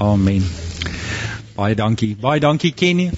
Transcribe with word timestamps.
Amen. 0.00 0.40
Baie 1.56 1.74
dankie. 1.76 2.14
Baie 2.16 2.40
dankie 2.40 2.72
Kenny. 2.72 3.10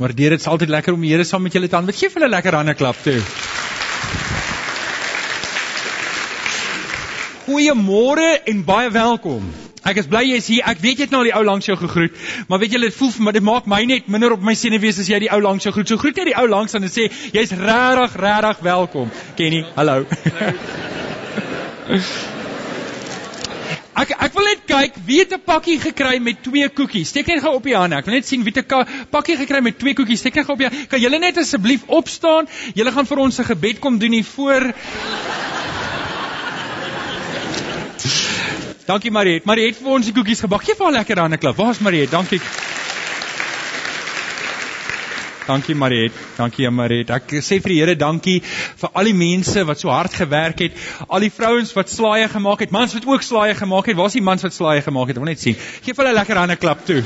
Waardeer 0.00 0.32
dit 0.32 0.46
altyd 0.48 0.70
lekker 0.72 0.96
om 0.96 1.02
die 1.04 1.10
Here 1.12 1.26
saam 1.28 1.44
met 1.44 1.52
julle 1.52 1.68
te 1.68 1.76
aanbid. 1.76 1.98
Geef 1.98 2.14
hulle 2.16 2.30
lekker 2.32 2.56
hande 2.56 2.72
klap 2.74 2.96
toe. 3.04 3.18
Goeiemôre 7.44 8.30
en 8.48 8.64
baie 8.64 8.88
welkom. 8.90 9.44
Ek 9.84 10.00
is 10.00 10.08
bly 10.08 10.22
jy 10.24 10.38
is 10.40 10.48
hier. 10.48 10.64
Ek 10.64 10.80
weet 10.80 11.02
jy 11.02 11.04
het 11.04 11.12
nou 11.12 11.20
al 11.20 11.28
die 11.28 11.34
ou 11.36 11.42
langs 11.44 11.68
jou 11.68 11.76
gegroet, 11.76 12.16
maar 12.48 12.62
weet 12.62 12.72
jy 12.72 12.80
dit 12.86 12.94
voel 12.96 13.10
vir 13.12 13.26
my 13.26 13.34
dit 13.36 13.44
maak 13.44 13.68
my 13.68 13.82
net 13.84 14.08
minder 14.08 14.32
op 14.32 14.40
my 14.40 14.54
senuwees 14.56 15.02
as 15.02 15.10
jy 15.12 15.18
die 15.26 15.28
ou 15.36 15.42
langs 15.44 15.68
jou 15.68 15.74
groet. 15.76 15.92
So 15.92 16.00
groet 16.00 16.16
jy 16.16 16.30
die 16.30 16.38
ou 16.40 16.46
langs 16.48 16.72
aan 16.72 16.88
en 16.88 16.94
sê 16.94 17.10
jy's 17.36 17.52
regtig 17.52 18.16
regtig 18.24 18.64
welkom. 18.64 19.12
Kenny, 19.36 19.60
hallo. 19.76 20.08
Ek 23.94 24.10
ek 24.10 24.32
wil 24.34 24.46
net 24.48 24.62
kyk 24.66 24.96
wie 25.06 25.20
het 25.20 25.32
'n 25.32 25.42
pakkie 25.44 25.78
gekry 25.78 26.18
met 26.18 26.42
twee 26.42 26.68
koekies. 26.68 27.08
Steek 27.08 27.26
net 27.26 27.40
gou 27.42 27.54
op 27.54 27.62
die 27.62 27.76
hande. 27.76 27.96
Ek 27.96 28.04
wil 28.04 28.14
net 28.14 28.26
sien 28.26 28.42
wie 28.42 28.52
het 28.54 28.66
'n 28.66 28.86
pakkie 29.10 29.36
gekry 29.36 29.60
met 29.62 29.78
twee 29.78 29.94
koekies. 29.94 30.18
Steek 30.18 30.34
net 30.34 30.46
gou 30.46 30.54
op 30.54 30.58
die 30.58 30.66
hande. 30.68 30.86
Kan 30.86 31.00
julle 31.00 31.18
net 31.18 31.38
asseblief 31.38 31.82
opstaan? 31.86 32.48
Julle 32.74 32.92
gaan 32.92 33.06
vir 33.06 33.18
ons 33.18 33.38
'n 33.38 33.44
gebed 33.44 33.78
kom 33.78 33.98
doen 33.98 34.12
hier 34.12 34.24
voor. 34.24 34.74
Dankie 38.84 39.10
Mariet. 39.10 39.44
Mariet 39.44 39.74
het 39.74 39.82
vir 39.82 39.92
ons 39.92 40.04
die 40.04 40.12
koekies 40.12 40.40
gebak. 40.40 40.64
Geef 40.64 40.78
haar 40.78 40.92
lekker 40.92 41.18
hande 41.18 41.36
klap. 41.36 41.56
Waar's 41.56 41.78
Mariet? 41.78 42.10
Dankie. 42.10 42.40
Dankie 45.46 45.74
Mariet. 45.74 46.12
Dankie 46.38 46.70
Mariet. 46.70 47.10
Ek 47.12 47.34
sê 47.44 47.60
vir 47.60 47.74
die 47.74 47.80
Here 47.82 47.96
dankie 48.00 48.38
vir 48.80 48.92
al 48.96 49.10
die 49.10 49.16
mense 49.16 49.64
wat 49.68 49.82
so 49.82 49.92
hard 49.92 50.14
gewerk 50.16 50.62
het, 50.64 50.78
al 51.08 51.26
die 51.26 51.32
vrouens 51.32 51.74
wat 51.76 51.92
slaaie 51.92 52.28
gemaak 52.32 52.64
het, 52.64 52.72
mans 52.72 52.96
wat 52.96 53.08
ook 53.08 53.22
slaaie 53.22 53.56
gemaak 53.58 53.92
het. 53.92 53.98
Waar's 54.00 54.16
die 54.16 54.24
mans 54.24 54.46
wat 54.46 54.56
slaaie 54.56 54.84
gemaak 54.84 55.12
het? 55.12 55.18
Ek 55.18 55.24
wil 55.24 55.32
net 55.34 55.44
sien. 55.44 55.58
Geef 55.84 56.00
hulle 56.00 56.16
lekker 56.16 56.40
hande 56.40 56.56
klap 56.56 56.86
toe. 56.88 57.02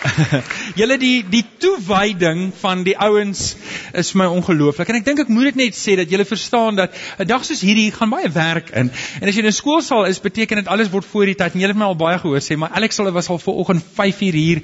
Julle 0.80 0.96
die 1.00 1.20
die 1.28 1.42
toewyding 1.60 2.50
van 2.60 2.84
die 2.86 2.94
ouens 2.96 3.54
is 3.96 4.12
my 4.16 4.26
ongelooflik 4.30 4.88
en 4.92 4.98
ek 5.00 5.06
dink 5.06 5.22
ek 5.24 5.32
moet 5.32 5.50
dit 5.50 5.58
net 5.60 5.76
sê 5.76 5.96
dat 5.98 6.10
julle 6.10 6.24
verstaan 6.24 6.78
dat 6.78 6.94
'n 7.18 7.26
dag 7.28 7.44
soos 7.44 7.60
hierdie 7.60 7.90
gaan 7.92 8.10
baie 8.12 8.30
werk 8.32 8.70
in. 8.70 8.90
En 9.20 9.28
as 9.28 9.34
jy 9.34 9.42
in 9.44 9.50
'n 9.50 9.52
skoolsaal 9.52 10.06
is, 10.06 10.20
beteken 10.20 10.56
dit 10.56 10.68
alles 10.68 10.90
word 10.90 11.04
voor 11.04 11.26
die 11.26 11.34
tyd. 11.34 11.54
En 11.54 11.60
julle 11.60 11.72
het 11.72 11.80
my 11.80 11.84
al 11.84 11.96
baie 11.96 12.18
gehoor 12.18 12.40
sê, 12.40 12.56
maar 12.56 12.70
Alex 12.70 12.96
hulle 12.96 13.12
was 13.12 13.28
al 13.28 13.38
vanoggend 13.38 13.82
5uur 13.82 14.32
hier 14.32 14.62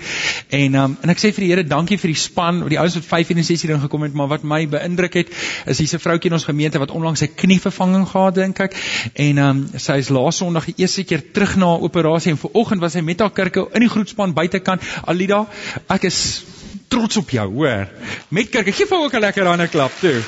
en 0.51 0.75
um, 0.75 0.97
en 1.03 1.11
ek 1.11 1.19
sê 1.19 1.33
vir 1.33 1.45
die 1.45 1.51
Here 1.53 1.65
dankie 1.65 1.99
vir 1.99 2.09
die 2.09 2.21
span, 2.21 2.69
die 2.69 2.79
ouens 2.79 2.95
wat 2.95 3.05
5uur 3.05 3.37
en 3.37 3.45
6uur 3.45 3.75
in 3.75 3.81
gekom 3.81 4.03
het, 4.03 4.15
maar 4.15 4.29
wat 4.29 4.43
my 4.43 4.67
beïndruk 4.67 5.15
het 5.15 5.29
is 5.67 5.79
hier's 5.79 5.95
'n 5.95 5.99
vroutjie 5.99 6.31
in 6.31 6.39
ons 6.39 6.45
gemeente 6.45 6.79
wat 6.79 6.91
onlangs 6.91 7.21
sy 7.21 7.27
knievervanging 7.27 8.09
gehad 8.09 8.35
dink 8.35 8.61
ek. 8.61 8.75
En 9.15 9.39
um, 9.39 9.69
sy 9.77 9.99
is 9.99 10.09
laas 10.09 10.37
Sondag 10.37 10.65
die 10.67 10.75
eerste 10.77 11.05
keer 11.05 11.23
terug 11.33 11.57
na 11.57 11.77
'n 11.77 11.83
operasie 11.83 12.31
en 12.33 12.39
vanoggend 12.39 12.81
was 12.81 12.93
sy 12.93 13.01
met 13.01 13.21
haar 13.21 13.31
kerke 13.31 13.69
in 13.73 13.81
die 13.81 13.89
groetspan 13.89 14.33
buitekant. 14.33 14.83
Alida, 15.27 15.47
ek 15.91 16.07
is 16.07 16.19
trots 16.93 17.19
op 17.19 17.31
jou, 17.35 17.47
hoor. 17.59 17.89
Met 18.31 18.51
kerk, 18.53 18.71
gee 18.71 18.87
vir 18.87 18.99
ook 18.99 19.15
'n 19.15 19.21
lekker 19.21 19.47
hande 19.47 19.67
klap 19.69 19.93
toe. 20.01 20.23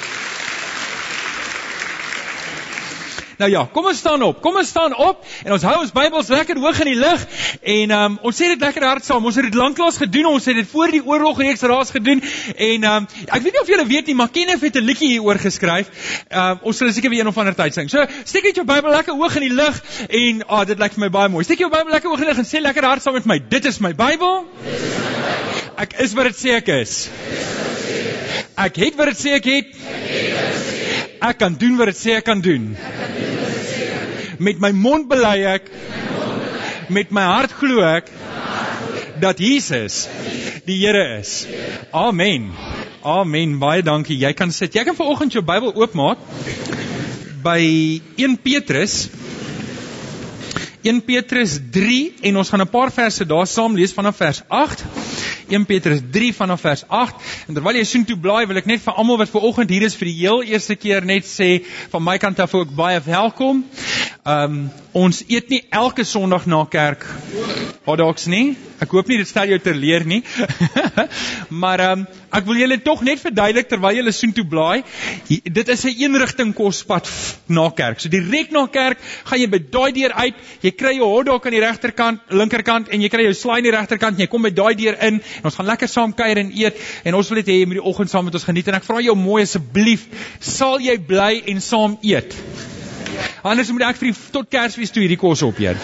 Nou 3.39 3.51
ja, 3.51 3.61
kom 3.71 3.87
ons 3.87 3.99
staan 3.99 4.23
op. 4.27 4.41
Kom 4.43 4.57
ons 4.59 4.69
staan 4.69 4.95
op 4.99 5.23
en 5.45 5.53
ons 5.55 5.63
hou 5.63 5.75
ons 5.79 5.93
Bybels 5.95 6.31
lekker 6.33 6.59
hoog 6.59 6.81
in 6.83 6.89
die 6.91 6.99
lug 6.99 7.23
en 7.63 7.93
um, 7.95 8.17
ons 8.27 8.35
sê 8.35 8.49
dit 8.51 8.65
lekker 8.67 8.83
hard 8.83 9.07
saam. 9.07 9.29
Ons 9.31 9.39
het 9.39 9.47
dit 9.47 9.59
lanklaas 9.59 10.01
gedoen. 10.03 10.27
Ons 10.33 10.49
het 10.51 10.59
dit 10.59 10.67
voor 10.67 10.91
die 10.91 11.03
oorlog 11.07 11.39
reeks 11.39 11.63
raas 11.71 11.95
gedoen 11.95 12.19
en 12.19 12.89
um, 12.91 13.07
ek 13.29 13.45
weet 13.45 13.55
nie 13.55 13.63
of 13.63 13.71
julle 13.71 13.87
weet 13.87 14.11
nie, 14.11 14.17
maar 14.19 14.33
Kenneth 14.35 14.65
het 14.67 14.81
'n 14.81 14.85
liedjie 14.89 15.13
hieroor 15.13 15.39
geskryf. 15.39 15.93
Um, 16.31 16.59
ons 16.67 16.83
sal 16.83 16.91
seker 16.93 17.15
weer 17.15 17.23
een 17.23 17.31
of 17.31 17.39
ander 17.39 17.55
tyd 17.55 17.75
sing. 17.75 17.91
So, 17.91 18.03
steek 18.25 18.51
net 18.51 18.59
jou 18.59 18.67
Bybel 18.67 18.91
lekker 18.91 19.15
hoog 19.15 19.37
in 19.37 19.47
die 19.47 19.55
lug 19.55 19.83
en 20.09 20.43
ah, 20.43 20.59
oh, 20.59 20.65
dit 20.67 20.79
lyk 20.79 20.99
vir 20.99 21.05
my 21.07 21.11
baie 21.11 21.29
mooi. 21.29 21.45
Steek 21.45 21.63
jou 21.63 21.71
Bybel 21.71 21.95
lekker 21.95 22.11
hoog 22.11 22.19
in 22.19 22.27
die 22.27 22.33
lug 22.35 22.43
en 22.43 22.51
sê 22.51 22.61
lekker 22.61 22.85
hard 22.85 23.03
saam 23.03 23.15
met 23.15 23.27
my. 23.27 23.39
Dit 23.39 23.65
is 23.71 23.79
my 23.79 23.95
Bybel. 23.95 24.47
Ek 25.79 25.95
is 26.03 26.15
wat 26.19 26.33
dit 26.33 26.43
sê 26.43 26.59
ek 26.59 26.69
is. 26.75 27.09
Ek 28.59 28.83
het 28.83 28.99
wat 28.99 29.15
dit 29.15 29.19
sê 29.23 29.39
ek 29.39 29.47
het. 29.47 29.71
Ek 31.23 31.39
kan 31.39 31.55
doen 31.55 31.77
wat 31.79 31.93
dit 31.93 31.99
sê 31.99 32.19
ek 32.19 32.27
kan 32.27 32.41
doen. 32.43 32.75
Met 34.39 34.61
my 34.63 34.71
mond 34.71 35.09
bely 35.11 35.43
ek 35.51 35.71
met 36.95 37.11
my 37.11 37.25
hart 37.27 37.53
glo 37.59 37.83
ek 37.83 38.11
dat 39.19 39.41
Jesus 39.43 40.05
die 40.69 40.79
Here 40.79 41.19
is. 41.19 41.47
Amen. 41.91 42.53
Amen. 43.03 43.57
Baie 43.59 43.83
dankie. 43.83 44.19
Jy 44.21 44.33
kan 44.39 44.53
sit. 44.55 44.77
Jy 44.79 44.85
kan 44.87 44.95
vanoggend 44.95 45.35
jou 45.35 45.43
Bybel 45.43 45.75
oopmaak 45.75 46.23
by 47.43 47.59
1 48.19 48.39
Petrus 48.45 49.09
1 50.83 51.03
Petrus 51.03 51.59
3 51.75 52.15
en 52.31 52.37
ons 52.39 52.49
gaan 52.49 52.63
'n 52.63 52.71
paar 52.71 52.93
verse 52.93 53.27
daar 53.27 53.47
saam 53.47 53.75
lees 53.75 53.93
vanaf 53.93 54.17
vers 54.17 54.43
8. 54.49 54.85
1 55.49 55.67
Petrus 55.67 56.01
3 56.11 56.35
vanaf 56.35 56.61
vers 56.61 56.85
8. 56.89 57.15
En 57.49 57.55
terwyl 57.55 57.77
jy 57.77 57.85
soontoe 57.85 58.17
blaai, 58.17 58.47
wil 58.47 58.57
ek 58.57 58.67
net 58.67 58.81
vir 58.81 58.95
almal 58.95 59.19
wat 59.19 59.29
ver 59.29 59.41
oggend 59.41 59.71
hier 59.71 59.83
is 59.83 59.97
vir 59.97 60.07
die 60.07 60.19
heel 60.21 60.43
eerste 60.43 60.77
keer 60.77 61.05
net 61.05 61.25
sê 61.27 61.65
van 61.91 62.03
my 62.03 62.17
kant 62.19 62.41
af 62.41 62.55
ook 62.55 62.75
baie 62.75 63.01
welkom. 63.05 63.65
Ehm 64.27 64.55
um, 64.55 64.71
ons 64.99 65.21
eet 65.31 65.47
nie 65.53 65.61
elke 65.71 66.03
Sondag 66.05 66.47
na 66.51 66.65
kerk 66.67 67.05
hotdogs 67.87 68.27
nie. 68.27 68.57
Ek 68.83 68.91
hoop 68.93 69.07
nie 69.09 69.19
dit 69.21 69.29
stel 69.29 69.53
jou 69.53 69.59
terleer 69.63 70.03
nie. 70.05 70.19
maar 71.63 71.81
ehm 71.85 72.03
um, 72.03 72.07
ek 72.35 72.45
wil 72.49 72.59
julle 72.61 72.81
tog 72.85 73.05
net 73.07 73.23
verduidelik 73.23 73.69
terwyl 73.71 73.97
julle 73.97 74.13
soontoe 74.13 74.45
blaai, 74.45 74.83
dit 75.29 75.71
is 75.75 75.85
'n 75.87 75.95
eenrigting 76.03 76.53
kospad 76.55 77.09
na 77.49 77.69
kerk. 77.71 78.01
So 78.01 78.11
direk 78.13 78.51
na 78.53 78.67
kerk 78.67 78.99
gaan 79.25 79.41
jy 79.41 79.49
by 79.49 79.61
daai 79.71 79.93
deur 79.93 80.13
uit, 80.13 80.35
jy 80.63 80.73
kry 80.77 80.97
jou 80.99 81.09
hotdog 81.09 81.47
aan 81.47 81.57
die 81.57 81.65
regterkant, 81.65 82.21
linkerkant 82.29 82.89
en 82.93 83.01
jy 83.01 83.09
kry 83.09 83.23
jou 83.31 83.35
slaai 83.35 83.59
aan 83.59 83.71
die 83.71 83.77
regterkant 83.79 84.19
en 84.19 84.27
jy 84.27 84.29
kom 84.29 84.43
by 84.43 84.51
daai 84.51 84.75
deur 84.75 84.99
in 85.01 85.23
en 85.23 85.45
ons 85.45 85.55
gaan 85.55 85.71
lekker 85.73 85.89
saam 85.89 86.13
kuier 86.13 86.43
en 86.43 86.51
eet 86.53 86.77
en 87.05 87.15
ons 87.15 87.31
wil 87.31 87.41
net 87.41 87.49
hê 87.49 87.61
jy 87.61 87.67
moet 87.67 87.81
die 87.81 87.89
oggend 87.93 88.11
saam 88.11 88.25
met 88.25 88.35
ons 88.35 88.45
geniet 88.51 88.69
en 88.69 88.83
ek 88.83 88.85
vra 88.85 89.01
jou 89.01 89.15
mooi 89.15 89.43
asseblief, 89.43 90.05
sal 90.41 90.81
jy 90.81 90.99
bly 90.99 91.45
en 91.47 91.61
saam 91.61 91.97
eet? 92.03 92.37
Anders 93.43 93.73
moet 93.73 93.89
ek 93.91 94.01
vir 94.01 94.13
die 94.13 94.19
tot 94.33 94.51
Kersfees 94.51 94.95
toe 94.95 95.05
hierdie 95.05 95.21
kos 95.21 95.43
opeet. 95.47 95.77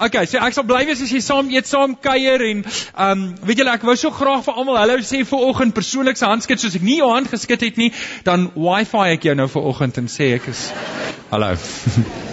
Okay, 0.00 0.24
so 0.24 0.40
ek 0.40 0.54
sal 0.56 0.64
bly 0.64 0.86
wees 0.88 1.02
as 1.04 1.10
jy 1.12 1.20
saam 1.20 1.50
eet, 1.52 1.68
saam 1.68 1.92
kuier 2.06 2.40
en 2.46 2.62
ehm 2.64 3.10
um, 3.10 3.26
weet 3.44 3.60
julle 3.60 3.74
ek 3.74 3.84
wou 3.84 3.96
so 4.00 4.08
graag 4.16 4.46
vir 4.46 4.62
almal 4.62 4.80
hallo 4.80 4.96
sê 5.04 5.20
vir 5.28 5.44
oggend 5.50 5.76
persoonlik 5.76 6.16
se 6.16 6.24
handskud 6.30 6.62
soos 6.62 6.78
ek 6.80 6.88
nie 6.88 6.96
jou 7.02 7.10
hand 7.12 7.28
geskit 7.28 7.68
het 7.68 7.82
nie, 7.82 7.92
dan 8.24 8.48
wifi 8.56 9.04
ek 9.18 9.28
jou 9.28 9.36
nou 9.36 9.50
vir 9.58 9.70
oggend 9.74 10.00
en 10.00 10.08
sê 10.08 10.32
ek 10.40 10.48
is 10.54 10.66
hallo. 11.34 11.52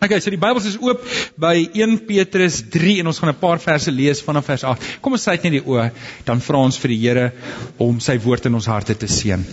Okay, 0.00 0.16
so 0.20 0.30
die 0.32 0.38
Bybel 0.40 0.64
is 0.64 0.78
oop 0.80 1.02
by 1.36 1.58
1 1.76 2.06
Petrus 2.08 2.62
3 2.72 3.02
en 3.02 3.10
ons 3.10 3.18
gaan 3.20 3.28
'n 3.34 3.36
paar 3.36 3.60
verse 3.60 3.92
lees 3.92 4.22
vanaf 4.24 4.46
vers 4.48 4.64
8. 4.64 4.86
Kom 5.04 5.12
ons 5.12 5.22
sluit 5.22 5.42
net 5.44 5.52
die 5.52 5.60
oë, 5.60 5.90
dan 6.24 6.40
vra 6.40 6.62
ons 6.64 6.78
vir 6.80 6.88
die 6.88 7.00
Here 7.02 7.32
om 7.76 8.00
sy 8.00 8.16
woord 8.16 8.46
in 8.46 8.54
ons 8.54 8.66
harte 8.66 8.94
te 8.96 9.06
seën. 9.06 9.44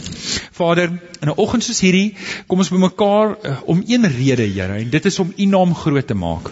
Vader, 0.52 0.88
in 1.22 1.28
'n 1.28 1.36
oggend 1.36 1.64
soos 1.64 1.82
hierdie, 1.84 2.16
kom 2.48 2.60
ons 2.60 2.72
bymekaar 2.72 3.36
uh, 3.44 3.58
om 3.66 3.84
een 3.88 4.08
rede, 4.08 4.48
Here, 4.48 4.80
en 4.80 4.90
dit 4.90 5.06
is 5.06 5.20
om 5.20 5.34
U 5.38 5.46
naam 5.46 5.76
groot 5.76 6.08
te 6.08 6.16
maak. 6.16 6.52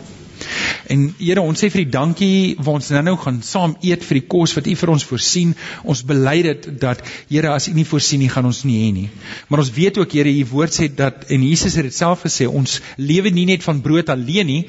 En 0.92 1.08
Here, 1.20 1.42
ons 1.42 1.60
sê 1.60 1.70
vir 1.74 1.84
U 1.84 1.86
dankie 1.94 2.56
waar 2.60 2.80
ons 2.80 2.90
nou-nou 2.94 3.16
gaan 3.22 3.40
saam 3.46 3.76
eet 3.86 4.04
vir 4.06 4.20
die 4.20 4.28
kos 4.36 4.56
wat 4.58 4.68
U 4.70 4.76
vir 4.82 4.92
ons 4.94 5.06
voorsien. 5.08 5.54
Ons 5.84 6.04
bely 6.08 6.36
dit 6.48 6.68
dat 6.82 7.02
Here, 7.30 7.54
as 7.54 7.70
U 7.72 7.76
nie 7.78 7.88
voorsien 7.88 8.22
nie, 8.24 8.32
gaan 8.32 8.50
ons 8.50 8.64
nie 8.68 8.78
hê 8.84 8.92
nie. 8.96 9.08
Maar 9.50 9.66
ons 9.66 9.74
weet 9.78 10.00
ook 10.02 10.18
Here, 10.18 10.32
U 10.32 10.46
woord 10.54 10.76
sê 10.78 10.90
dat 10.92 11.28
en 11.34 11.46
Jesus 11.46 11.78
het 11.80 11.90
dit 11.90 11.96
self 11.96 12.26
gesê, 12.28 12.48
ons 12.48 12.80
lewe 12.98 13.34
nie 13.34 13.48
net 13.50 13.66
van 13.66 13.82
brood 13.86 14.12
alleen 14.14 14.50
nie, 14.52 14.62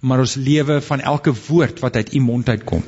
maar 0.00 0.24
ons 0.24 0.36
lewe 0.40 0.80
van 0.88 1.04
elke 1.14 1.34
woord 1.46 1.82
wat 1.84 2.00
uit 2.00 2.14
U 2.16 2.24
mond 2.24 2.48
uitkom. 2.48 2.82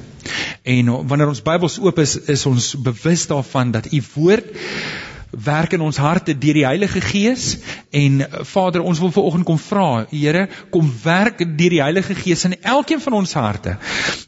En 0.64 0.92
wanneer 1.08 1.28
ons 1.28 1.42
Bybels 1.44 1.76
oop 1.82 1.98
is, 2.00 2.16
is 2.32 2.46
ons 2.48 2.72
bewus 2.80 3.26
daarvan 3.28 3.74
dat 3.74 3.90
U 3.92 4.00
woord 4.14 4.48
werk 5.44 5.72
in 5.72 5.80
ons 5.80 5.96
harte 5.96 6.34
deur 6.38 6.54
die 6.54 6.66
Heilige 6.66 7.00
Gees. 7.00 7.58
En 7.90 8.22
Vader 8.42 8.82
ons 8.82 8.98
wil 8.98 9.12
vanoggend 9.14 9.46
kom 9.46 9.58
vra 9.58 10.06
Here 10.10 10.48
kom 10.70 10.90
werk 11.02 11.38
deur 11.38 11.74
die 11.76 11.82
Heilige 11.82 12.14
Gees 12.14 12.44
in 12.44 12.56
elkeen 12.62 13.00
van 13.00 13.18
ons 13.20 13.34
harte. 13.38 13.76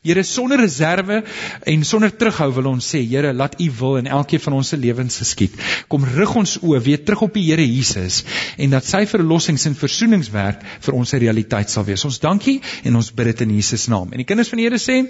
Here 0.07 0.23
sonder 0.23 0.61
reserve 0.61 1.23
en 1.65 1.85
sonder 1.85 2.13
terughou 2.17 2.53
wil 2.59 2.71
ons 2.75 2.91
sê 2.95 3.03
Here 3.03 3.33
laat 3.35 3.59
U 3.61 3.71
wil 3.81 3.97
in 4.03 4.11
elkeen 4.19 4.43
van 4.47 4.59
ons 4.61 4.73
se 4.73 4.79
lewens 4.79 5.19
geskied. 5.23 5.57
Kom 5.89 6.05
rig 6.17 6.35
ons 6.37 6.59
oë 6.63 6.83
weer 6.83 7.03
terug 7.05 7.27
op 7.29 7.35
die 7.35 7.47
Here 7.51 7.67
Jesus 7.67 8.23
en 8.57 8.71
dat 8.75 8.87
sy 8.87 9.05
verlossings 9.11 9.67
en 9.67 9.79
versoeningswerk 9.79 10.63
vir 10.87 10.95
ons 10.95 11.13
'n 11.13 11.23
realiteit 11.23 11.71
sal 11.71 11.85
wees. 11.85 12.05
Ons 12.05 12.21
dankie 12.21 12.61
en 12.85 12.97
ons 12.97 13.11
bid 13.11 13.27
dit 13.27 13.41
in 13.41 13.57
Jesus 13.57 13.89
naam. 13.89 14.13
En 14.13 14.19
die 14.19 14.29
kinders 14.29 14.49
van 14.49 14.59
die 14.59 14.69
Here 14.69 14.79
sê 14.79 15.05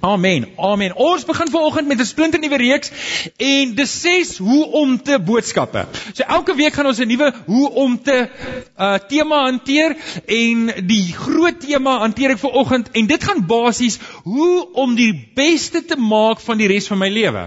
Amen. 0.00 0.46
Amen. 0.56 0.92
Ons 0.94 1.24
begin 1.24 1.48
vanoggend 1.50 1.88
met 1.88 2.00
'n 2.00 2.04
splinte 2.04 2.38
nuwe 2.38 2.56
reeks 2.56 2.90
en 3.36 3.74
dis 3.74 4.00
ses 4.00 4.36
hoe 4.38 4.64
om 4.80 4.85
om 4.86 4.96
te 5.02 5.18
boodskappe. 5.18 5.84
So 6.12 6.24
elke 6.38 6.54
week 6.58 6.74
gaan 6.78 6.90
ons 6.90 7.00
'n 7.02 7.08
nuwe 7.10 7.32
hoe 7.46 7.70
om 7.84 7.98
te 8.02 8.16
uh 8.78 8.94
tema 9.08 9.42
hanteer 9.48 9.96
en 10.26 10.70
die 10.86 11.12
groot 11.12 11.60
tema 11.60 11.98
hanteer 12.04 12.36
ek 12.36 12.42
vir 12.44 12.58
oggend 12.62 12.90
en 12.92 13.06
dit 13.06 13.24
gaan 13.28 13.46
basies 13.46 13.98
hoe 14.24 14.72
om 14.72 14.94
die 14.94 15.12
beste 15.34 15.84
te 15.84 15.96
maak 15.96 16.40
van 16.40 16.58
die 16.58 16.68
res 16.70 16.86
van 16.86 16.98
my 16.98 17.08
lewe. 17.08 17.46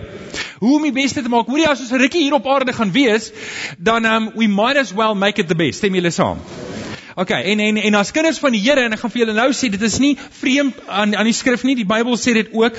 Hoe 0.59 0.75
om 0.75 0.83
die 0.83 0.95
beste 0.95 1.21
te 1.21 1.29
maak. 1.29 1.47
Hoorie 1.47 1.67
as 1.67 1.79
ons 1.79 1.91
'n 1.91 2.01
rukkie 2.01 2.23
hier 2.23 2.33
op 2.33 2.47
aarde 2.47 2.73
gaan 2.73 2.91
wees, 2.91 3.31
dan 3.77 4.05
um 4.05 4.31
we 4.35 4.47
might 4.47 4.77
as 4.77 4.93
well 4.93 5.15
make 5.15 5.41
it 5.41 5.47
the 5.47 5.55
best. 5.55 5.77
Stem 5.77 5.95
julle 5.95 6.11
saam? 6.11 6.37
Okay, 7.19 7.43
en 7.51 7.59
en 7.59 7.77
en 7.77 7.95
as 7.99 8.11
kinders 8.15 8.37
van 8.39 8.53
die 8.55 8.61
Here 8.63 8.85
en 8.87 8.95
ek 8.95 9.01
gaan 9.01 9.11
vir 9.11 9.19
julle 9.25 9.33
nou 9.35 9.49
sê 9.51 9.67
dit 9.73 9.81
is 9.83 9.97
nie 9.99 10.13
vreemd 10.39 10.77
aan 10.87 11.17
aan 11.19 11.27
die 11.27 11.35
skrif 11.35 11.65
nie. 11.67 11.73
Die 11.75 11.87
Bybel 11.87 12.15
sê 12.15 12.31
dit 12.37 12.53
ook. 12.55 12.77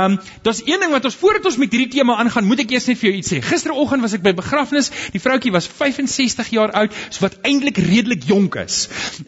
Um 0.00 0.14
daar's 0.46 0.62
een 0.64 0.80
ding 0.80 0.92
wat 0.94 1.04
ons 1.04 1.18
voordat 1.20 1.44
ons 1.50 1.58
met 1.60 1.74
hierdie 1.74 1.90
tema 1.92 2.16
aangaan, 2.22 2.48
moet 2.48 2.62
ek 2.64 2.72
eers 2.72 2.88
net 2.88 2.96
vir 3.02 3.10
jou 3.10 3.18
iets 3.18 3.32
sê. 3.34 3.40
Gisteroggend 3.44 4.00
was 4.00 4.14
ek 4.16 4.22
by 4.24 4.32
begrafnis. 4.38 4.88
Die 5.12 5.20
vroutjie 5.20 5.52
was 5.52 5.68
65 5.68 6.48
jaar 6.56 6.72
oud, 6.80 6.96
so 7.10 7.26
wat 7.26 7.36
eintlik 7.44 7.76
redelik 7.84 8.24
jonk 8.24 8.56
is. 8.62 8.78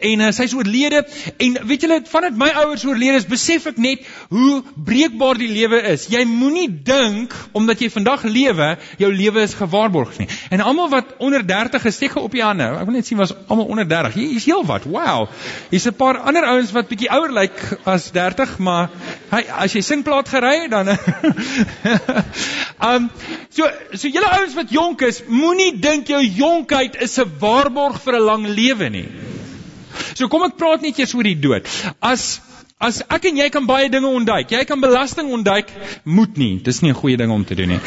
En 0.01 0.25
uh, 0.25 0.31
sy's 0.33 0.55
oorlede 0.57 1.03
en 1.37 1.61
weet 1.69 1.85
julle, 1.85 2.01
vandat 2.09 2.41
my 2.41 2.49
ouers 2.63 2.87
oorlede 2.89 3.21
is, 3.21 3.29
besef 3.29 3.69
ek 3.69 3.83
net 3.83 4.09
hoe 4.33 4.63
breekbaar 4.89 5.37
die 5.43 5.51
lewe 5.53 5.83
is. 5.93 6.09
Jy 6.13 6.25
moenie 6.31 6.71
dink 6.71 7.37
omdat 7.53 7.85
jy 7.85 7.91
vandag 7.93 8.25
lewe, 8.25 8.73
jou 9.05 9.13
lewe 9.13 9.45
is 9.45 9.59
gewaarborg 9.61 10.17
nie. 10.23 10.31
En 10.49 10.65
almal 10.65 10.89
wat 10.97 11.13
onder 11.21 11.45
30 11.45 11.91
is, 11.93 12.01
steek 12.01 12.17
op 12.17 12.33
die 12.33 12.45
hande. 12.47 12.73
Ek 12.81 12.89
wil 12.89 12.97
net 12.97 13.13
sien 13.13 13.21
was 13.21 13.37
almal 13.45 13.69
onder 13.69 13.85
30. 13.93 14.17
Hier 14.17 14.41
is 14.41 14.46
heel 14.47 14.65
wat. 14.67 14.87
Wow. 14.89 15.29
Hier's 15.71 15.87
'n 15.87 15.97
paar 15.97 16.19
ander 16.19 16.45
ouens 16.47 16.73
wat 16.73 16.89
bietjie 16.89 17.11
ouer 17.11 17.33
lyk 17.33 17.59
as 17.85 18.11
30, 18.15 18.59
maar 18.59 18.89
hy 19.31 19.43
as 19.65 19.75
jy 19.75 19.83
singplaat 19.83 20.29
gery 20.29 20.69
dan 20.69 20.95
Um 22.81 23.11
so 23.57 23.69
so 23.93 24.09
julle 24.09 24.31
ouens 24.39 24.55
wat 24.55 24.71
jonk 24.71 25.03
is, 25.03 25.23
moenie 25.27 25.73
dink 25.81 26.09
jou 26.09 26.23
jonkheid 26.23 26.97
is 27.03 27.19
'n 27.19 27.31
waarborg 27.41 28.01
vir 28.01 28.17
'n 28.17 28.27
lang 28.31 28.47
lewe 28.47 28.89
nie. 28.91 29.09
So 30.15 30.29
kom 30.29 30.45
ek 30.45 30.57
praat 30.57 30.83
net 30.83 30.99
eers 30.99 31.15
oor 31.15 31.23
die 31.23 31.41
dood. 31.41 31.69
As 32.01 32.41
As 32.77 32.99
ek 33.09 33.25
en 33.31 33.39
jy 33.41 33.47
kan 33.49 33.65
baie 33.65 33.89
dinge 33.89 34.09
ontduik. 34.13 34.51
Jy 34.53 34.67
kan 34.69 34.83
belasting 34.83 35.31
ontduik, 35.33 35.71
moet 36.05 36.37
nie. 36.37 36.59
Dis 36.61 36.83
nie 36.83 36.91
'n 36.91 36.99
goeie 36.99 37.17
ding 37.17 37.31
om 37.33 37.45
te 37.45 37.55
doen 37.55 37.69
nie. 37.69 37.81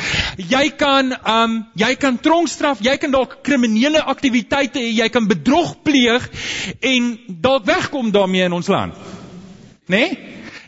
Jy 0.50 0.70
kan 0.78 1.14
um 1.14 1.68
jy 1.76 1.94
kan 1.96 2.18
tronkstraf, 2.18 2.82
jy 2.82 2.98
kan 2.98 3.12
dalk 3.12 3.44
kriminele 3.44 4.02
aktiwiteite 4.02 4.80
hê, 4.80 4.90
jy 4.98 5.10
kan 5.10 5.28
bedrog 5.28 5.84
pleeg 5.84 6.30
en 6.82 7.20
dalk 7.28 7.66
wegkom 7.66 8.12
daarmee 8.12 8.46
in 8.46 8.54
ons 8.54 8.68
land. 8.68 8.94
Né? 9.86 9.98
Nee? 9.98 10.18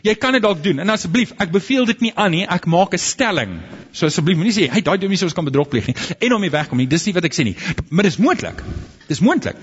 Jy 0.02 0.14
kan 0.14 0.32
dit 0.32 0.42
dalk 0.42 0.62
doen. 0.62 0.78
En 0.78 0.90
asseblief, 0.90 1.32
ek 1.38 1.50
beveel 1.50 1.84
dit 1.86 2.00
nie 2.00 2.12
aan 2.14 2.30
nie. 2.30 2.46
Ek 2.46 2.66
maak 2.66 2.94
'n 2.94 2.98
stelling. 2.98 3.60
So 3.92 4.06
asseblief 4.06 4.36
moenie 4.36 4.54
sê, 4.54 4.70
"Hey, 4.70 4.82
daai 4.82 4.98
dominee 4.98 5.18
sou 5.18 5.26
ons 5.26 5.34
kan 5.34 5.44
bedrog 5.44 5.68
pleeg 5.68 5.86
nie." 5.86 5.94
En 6.20 6.32
om 6.32 6.40
nie 6.40 6.50
wegkom 6.50 6.78
nie. 6.78 6.86
Dis 6.86 7.06
nie 7.06 7.14
wat 7.14 7.24
ek 7.24 7.34
sê 7.34 7.44
nie. 7.44 7.56
Maar 7.90 8.04
dis 8.04 8.18
moontlik. 8.18 8.62
Dis 9.12 9.20
moontlik. 9.20 9.56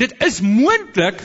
Dit 0.00 0.14
is 0.24 0.38
moontlik 0.40 1.18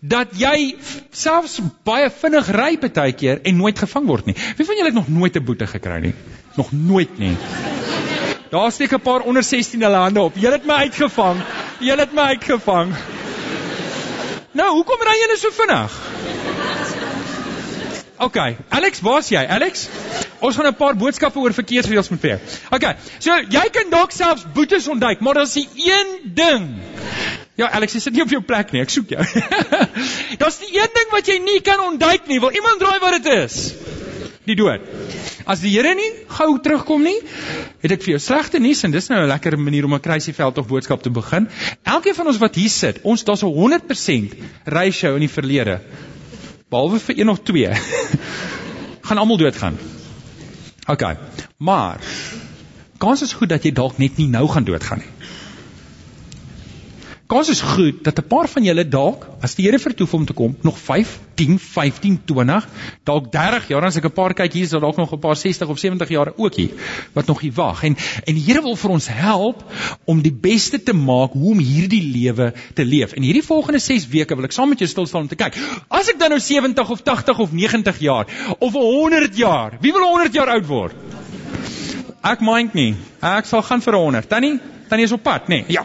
dat 0.00 0.32
jy 0.40 0.74
selfs 1.14 1.60
baie 1.86 2.08
vinnig 2.10 2.48
ry 2.56 2.72
partykeer 2.82 3.44
en 3.46 3.60
nooit 3.60 3.78
gevang 3.78 4.08
word 4.10 4.26
nie. 4.26 4.34
Wie 4.58 4.66
van 4.66 4.78
julle 4.80 4.90
het 4.90 4.98
nog 4.98 5.12
nooit 5.18 5.36
'n 5.38 5.44
boete 5.44 5.68
gekry 5.70 6.00
nie? 6.02 6.14
Nog 6.56 6.72
nooit 6.72 7.18
nie. 7.18 7.36
Daar 8.50 8.72
steek 8.72 8.92
'n 8.92 9.00
paar 9.00 9.20
onder 9.20 9.42
16 9.42 9.82
hulle 9.82 9.96
hande 9.96 10.20
op. 10.20 10.34
Julle 10.34 10.58
het 10.58 10.66
my 10.66 10.74
uitgevang. 10.74 11.42
Julle 11.78 12.00
het 12.00 12.12
my 12.12 12.22
uitgevang. 12.22 12.94
Nou, 14.52 14.70
hoekom 14.74 15.00
ry 15.00 15.16
julle 15.20 15.36
so 15.38 15.50
vinnig? 15.50 15.92
OK, 18.18 18.36
Alex, 18.68 19.00
waar's 19.00 19.28
jy? 19.28 19.46
Alex? 19.46 19.88
Ons 20.40 20.56
gaan 20.56 20.66
'n 20.66 20.74
paar 20.74 20.96
boodskappe 20.96 21.38
oor 21.38 21.52
verkeersreëls 21.52 22.08
moet 22.10 22.22
hê. 22.22 22.38
OK. 22.70 22.84
So 23.18 23.36
jy 23.50 23.68
kan 23.72 23.90
dalk 23.90 24.12
selfs 24.12 24.46
boetes 24.54 24.88
ontduik, 24.88 25.20
maar 25.20 25.34
daar's 25.34 25.56
'n 25.56 25.68
een 25.74 26.34
ding. 26.34 26.76
Ja, 27.56 27.70
Alex, 27.70 27.92
jy 27.92 28.00
sit 28.00 28.12
nie 28.12 28.22
op 28.22 28.30
jou 28.30 28.42
plek 28.42 28.72
nie. 28.72 28.82
Ek 28.82 28.90
soek 28.90 29.08
jou. 29.08 29.24
daar's 30.40 30.58
die 30.58 30.76
een 30.76 30.92
ding 30.92 31.08
wat 31.10 31.26
jy 31.26 31.38
nie 31.38 31.60
kan 31.60 31.80
ontduik 31.80 32.26
nie. 32.26 32.40
Wil 32.40 32.52
iemand 32.52 32.78
draai 32.78 32.98
wat 33.00 33.22
dit 33.22 33.32
is? 33.32 33.72
Die 34.44 34.54
dood. 34.54 34.84
As 35.46 35.60
die 35.62 35.70
Here 35.70 35.94
nie 35.94 36.10
gou 36.28 36.58
terugkom 36.58 37.02
nie, 37.06 37.16
het 37.82 37.92
ek 37.94 38.02
vir 38.02 38.16
jou 38.16 38.20
slegte 38.22 38.58
nuus 38.58 38.82
en 38.84 38.90
dis 38.90 39.08
nou 39.08 39.22
'n 39.22 39.28
lekker 39.28 39.58
manier 39.58 39.84
om 39.84 39.94
'n 39.94 40.00
kruisieveld 40.00 40.58
of 40.58 40.66
boodskap 40.66 41.02
te 41.02 41.10
begin. 41.10 41.48
Elkeen 41.82 42.14
van 42.14 42.26
ons 42.26 42.38
wat 42.38 42.54
hier 42.54 42.70
sit, 42.70 43.00
ons 43.02 43.24
daar's 43.24 43.42
'n 43.42 43.54
100% 43.54 44.34
ratio 44.64 45.14
in 45.14 45.20
die 45.20 45.34
verlede 45.38 45.80
behalwe 46.68 46.98
vir 46.98 47.18
een 47.18 47.28
of 47.28 47.38
twee 47.42 47.70
gaan 49.06 49.18
almal 49.18 49.36
doodgaan. 49.36 49.78
OK. 50.86 51.04
Maar 51.56 51.98
kans 52.98 53.22
is 53.22 53.32
goed 53.32 53.48
dat 53.48 53.64
jy 53.66 53.72
dalk 53.72 53.98
net 53.98 54.16
nie 54.16 54.28
nou 54.30 54.46
gaan 54.48 54.64
doodgaan 54.64 55.02
nie. 55.02 55.12
Kans 57.26 57.48
is 57.50 57.60
goed 57.60 58.04
dat 58.06 58.18
'n 58.18 58.26
paar 58.26 58.48
van 58.48 58.62
julle 58.62 58.88
dalk 58.88 59.26
as 59.42 59.54
die 59.54 59.64
Here 59.66 59.78
vertoef 59.78 60.14
om 60.14 60.24
te 60.24 60.32
kom 60.32 60.56
nog 60.62 60.78
5, 60.78 61.18
10, 61.34 61.58
15, 61.58 62.20
20, 62.24 62.68
dalk 63.04 63.32
30 63.32 63.68
jaar, 63.68 63.84
as 63.84 63.96
ek 63.96 64.04
'n 64.04 64.12
paar 64.12 64.34
kyk 64.34 64.52
hier 64.52 64.62
is 64.62 64.70
daar 64.70 64.80
dalk 64.80 64.96
nog 64.96 65.12
'n 65.12 65.18
paar 65.18 65.36
60 65.36 65.68
of 65.68 65.78
70 65.78 66.08
jaar 66.08 66.32
ook 66.36 66.54
hier 66.54 66.70
wat 67.12 67.26
nog 67.26 67.40
hier 67.40 67.52
wag. 67.52 67.82
En 67.82 67.96
en 68.24 68.34
die 68.34 68.44
Here 68.46 68.62
wil 68.62 68.76
vir 68.76 68.90
ons 68.90 69.08
help 69.08 69.64
om 70.04 70.22
die 70.22 70.32
beste 70.32 70.82
te 70.82 70.92
maak 70.92 71.32
hoe 71.32 71.50
om 71.50 71.58
hierdie 71.58 72.12
lewe 72.12 72.52
te 72.74 72.84
leef. 72.84 73.12
En 73.12 73.22
hierdie 73.22 73.44
volgende 73.44 73.78
6 73.78 74.06
weke 74.08 74.36
wil 74.36 74.44
ek 74.44 74.52
saam 74.52 74.68
met 74.68 74.78
jou 74.78 74.88
stil 74.88 75.06
staan 75.06 75.22
om 75.22 75.28
te 75.28 75.34
kyk. 75.34 75.54
As 75.88 76.08
ek 76.08 76.18
dan 76.18 76.30
nou 76.30 76.40
70 76.40 76.90
of 76.90 77.02
80 77.02 77.38
of 77.38 77.52
90 77.52 77.98
jaar 77.98 78.26
of 78.58 78.72
100 78.72 79.36
jaar, 79.36 79.78
wie 79.80 79.92
wil 79.92 80.02
100 80.02 80.34
jaar 80.34 80.48
oud 80.48 80.66
word? 80.66 80.94
Ek 82.22 82.40
mind 82.40 82.74
nie. 82.74 82.94
Ek 83.20 83.44
sal 83.46 83.62
gaan 83.62 83.82
vir 83.82 83.94
100. 83.94 84.28
Tannie, 84.28 84.60
Tannie 84.88 85.06
is 85.06 85.12
op 85.12 85.22
pad, 85.22 85.48
nê? 85.50 85.62
Nee, 85.66 85.74
ja. 85.74 85.82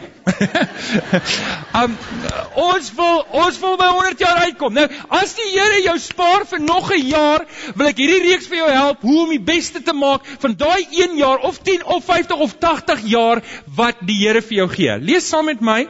um 1.82 1.94
ons 2.62 2.90
wil 2.94 3.22
ons 3.42 3.56
wil 3.58 3.74
by 3.80 3.88
100 3.90 4.20
jaar 4.22 4.42
uitkom. 4.46 4.76
Nou, 4.76 4.84
as 5.18 5.34
die 5.38 5.48
Here 5.52 5.80
jou 5.82 5.96
spaar 6.00 6.46
vir 6.48 6.62
nog 6.62 6.92
'n 6.94 7.08
jaar, 7.08 7.46
wil 7.74 7.90
ek 7.90 7.98
hierdie 7.98 8.22
reeks 8.28 8.46
vir 8.46 8.60
jou 8.62 8.70
help 8.70 9.02
hoe 9.02 9.18
om 9.24 9.32
die 9.34 9.42
beste 9.42 9.82
te 9.82 9.92
maak 9.92 10.28
van 10.44 10.54
daai 10.56 10.86
1 10.86 11.16
jaar 11.18 11.42
of 11.48 11.58
10 11.62 11.84
of 11.84 12.04
50 12.04 12.38
of 12.46 12.54
80 12.60 13.02
jaar 13.10 13.42
wat 13.66 14.00
die 14.06 14.20
Here 14.22 14.42
vir 14.42 14.56
jou 14.62 14.68
gee. 14.68 14.98
Lees 14.98 15.28
saam 15.28 15.50
met 15.50 15.60
my 15.60 15.88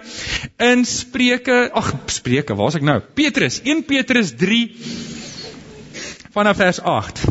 in 0.59 0.85
Spreuke, 0.85 1.71
ag 1.75 1.93
Spreuke, 2.07 2.57
waar's 2.57 2.81
ek 2.81 2.83
nou? 2.83 3.01
Petrus, 3.15 3.61
1 3.65 3.85
Petrus 3.85 4.33
3 4.37 4.71
vanaf 6.33 6.57
vers 6.57 6.81
8. 6.81 7.25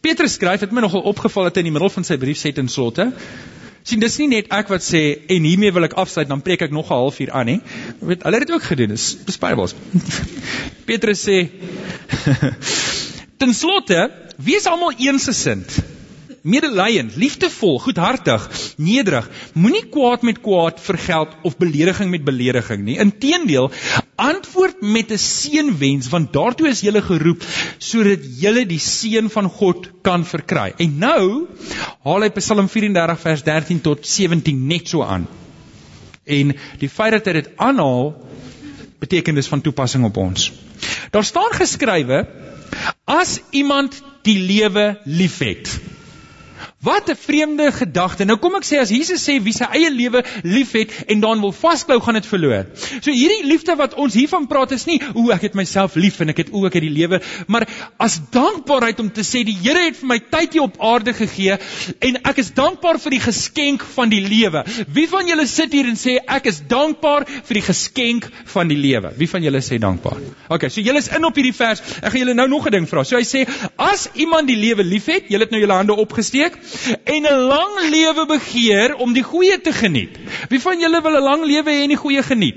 Petrus 0.00 0.38
skryf, 0.38 0.60
het 0.60 0.72
my 0.72 0.80
nogal 0.80 1.02
opgeval 1.10 1.48
dat 1.48 1.58
hy 1.58 1.64
in 1.66 1.68
die 1.68 1.74
middel 1.74 1.90
van 1.92 2.06
sy 2.06 2.16
brief 2.16 2.38
sê 2.40 2.52
ten 2.54 2.70
slotte, 2.70 3.10
sien 3.88 4.00
dis 4.02 4.18
nie 4.20 4.28
net 4.34 4.50
ek 4.52 4.68
wat 4.72 4.84
sê 4.84 5.02
en 5.34 5.46
hiermee 5.48 5.72
wil 5.72 5.88
ek 5.88 5.96
afsluit 6.00 6.28
dan 6.28 6.44
preek 6.44 6.66
ek 6.66 6.74
nog 6.76 6.90
'n 6.90 6.94
halfuur 6.94 7.30
aan 7.32 7.46
nie. 7.46 7.60
Weet 8.00 8.22
hulle 8.22 8.38
het 8.38 8.46
dit 8.46 8.56
ook 8.56 8.66
gedoen. 8.70 8.94
Dis 8.94 9.16
dis 9.24 9.38
Bybels. 9.38 9.74
Petrus 10.88 11.24
sê 11.24 11.38
Ten 13.40 13.54
slotte, 13.54 14.10
wees 14.36 14.66
almal 14.66 14.92
eensgesind 14.98 15.78
medelyend, 16.48 17.16
liefdevol, 17.20 17.78
goedhartig, 17.84 18.46
nederig. 18.80 19.28
Moenie 19.54 19.84
kwaad 19.92 20.24
met 20.26 20.40
kwaad 20.44 20.80
vergeld 20.82 21.34
of 21.46 21.56
belediging 21.60 22.10
met 22.10 22.24
belediging 22.26 22.84
nie. 22.86 22.96
Inteendeel, 23.02 23.70
antwoord 24.16 24.80
met 24.82 25.12
'n 25.12 25.20
seënwens 25.22 26.08
want 26.08 26.32
daartoe 26.32 26.68
is 26.68 26.80
jy 26.80 27.00
geroep 27.00 27.44
sodat 27.78 28.24
jy 28.40 28.64
die 28.64 28.78
seën 28.78 29.28
van 29.30 29.48
God 29.48 29.90
kan 30.02 30.24
verkry. 30.24 30.72
En 30.78 30.98
nou 30.98 31.46
haal 32.04 32.22
hy 32.22 32.30
Psalm 32.30 32.68
34 32.68 33.20
vers 33.20 33.42
13 33.42 33.80
tot 33.80 34.06
17 34.06 34.66
net 34.66 34.88
so 34.88 35.02
aan. 35.02 35.28
En 36.24 36.54
die 36.78 36.88
feit 36.88 37.12
dat 37.12 37.26
hy 37.26 37.32
dit 37.32 37.50
aanhaal 37.56 38.14
beteken 38.98 39.34
dis 39.34 39.48
van 39.48 39.60
toepassing 39.60 40.04
op 40.04 40.16
ons. 40.16 40.52
Daar 41.10 41.24
staan 41.24 41.52
geskrywe 41.52 42.26
as 43.04 43.40
iemand 43.50 44.02
die 44.22 44.38
lewe 44.38 44.98
liefhet 45.04 45.70
Wat 46.80 47.10
'n 47.10 47.16
vreemde 47.16 47.72
gedagte. 47.72 48.24
Nou 48.24 48.36
kom 48.38 48.54
ek 48.54 48.62
sê 48.62 48.76
as 48.78 48.90
Jesus 48.90 49.24
sê 49.28 49.42
wie 49.42 49.52
sy 49.52 49.66
eie 49.74 49.90
lewe 49.90 50.22
liefhet 50.44 50.92
en 51.10 51.20
dan 51.20 51.40
wil 51.40 51.50
vasklou 51.52 51.98
gaan 52.00 52.14
dit 52.14 52.26
verloor. 52.26 52.66
So 53.00 53.10
hierdie 53.10 53.46
liefde 53.50 53.74
wat 53.76 53.94
ons 53.94 54.14
hiervan 54.14 54.46
praat 54.46 54.70
is 54.70 54.84
nie 54.86 55.00
o 55.14 55.32
ek 55.34 55.42
het 55.42 55.54
myself 55.58 55.96
lief 55.96 56.20
en 56.20 56.28
ek 56.28 56.36
het 56.36 56.52
o 56.52 56.66
ek 56.66 56.74
het 56.78 56.82
die 56.82 56.94
lewe, 56.94 57.20
maar 57.46 57.66
as 57.98 58.20
dankbaarheid 58.30 59.00
om 59.00 59.10
te 59.10 59.24
sê 59.26 59.42
die 59.42 59.56
Here 59.58 59.88
het 59.88 59.96
vir 59.96 60.06
my 60.06 60.18
tyd 60.18 60.52
hier 60.52 60.62
op 60.62 60.78
aarde 60.78 61.14
gegee 61.14 61.56
en 61.98 62.20
ek 62.22 62.38
is 62.38 62.52
dankbaar 62.54 63.00
vir 63.02 63.10
die 63.10 63.20
geskenk 63.26 63.82
van 63.96 64.08
die 64.08 64.22
lewe. 64.22 64.62
Wie 64.86 65.08
van 65.08 65.26
julle 65.26 65.46
sit 65.46 65.72
hier 65.72 65.90
en 65.90 65.98
sê 65.98 66.20
ek 66.28 66.46
is 66.46 66.62
dankbaar 66.68 67.26
vir 67.26 67.54
die 67.54 67.64
geskenk 67.72 68.30
van 68.54 68.68
die 68.68 68.78
lewe? 68.78 69.10
Wie 69.18 69.26
van 69.26 69.42
julle 69.42 69.64
sê 69.66 69.80
dankbaar? 69.82 70.22
OK, 70.48 70.68
so 70.70 70.80
julle 70.80 71.02
is 71.02 71.10
in 71.10 71.26
op 71.26 71.34
hierdie 71.34 71.56
vers. 71.58 71.82
Ek 71.98 72.12
gaan 72.12 72.22
julle 72.22 72.38
nou 72.38 72.48
nog 72.48 72.70
'n 72.70 72.70
ding 72.70 72.86
vra. 72.86 73.02
So 73.02 73.16
hy 73.16 73.26
sê 73.26 73.48
as 73.76 74.08
iemand 74.14 74.46
die 74.46 74.56
lewe 74.56 74.84
liefhet, 74.84 75.26
julle 75.28 75.42
het 75.42 75.50
nou 75.50 75.60
julle 75.60 75.74
hande 75.74 75.98
opgesteek 75.98 76.67
en 77.04 77.22
'n 77.22 77.40
lang 77.52 77.90
lewe 77.90 78.26
begeer 78.26 78.94
om 78.96 79.12
die 79.12 79.22
goeie 79.22 79.60
te 79.60 79.72
geniet. 79.72 80.18
Wie 80.48 80.60
van 80.60 80.80
julle 80.80 81.02
wil 81.02 81.16
'n 81.16 81.22
lang 81.22 81.44
lewe 81.44 81.70
hê 81.70 81.82
en 81.82 81.88
die 81.88 82.02
goeie 82.04 82.22
geniet? 82.22 82.56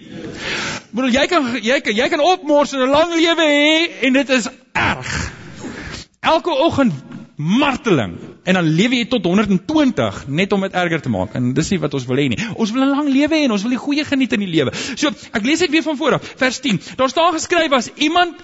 Bedoel 0.91 1.12
jy 1.12 1.25
kan 1.27 1.60
jy 1.62 1.80
kan 1.80 1.96
jy 1.96 2.10
kan 2.10 2.20
opmors 2.20 2.74
en 2.74 2.80
'n 2.80 2.89
lang 2.89 3.13
lewe 3.13 3.46
hê 3.46 4.06
en 4.06 4.13
dit 4.13 4.30
is 4.30 4.50
erg. 4.74 5.32
Elke 6.20 6.51
oggend 6.51 6.94
marteling 7.36 8.18
en 8.44 8.53
dan 8.53 8.68
lewe 8.68 8.96
jy 8.96 9.06
tot 9.10 9.25
120 9.25 10.27
net 10.27 10.51
om 10.53 10.62
dit 10.62 10.74
erger 10.74 11.01
te 11.01 11.10
maak 11.10 11.34
en 11.38 11.53
dis 11.53 11.70
nie 11.74 11.80
wat 11.80 11.94
ons 11.94 12.06
wil 12.10 12.18
hê 12.18 12.27
nie. 12.30 12.39
Ons 12.56 12.72
wil 12.72 12.84
'n 12.84 12.89
lang 12.89 13.10
lewe 13.10 13.36
hê 13.36 13.44
en 13.46 13.51
ons 13.51 13.62
wil 13.62 13.75
die 13.77 13.86
goeie 13.86 14.06
geniet 14.06 14.34
in 14.34 14.39
die 14.39 14.51
lewe. 14.51 14.72
So, 14.96 15.10
ek 15.10 15.44
lees 15.44 15.60
dit 15.60 15.72
weer 15.72 15.84
van 15.84 15.98
voor 15.98 16.13
af, 16.13 16.34
vers 16.38 16.60
10. 16.60 16.82
Daar 16.98 17.10
staan 17.10 17.34
geskryf 17.34 17.72
as 17.72 17.89
iemand 17.96 18.36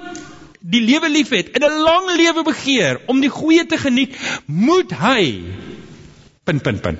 die 0.60 0.82
lewe 0.82 1.10
liefhet 1.10 1.50
en 1.56 1.64
'n 1.64 1.82
lang 1.84 2.16
lewe 2.16 2.44
begeer 2.44 3.02
om 3.06 3.22
die 3.22 3.30
goeie 3.30 3.66
te 3.66 3.78
geniet, 3.78 4.16
moet 4.46 4.92
hy 4.92 5.44
punt 6.44 6.64
punt 6.64 6.82
punt. 6.82 7.00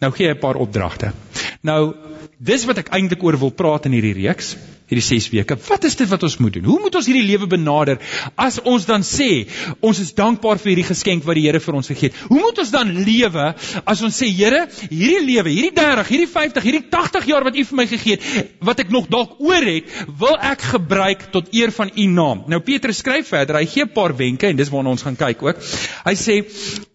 Nou 0.00 0.12
gee 0.12 0.28
hy 0.28 0.34
'n 0.34 0.38
paar 0.38 0.56
opdragte. 0.56 1.12
Nou 1.60 1.94
dis 2.38 2.64
wat 2.68 2.82
ek 2.82 2.90
eintlik 2.92 3.22
oor 3.24 3.36
wil 3.40 3.52
praat 3.56 3.86
in 3.88 3.94
hierdie 3.96 4.16
reeks, 4.18 4.56
hierdie 4.86 5.02
6 5.02 5.30
weke. 5.32 5.56
Wat 5.66 5.84
is 5.88 5.96
dit 5.98 6.08
wat 6.10 6.22
ons 6.26 6.36
moet 6.38 6.52
doen? 6.58 6.66
Hoe 6.68 6.78
moet 6.84 6.94
ons 6.98 7.08
hierdie 7.08 7.24
lewe 7.24 7.48
benader 7.50 7.96
as 8.38 8.58
ons 8.60 8.84
dan 8.86 9.02
sê 9.06 9.46
ons 9.80 9.98
is 10.02 10.12
dankbaar 10.14 10.60
vir 10.62 10.74
hierdie 10.74 10.86
geskenk 10.86 11.24
wat 11.26 11.38
die 11.38 11.46
Here 11.46 11.62
vir 11.64 11.78
ons 11.80 11.90
gegee 11.90 12.12
het? 12.12 12.20
Hoe 12.28 12.38
moet 12.42 12.60
ons 12.62 12.70
dan 12.74 12.92
lewe 12.92 13.46
as 13.82 14.04
ons 14.04 14.20
sê 14.20 14.28
Here, 14.28 14.66
hierdie 14.90 15.24
lewe, 15.24 15.50
hierdie 15.50 15.72
30, 15.74 16.12
hierdie 16.12 16.30
50, 16.30 16.68
hierdie 16.68 16.84
80 16.92 17.28
jaar 17.32 17.48
wat 17.48 17.56
U 17.56 17.66
vir 17.72 17.80
my 17.80 17.88
gegee 17.90 18.20
het, 18.20 18.54
wat 18.68 18.84
ek 18.84 18.94
nog 18.94 19.08
dalk 19.10 19.40
oor 19.40 19.66
het, 19.72 19.90
wil 20.20 20.36
ek 20.36 20.68
gebruik 20.76 21.28
tot 21.34 21.50
eer 21.56 21.72
van 21.74 21.90
U 21.96 22.08
naam. 22.12 22.46
Nou 22.52 22.60
Petrus 22.60 23.00
skryf 23.02 23.32
verder, 23.32 23.58
hy 23.58 23.66
gee 23.66 23.88
'n 23.88 23.94
paar 23.96 24.14
wenke 24.14 24.46
en 24.46 24.60
dis 24.60 24.70
waarna 24.70 24.92
ons 24.92 25.02
gaan 25.02 25.16
kyk 25.16 25.42
ook. 25.42 25.56
Hy 26.04 26.14
sê 26.14 26.44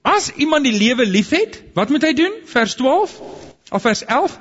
as 0.06 0.32
iemand 0.38 0.64
die 0.64 0.78
lewe 0.78 1.06
liefhet, 1.06 1.64
wat 1.74 1.90
moet 1.90 2.04
hy 2.04 2.14
doen? 2.14 2.44
Vers 2.46 2.76
12 2.76 3.20
of 3.72 3.82
vers 3.82 4.06
11? 4.06 4.40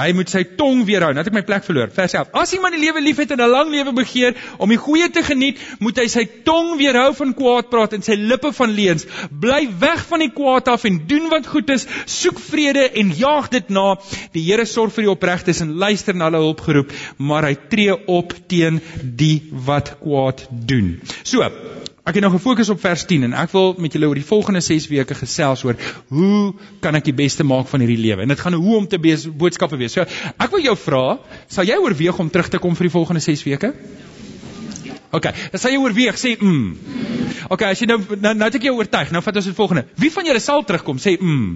Hy 0.00 0.12
moet 0.16 0.30
sy 0.32 0.42
tong 0.56 0.84
weerhou. 0.88 1.10
Nou 1.12 1.22
het 1.22 1.28
ek 1.28 1.36
my 1.36 1.42
plek 1.46 1.66
verloor. 1.66 1.90
Vers 1.94 2.14
11. 2.16 2.30
As 2.40 2.54
iemand 2.56 2.76
die 2.76 2.82
lewe 2.82 3.02
liefhet 3.04 3.34
en 3.34 3.42
'n 3.42 3.50
lang 3.50 3.70
lewe 3.72 3.92
begeer 3.92 4.36
om 4.58 4.68
die 4.68 4.80
goeie 4.80 5.10
te 5.10 5.22
geniet, 5.22 5.58
moet 5.78 5.98
hy 5.98 6.06
sy 6.08 6.24
tong 6.44 6.76
weerhou 6.78 7.12
van 7.14 7.34
kwaad 7.34 7.70
praat 7.70 7.92
en 7.92 8.02
sy 8.02 8.14
lippe 8.14 8.52
van 8.52 8.70
leuns. 8.70 9.06
Bly 9.30 9.68
weg 9.80 10.06
van 10.08 10.24
die 10.24 10.30
kwaad 10.30 10.68
af 10.68 10.84
en 10.84 11.06
doen 11.06 11.28
wat 11.28 11.46
goed 11.46 11.70
is. 11.70 11.86
Soek 12.06 12.40
vrede 12.40 12.90
en 12.90 13.12
jaag 13.12 13.48
dit 13.48 13.68
na. 13.68 13.96
Die 14.32 14.44
Here 14.50 14.64
sorg 14.64 14.92
vir 14.92 15.04
die 15.04 15.10
opregtes 15.12 15.60
en 15.60 15.76
luister 15.76 16.14
na 16.14 16.30
hulle 16.30 16.44
hulpgeroep, 16.44 16.92
maar 17.18 17.44
hy 17.44 17.54
tree 17.68 17.94
op 18.06 18.32
teen 18.48 18.80
die 19.02 19.42
wat 19.52 19.98
kwaad 20.00 20.46
doen. 20.50 21.00
So, 21.22 21.44
Ek 22.00 22.16
het 22.16 22.24
nou 22.24 22.30
gefokus 22.32 22.70
op 22.72 22.80
vers 22.80 23.02
10 23.04 23.26
en 23.28 23.34
ek 23.36 23.50
wil 23.52 23.74
met 23.78 23.92
julle 23.92 24.08
oor 24.08 24.16
die 24.16 24.24
volgende 24.24 24.62
6 24.64 24.86
weke 24.88 25.14
gesels 25.18 25.64
oor 25.68 25.76
hoe 26.08 26.54
kan 26.80 26.96
ek 26.96 27.04
die 27.10 27.16
beste 27.16 27.44
maak 27.44 27.68
van 27.68 27.84
hierdie 27.84 28.00
lewe. 28.00 28.24
En 28.24 28.32
dit 28.32 28.40
gaan 28.40 28.56
hoe 28.56 28.76
om 28.78 28.86
te 28.88 28.98
bees, 28.98 29.26
boodskappe 29.28 29.76
wees. 29.80 29.92
So, 29.98 30.06
ek 30.32 30.54
wil 30.54 30.64
jou 30.64 30.76
vra, 30.80 31.04
sal 31.52 31.68
jy 31.68 31.76
oorweeg 31.76 32.22
om 32.22 32.32
terug 32.32 32.48
te 32.48 32.60
kom 32.62 32.78
vir 32.78 32.88
die 32.88 32.94
volgende 32.94 33.20
6 33.24 33.44
weke? 33.50 33.74
OK, 35.10 35.26
dan 35.52 35.60
sal 35.60 35.74
jy 35.74 35.82
oorweeg 35.82 36.18
sê 36.22 36.36
mm. 36.38 36.66
OK, 37.50 37.64
as 37.66 37.80
jy 37.82 37.88
nou 37.90 37.98
nou, 38.14 38.32
nou 38.32 38.46
het 38.46 38.56
ek 38.60 38.68
jou 38.68 38.76
oortuig. 38.78 39.10
Nou 39.12 39.22
vat 39.26 39.40
ons 39.40 39.48
die 39.50 39.56
volgende. 39.56 39.84
Wie 39.98 40.12
van 40.14 40.28
julle 40.28 40.40
sal 40.40 40.62
terugkom 40.64 41.00
sê 41.02 41.16
mm. 41.18 41.48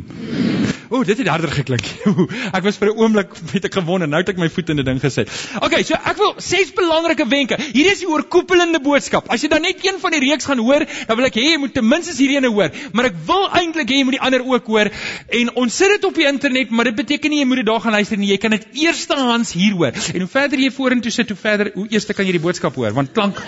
O, 0.94 1.02
dit 1.02 1.18
het 1.18 1.26
harder 1.26 1.50
geklink. 1.50 1.86
ek 2.56 2.62
was 2.62 2.76
vir 2.78 2.92
'n 2.92 3.00
oomblik 3.02 3.32
het 3.50 3.64
ek 3.66 3.74
gewonder, 3.80 4.06
nou 4.06 4.20
het 4.22 4.28
ek 4.30 4.38
my 4.38 4.46
voet 4.52 4.68
in 4.70 4.78
die 4.78 4.84
ding 4.86 5.00
gesit. 5.02 5.30
Okay, 5.58 5.82
so 5.82 5.98
ek 5.98 6.20
wil 6.22 6.34
ses 6.38 6.70
belangrike 6.76 7.26
wenke. 7.26 7.58
Hier 7.74 7.88
is 7.90 8.04
die 8.04 8.08
oorkoepelende 8.10 8.78
boodskap. 8.84 9.26
As 9.34 9.42
jy 9.42 9.50
dan 9.50 9.66
net 9.66 9.82
een 9.82 9.98
van 9.98 10.14
die 10.14 10.20
reeks 10.22 10.46
gaan 10.46 10.62
hoor, 10.62 10.84
dan 11.08 11.18
wil 11.18 11.26
ek 11.26 11.38
hê 11.40 11.48
jy 11.48 11.58
moet 11.58 11.74
ten 11.74 11.88
minste 11.88 12.14
hierdie 12.14 12.38
ene 12.38 12.52
hoor, 12.54 12.70
maar 12.92 13.08
ek 13.10 13.18
wil 13.26 13.48
eintlik 13.58 13.90
hê 13.90 13.98
jy 13.98 14.04
moet 14.06 14.18
die 14.18 14.22
ander 14.28 14.44
ook 14.46 14.70
hoor. 14.70 14.92
En 15.40 15.50
ons 15.64 15.80
sit 15.82 15.90
dit 15.96 16.06
op 16.06 16.14
die 16.14 16.28
internet, 16.30 16.70
maar 16.70 16.90
dit 16.92 16.98
beteken 17.02 17.34
nie 17.34 17.42
jy 17.42 17.48
moet 17.50 17.62
dit 17.64 17.68
daar 17.72 17.82
gaan 17.82 17.98
luister 17.98 18.20
nie. 18.20 18.30
Jy 18.30 18.38
kan 18.44 18.54
dit 18.54 18.68
eerstehands 18.84 19.52
hier 19.58 19.74
hoor. 19.74 19.98
En 20.14 20.20
hoe 20.20 20.30
verder 20.30 20.62
jy 20.62 20.70
vorentoe 20.78 21.10
sit, 21.10 21.34
hoe 21.34 21.40
verder 21.40 21.72
hoe 21.74 21.88
eers 21.90 22.06
kan 22.06 22.22
jy 22.26 22.36
die 22.38 22.44
boodskap 22.44 22.78
hoor, 22.78 22.94
want 22.94 23.10
klank 23.16 23.42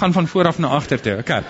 gaan 0.00 0.16
van 0.16 0.32
voor 0.32 0.48
af 0.48 0.58
na 0.64 0.72
agter 0.78 1.00
toe. 1.00 1.18
Okay. 1.20 1.42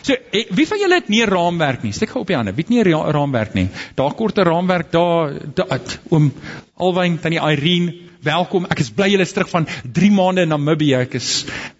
So, 0.00 0.16
wie 0.32 0.66
van 0.68 0.80
julle 0.80 1.00
het 1.02 1.08
nie 1.08 1.22
'n 1.24 1.28
raamwerk 1.28 1.82
nie? 1.82 1.92
Steek 1.92 2.10
gou 2.10 2.20
op 2.20 2.26
die 2.26 2.36
hande. 2.36 2.54
Wie 2.54 2.64
het 2.64 2.72
nie 2.72 2.80
'n 2.80 3.12
raamwerk 3.12 3.54
nie? 3.54 3.68
Daar 3.94 4.14
kort 4.14 4.38
'n 4.38 4.48
raamwerk 4.48 4.93
daar 4.94 5.80
oom 6.14 6.32
Alwyn 6.76 7.18
tannie 7.22 7.42
Irene 7.42 7.94
welkom. 8.24 8.66
Ek 8.72 8.80
is 8.82 8.90
bly 8.94 9.10
julle 9.12 9.24
is 9.26 9.32
terug 9.36 9.50
van 9.52 9.66
3 9.96 10.10
maande 10.14 10.44
in 10.44 10.52
Namibië. 10.52 10.96
Ek 11.04 11.16
is 11.18 11.28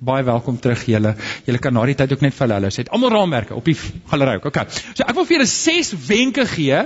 baie 0.05 0.25
welkom 0.27 0.59
terug 0.63 0.85
julle. 0.89 1.15
Julle 1.47 1.61
kan 1.63 1.75
na 1.75 1.85
die 1.89 1.97
tyd 1.99 2.13
ook 2.15 2.25
net 2.25 2.37
vir 2.37 2.53
hulle 2.53 2.71
sê. 2.75 2.85
Almal 2.95 3.13
raamwerke 3.15 3.57
op 3.57 3.65
die 3.69 3.77
galery 4.11 4.37
ook. 4.39 4.49
Okay. 4.51 4.67
So 4.93 5.07
ek 5.07 5.17
wil 5.17 5.27
vir 5.29 5.39
julle 5.39 5.49
6 5.51 5.93
wenke 6.09 6.45
gee 6.51 6.83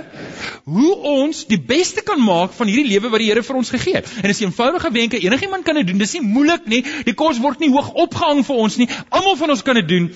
hoe 0.69 0.91
ons 1.11 1.43
die 1.49 1.59
beste 1.59 2.03
kan 2.07 2.21
maak 2.23 2.55
van 2.55 2.71
hierdie 2.71 2.87
lewe 2.87 3.11
wat 3.11 3.23
die 3.23 3.29
Here 3.29 3.43
vir 3.45 3.59
ons 3.59 3.71
gegee 3.73 3.99
het. 3.99 4.07
En 4.23 4.31
dis 4.31 4.41
eenvoudige 4.41 4.91
wenke. 4.95 5.19
Enigiemand 5.21 5.67
kan 5.67 5.77
dit 5.77 5.87
doen. 5.91 5.99
Dis 6.01 6.15
nie 6.17 6.23
moeilik 6.25 6.65
nie. 6.71 6.81
Die 7.05 7.15
kos 7.17 7.41
word 7.43 7.61
nie 7.61 7.71
hoog 7.73 7.91
opgehang 8.05 8.41
vir 8.47 8.63
ons 8.63 8.79
nie. 8.81 8.87
Almal 9.09 9.37
van 9.41 9.55
ons 9.55 9.65
kan 9.65 9.77
dit 9.81 9.89
doen 9.91 10.09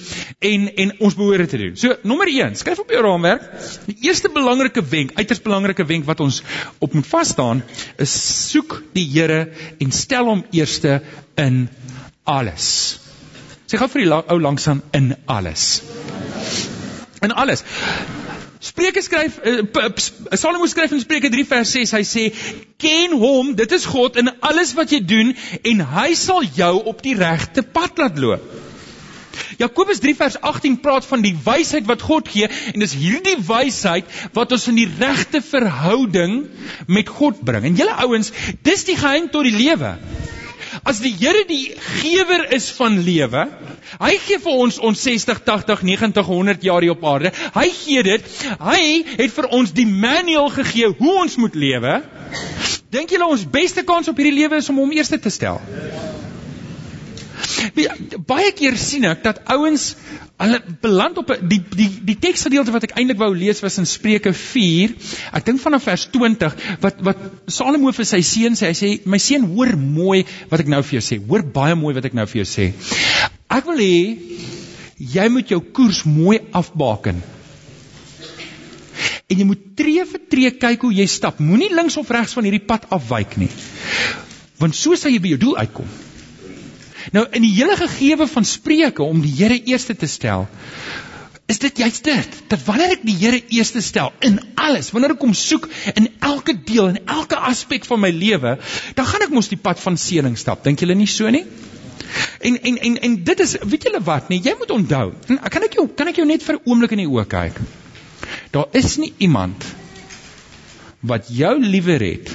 en 0.53 0.69
en 0.83 0.95
ons 1.03 1.19
behoort 1.19 1.45
dit 1.45 1.53
te 1.53 1.61
doen. 1.61 1.75
So 1.79 1.99
nommer 2.07 2.31
1, 2.31 2.57
skryf 2.59 2.81
op 2.81 2.91
jou 2.93 3.03
raamwerk. 3.03 3.45
Die 3.89 3.97
eerste 4.07 4.31
belangrike 4.33 4.83
wenk, 4.93 5.13
uiters 5.19 5.43
belangrike 5.43 5.85
wenk 5.89 6.07
wat 6.07 6.23
ons 6.23 6.41
op 6.83 6.95
moet 6.95 7.07
vas 7.11 7.35
staan, 7.35 7.63
is 8.01 8.13
soek 8.49 8.79
die 8.95 9.05
Here 9.13 9.32
Here 9.33 9.49
en 9.79 9.91
stel 9.91 10.29
hom 10.29 10.43
eerste 10.51 11.01
in 11.35 11.69
alles. 12.23 12.67
Sê 13.67 13.79
gou 13.81 13.89
vir 13.89 14.05
die 14.05 14.11
ou 14.13 14.39
langs 14.41 14.67
aan 14.69 14.83
in 14.93 15.13
alles. 15.25 15.81
In 17.25 17.31
alles. 17.31 17.63
Spreuke 18.63 19.01
skryf 19.03 19.39
uh, 19.43 19.89
Salomo 20.39 20.67
skryf 20.71 20.93
in 20.95 21.01
Spreuke 21.03 21.31
3 21.33 21.45
vers 21.49 21.71
6 21.75 21.95
hy 21.97 22.03
sê 22.07 22.25
ken 22.79 23.15
hom 23.19 23.51
dit 23.59 23.75
is 23.75 23.87
God 23.91 24.19
in 24.21 24.31
alles 24.39 24.71
wat 24.77 24.93
jy 24.95 25.01
doen 25.03 25.33
en 25.71 25.83
hy 25.97 26.13
sal 26.19 26.47
jou 26.55 26.75
op 26.91 27.03
die 27.03 27.15
regte 27.19 27.65
pad 27.75 27.99
laat 27.99 28.21
loop. 28.23 28.62
Jakobus 29.61 30.01
3 30.03 30.15
vers 30.19 30.37
18 30.41 30.79
praat 30.83 31.07
van 31.09 31.23
die 31.25 31.35
wysheid 31.45 31.87
wat 31.89 32.05
God 32.05 32.29
gee 32.31 32.49
en 32.73 32.83
dis 32.83 32.95
hierdie 32.97 33.37
wysheid 33.47 34.09
wat 34.37 34.53
ons 34.55 34.67
in 34.71 34.79
die 34.81 34.89
regte 34.99 35.41
verhouding 35.45 36.43
met 36.87 37.09
God 37.09 37.41
bring. 37.45 37.67
En 37.69 37.79
julle 37.79 37.97
ouens, 38.05 38.31
dis 38.65 38.87
die 38.89 38.97
geheim 38.99 39.29
tot 39.33 39.47
die 39.47 39.55
lewe. 39.55 39.97
As 40.81 40.99
die 41.03 41.13
Here 41.13 41.43
die 41.45 41.75
gewer 42.01 42.47
is 42.55 42.71
van 42.73 42.97
lewe, 43.05 43.45
hy 44.01 44.13
gee 44.23 44.39
vir 44.41 44.63
ons 44.65 44.79
ons 44.81 45.03
60, 45.05 45.43
80, 45.45 45.83
90, 45.85 46.25
100 46.25 46.65
jaar 46.65 46.81
hier 46.81 46.95
op 46.95 47.05
aarde. 47.05 47.33
Hy 47.53 47.67
gee 47.77 48.03
dit. 48.07 48.31
Hy 48.59 48.81
het 49.11 49.35
vir 49.35 49.49
ons 49.53 49.75
die 49.75 49.87
manual 49.87 50.49
gegee 50.55 50.89
hoe 50.97 51.13
ons 51.25 51.37
moet 51.37 51.55
lewe. 51.55 51.99
Dink 52.93 53.13
julle 53.13 53.29
ons 53.29 53.45
beste 53.49 53.85
kans 53.85 54.09
op 54.09 54.17
hierdie 54.17 54.39
lewe 54.41 54.61
is 54.61 54.69
om 54.73 54.81
hom 54.81 54.97
eerste 54.97 55.21
te 55.21 55.33
stel? 55.33 55.61
Baie 58.27 58.51
keer 58.55 58.77
sien 58.79 59.05
ek 59.07 59.23
dat 59.23 59.41
ouens 59.53 59.93
hulle 60.43 60.59
beland 60.83 61.19
op 61.21 61.31
die 61.49 61.59
die 61.61 61.89
die 62.09 62.17
teksgedeelte 62.19 62.73
wat 62.75 62.87
ek 62.87 62.95
eintlik 62.99 63.19
wou 63.21 63.29
lees 63.35 63.61
was 63.63 63.77
in 63.81 63.87
Spreuke 63.89 64.33
4. 64.37 64.95
Ek 65.37 65.45
dink 65.47 65.61
vanaf 65.63 65.85
vers 65.87 66.07
20 66.13 66.57
wat 66.83 67.03
wat 67.07 67.21
Salomo 67.47 67.93
vir 67.95 68.07
sy 68.09 68.21
seun 68.25 68.57
sê, 68.59 68.71
hy 68.71 68.77
sê 68.77 68.91
my 69.09 69.19
seun 69.21 69.47
hoor 69.53 69.75
mooi 69.79 70.23
wat 70.51 70.65
ek 70.65 70.71
nou 70.73 70.81
vir 70.83 70.99
jou 70.99 71.05
sê. 71.05 71.19
Hoor 71.29 71.45
baie 71.55 71.77
mooi 71.79 71.93
wat 71.95 72.09
ek 72.09 72.17
nou 72.17 72.27
vir 72.29 72.43
jou 72.43 72.49
sê. 72.49 72.71
Ek 73.53 73.69
wil 73.69 73.79
hê 73.83 73.95
jy 75.13 75.29
moet 75.31 75.49
jou 75.51 75.61
koers 75.75 76.03
mooi 76.07 76.39
afbaken. 76.55 77.21
En 79.31 79.39
jy 79.39 79.45
moet 79.47 79.61
tree 79.77 80.03
vir 80.05 80.23
tree 80.29 80.51
kyk 80.61 80.83
hoe 80.85 80.93
jy 80.93 81.05
stap. 81.09 81.39
Moenie 81.41 81.71
links 81.73 81.97
of 81.97 82.11
regs 82.13 82.35
van 82.37 82.45
hierdie 82.47 82.65
pad 82.67 82.89
afwyk 82.93 83.37
nie. 83.41 83.51
Want 84.59 84.77
so 84.77 84.97
sal 84.99 85.13
jy 85.13 85.21
by 85.23 85.33
jou 85.33 85.45
doel 85.47 85.61
uitkom. 85.63 85.87
Nou 87.11 87.25
in 87.31 87.41
die 87.41 87.53
hele 87.53 87.75
gegewe 87.77 88.27
van 88.27 88.45
Spreuke 88.45 89.03
om 89.03 89.21
die 89.21 89.33
Here 89.35 89.59
eerste 89.63 89.95
te 89.95 90.07
stel, 90.07 90.47
is 91.45 91.59
dit 91.59 91.77
juist 91.77 92.03
dit 92.03 92.37
dat 92.47 92.63
wanneer 92.65 92.95
ek 92.95 93.03
die 93.03 93.17
Here 93.19 93.41
eerste 93.49 93.81
stel 93.81 94.13
in 94.21 94.39
alles, 94.55 94.93
wanneer 94.95 95.17
ek 95.17 95.25
hom 95.25 95.35
soek 95.35 95.67
in 95.95 96.07
elke 96.19 96.55
deel 96.55 96.93
en 96.93 97.01
elke 97.05 97.35
aspek 97.35 97.85
van 97.85 97.99
my 97.99 98.13
lewe, 98.15 98.57
dan 98.95 99.05
gaan 99.05 99.27
ek 99.27 99.35
mos 99.35 99.51
die 99.51 99.59
pad 99.59 99.81
van 99.83 99.99
seëning 99.99 100.39
stap. 100.39 100.63
Dink 100.63 100.79
julle 100.79 100.95
nie 100.95 101.09
so 101.11 101.29
nie? 101.29 101.45
En 102.39 102.61
en 102.61 102.77
en 102.77 102.97
en 103.01 103.15
dit 103.23 103.39
is 103.39 103.55
weet 103.61 103.83
julle 103.87 104.01
wat 104.05 104.29
nee 104.29 104.41
jy 104.43 104.53
moet 104.59 104.71
onthou 104.75 105.05
kan 105.55 105.65
ek 105.67 105.77
jou 105.79 105.87
kan 105.97 106.09
ek 106.11 106.19
jou 106.21 106.25
net 106.29 106.43
vir 106.45 106.59
'n 106.59 106.69
oomblik 106.69 106.95
in 106.95 107.01
die 107.03 107.09
oë 107.09 107.25
kyk 107.33 107.59
daar 108.55 108.67
is 108.79 108.97
nie 109.01 109.13
iemand 109.17 109.65
wat 111.01 111.29
jou 111.29 111.53
liewer 111.59 112.03
het 112.05 112.33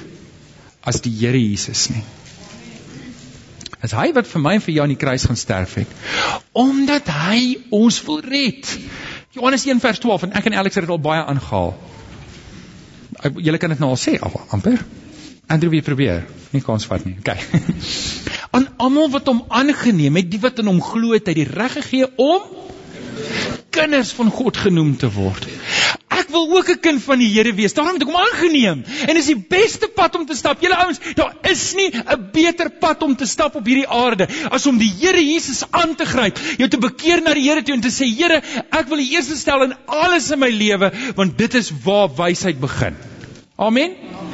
as 0.83 1.01
die 1.05 1.15
Here 1.21 1.39
Jesus 1.39 1.89
nie 1.95 2.03
is 3.87 3.95
hy 3.95 4.09
wat 4.17 4.27
vir 4.27 4.43
my 4.43 4.55
en 4.59 4.65
vir 4.65 4.75
jou 4.75 4.85
aan 4.85 4.95
die 4.95 5.01
kruis 5.01 5.27
gaan 5.29 5.39
sterf 5.39 5.77
het. 5.79 5.93
Omdat 6.53 7.11
hy 7.15 7.41
ons 7.75 8.01
wil 8.07 8.23
red. 8.25 8.73
Johannes 9.37 9.67
1 9.69 9.83
vers 9.85 10.03
12 10.03 10.29
en 10.29 10.35
ek 10.41 10.51
en 10.51 10.59
Alex 10.63 10.79
het 10.79 10.87
dit 10.87 10.95
al 10.95 11.03
baie 11.03 11.23
aangehaal. 11.23 11.75
Julle 13.37 13.59
kan 13.59 13.75
dit 13.75 13.83
nou 13.83 13.93
al 13.95 14.01
sê 14.01 14.19
al 14.19 14.35
amper. 14.55 14.83
Andrew 15.49 15.73
wie 15.73 15.83
probeer. 15.83 16.27
Nie 16.53 16.63
kans 16.65 16.87
vat 16.91 17.05
nie. 17.07 17.17
OK. 17.21 17.35
aan 18.57 18.69
almal 18.77 19.11
wat 19.13 19.29
hom 19.31 19.45
aangeneem 19.49 20.19
het, 20.21 20.31
die 20.33 20.41
wat 20.43 20.59
in 20.63 20.71
hom 20.71 20.81
glo 20.83 21.15
het, 21.17 21.29
hy 21.29 21.37
die 21.43 21.49
reg 21.49 21.79
gegee 21.79 22.09
om 22.17 22.57
kinders 23.75 24.11
van 24.17 24.31
God 24.33 24.57
genoem 24.57 24.95
te 24.99 25.11
word 25.13 25.45
ek 26.29 26.35
wil 26.35 26.59
ook 26.59 26.69
'n 26.69 26.81
kind 26.81 27.03
van 27.03 27.19
die 27.19 27.29
Here 27.33 27.55
wees. 27.55 27.73
Daarom 27.73 27.95
het 27.95 28.03
ek 28.03 28.09
hom 28.09 28.21
aangeneem. 28.21 28.85
En 29.09 29.15
dis 29.15 29.27
die 29.27 29.45
beste 29.49 29.89
pad 29.89 30.15
om 30.15 30.27
te 30.27 30.35
stap. 30.35 30.61
Julle 30.61 30.77
ouens, 30.77 31.01
daar 31.15 31.35
is 31.43 31.75
nie 31.75 31.89
'n 31.89 32.29
beter 32.33 32.71
pad 32.71 33.03
om 33.03 33.17
te 33.17 33.27
stap 33.27 33.55
op 33.55 33.65
hierdie 33.65 33.89
aarde 33.89 34.29
as 34.51 34.67
om 34.67 34.79
die 34.79 34.93
Here 34.99 35.25
Jesus 35.25 35.65
aan 35.71 35.95
te 35.95 36.05
gryp, 36.05 36.39
jou 36.59 36.69
te 36.69 36.79
bekeer 36.79 37.23
na 37.23 37.35
die 37.35 37.49
Here 37.49 37.63
toe 37.63 37.75
en 37.75 37.81
te 37.81 37.89
sê, 37.89 38.05
Here, 38.05 38.43
ek 38.71 38.89
wil 38.89 38.99
U 38.99 39.09
eerste 39.09 39.37
stel 39.37 39.63
in 39.63 39.75
alles 39.87 40.31
in 40.31 40.39
my 40.39 40.51
lewe, 40.51 40.93
want 41.15 41.39
dit 41.39 41.55
is 41.55 41.71
waar 41.85 42.09
wysheid 42.09 42.61
begin. 42.61 42.97
Amen. 43.57 43.97
Amen. 43.97 44.28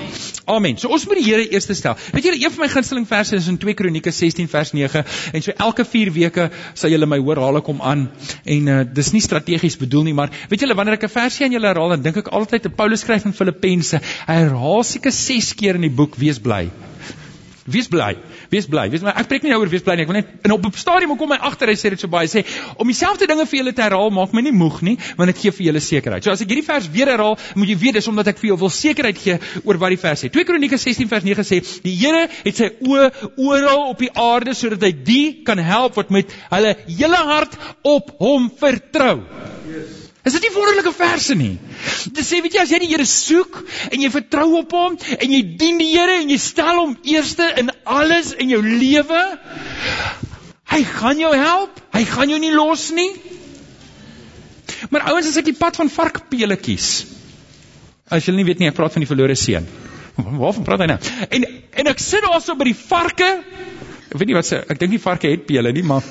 Amen. 0.44 0.76
So 0.76 0.92
ons 0.92 1.06
moet 1.08 1.16
die 1.22 1.24
Here 1.24 1.44
eerste 1.56 1.72
stel. 1.72 1.94
Weet 2.12 2.26
julle, 2.28 2.36
een 2.36 2.52
van 2.52 2.66
my 2.66 2.68
gunsteling 2.68 3.06
verse 3.08 3.32
is 3.36 3.46
in 3.48 3.56
2 3.60 3.74
Kronieke 3.78 4.12
16 4.12 4.48
vers 4.52 4.74
9 4.76 5.04
en 5.32 5.44
so 5.44 5.54
elke 5.56 5.86
4 5.88 6.12
weke 6.12 6.50
sal 6.76 6.92
julle 6.92 7.08
my 7.08 7.16
hoor 7.22 7.40
haal 7.40 7.60
ek 7.62 7.70
hom 7.72 7.80
aan 7.80 8.02
en 8.44 8.68
uh, 8.68 8.82
dis 8.84 9.12
nie 9.16 9.22
strategies 9.24 9.78
bedoel 9.80 10.04
nie, 10.10 10.16
maar 10.16 10.32
weet 10.50 10.66
julle 10.66 10.76
wanneer 10.76 10.98
ek 10.98 11.08
'n 11.08 11.14
versie 11.16 11.46
aan 11.46 11.56
julle 11.56 11.70
herhaal, 11.70 11.96
dan 11.96 12.04
dink 12.04 12.20
ek 12.20 12.28
altyd 12.28 12.68
aan 12.68 12.76
Paulus 12.76 13.00
skryf 13.00 13.24
in 13.24 13.32
Filippense. 13.32 14.00
Hy 14.28 14.36
herhaal 14.42 14.84
seker 14.84 15.12
6 15.12 15.54
keer 15.56 15.80
in 15.80 15.88
die 15.88 15.96
boek 16.02 16.20
wees 16.20 16.38
bly. 16.38 16.68
Wees 17.64 17.88
bly. 17.88 18.12
Wees 18.50 18.66
bly. 18.70 18.88
Wees 18.92 19.02
bly. 19.04 19.12
Ek 19.16 19.28
preek 19.30 19.44
nie 19.44 19.52
nou 19.52 19.60
oor 19.62 19.70
wees 19.72 19.84
bly 19.84 19.96
nie. 19.96 20.04
Ek 20.06 20.12
wil 20.12 20.18
net 20.20 20.46
en 20.46 20.54
op 20.56 20.66
'n 20.66 20.72
stadium 20.72 21.16
kom 21.16 21.28
my 21.28 21.38
agter 21.40 21.68
hy 21.68 21.74
sê 21.74 21.90
dit 21.90 22.00
so 22.00 22.08
baie 22.08 22.28
sê 22.28 22.44
om 22.78 22.86
dieselfde 22.86 23.26
dinge 23.26 23.46
vir 23.46 23.58
julle 23.58 23.72
te 23.72 23.82
herhaal 23.82 24.10
maak 24.10 24.32
my 24.32 24.42
nie 24.42 24.52
moeg 24.52 24.82
nie, 24.82 24.96
want 25.16 25.32
dit 25.32 25.38
gee 25.42 25.50
vir 25.50 25.66
julle 25.66 25.80
sekerheid. 25.80 26.24
So 26.24 26.30
as 26.30 26.42
ek 26.42 26.48
hierdie 26.48 26.66
vers 26.66 26.88
weer 26.90 27.06
herhaal, 27.06 27.38
moet 27.54 27.68
jy 27.68 27.76
weet 27.76 27.94
dis 27.94 28.08
omdat 28.08 28.28
ek 28.28 28.38
vir 28.38 28.48
jou 28.48 28.58
wil 28.58 28.70
sekerheid 28.70 29.18
gee 29.18 29.38
oor 29.64 29.78
wat 29.78 29.90
die 29.90 29.96
vers 29.96 30.24
sê. 30.24 30.30
2 30.30 30.44
Kronieke 30.44 30.78
16 30.78 31.08
vers 31.08 31.24
9 31.24 31.44
sê 31.44 31.62
die 31.82 31.94
Here 31.94 32.28
het 32.44 32.56
sy 32.56 32.70
oë 32.80 33.10
oral 33.36 33.90
op 33.90 33.98
die 33.98 34.12
aarde 34.12 34.54
sodat 34.54 34.82
hy 34.82 34.92
die 34.92 35.42
kan 35.44 35.58
help 35.58 35.96
wat 35.96 36.10
met 36.10 36.32
hulle 36.50 36.76
hele 36.86 37.16
hart 37.16 37.58
op 37.82 38.16
hom 38.18 38.50
vertrou. 38.50 39.22
Yes. 39.68 40.03
Is 40.24 40.32
dit 40.32 40.46
nie 40.46 40.54
wonderlike 40.54 40.94
verse 40.96 41.34
nie? 41.36 41.58
Dit 42.16 42.24
sê 42.24 42.40
weet 42.40 42.56
jy 42.56 42.62
as 42.62 42.70
jy 42.72 42.80
die 42.80 42.90
Here 42.94 43.04
soek 43.08 43.58
en 43.90 44.00
jy 44.00 44.08
vertrou 44.12 44.46
op 44.62 44.72
hom 44.72 44.96
en 44.96 45.34
jy 45.36 45.42
dien 45.60 45.80
die 45.82 45.90
Here 45.92 46.16
en 46.22 46.32
jy 46.32 46.38
stel 46.40 46.80
hom 46.80 46.94
eerste 47.04 47.50
in 47.60 47.68
alles 47.84 48.32
in 48.40 48.52
jou 48.54 48.62
lewe, 48.64 49.22
hy 50.72 50.80
gaan 50.88 51.20
jou 51.20 51.34
help. 51.36 51.82
Hy 51.94 52.06
gaan 52.08 52.32
jou 52.32 52.40
nie 52.40 52.54
los 52.54 52.88
nie. 52.96 53.10
Maar 54.90 55.10
ouens, 55.12 55.28
as 55.28 55.36
ek 55.40 55.50
die 55.52 55.58
pad 55.58 55.76
van 55.76 55.92
varkpele 55.92 56.56
kies. 56.60 57.04
As 58.08 58.24
julle 58.24 58.40
nie 58.40 58.48
weet 58.48 58.60
nie, 58.62 58.72
ek 58.72 58.78
praat 58.78 58.96
van 58.96 59.04
die 59.04 59.10
verlore 59.10 59.36
seun. 59.38 59.68
Waarvan 60.16 60.66
praat 60.66 60.84
hy 60.84 60.90
nou? 60.94 60.98
En 61.36 61.46
en 61.84 61.90
ek 61.90 62.00
sit 62.00 62.24
daarso 62.24 62.56
by 62.56 62.68
die 62.70 62.78
varke. 62.78 63.28
Ek 64.08 64.16
weet 64.16 64.30
nie 64.30 64.36
wat 64.36 64.48
se 64.48 64.60
ek 64.62 64.80
dink 64.80 64.94
die 64.94 65.02
varke 65.02 65.28
het 65.32 65.44
pele 65.48 65.72
nie, 65.74 65.84
maar 65.84 66.04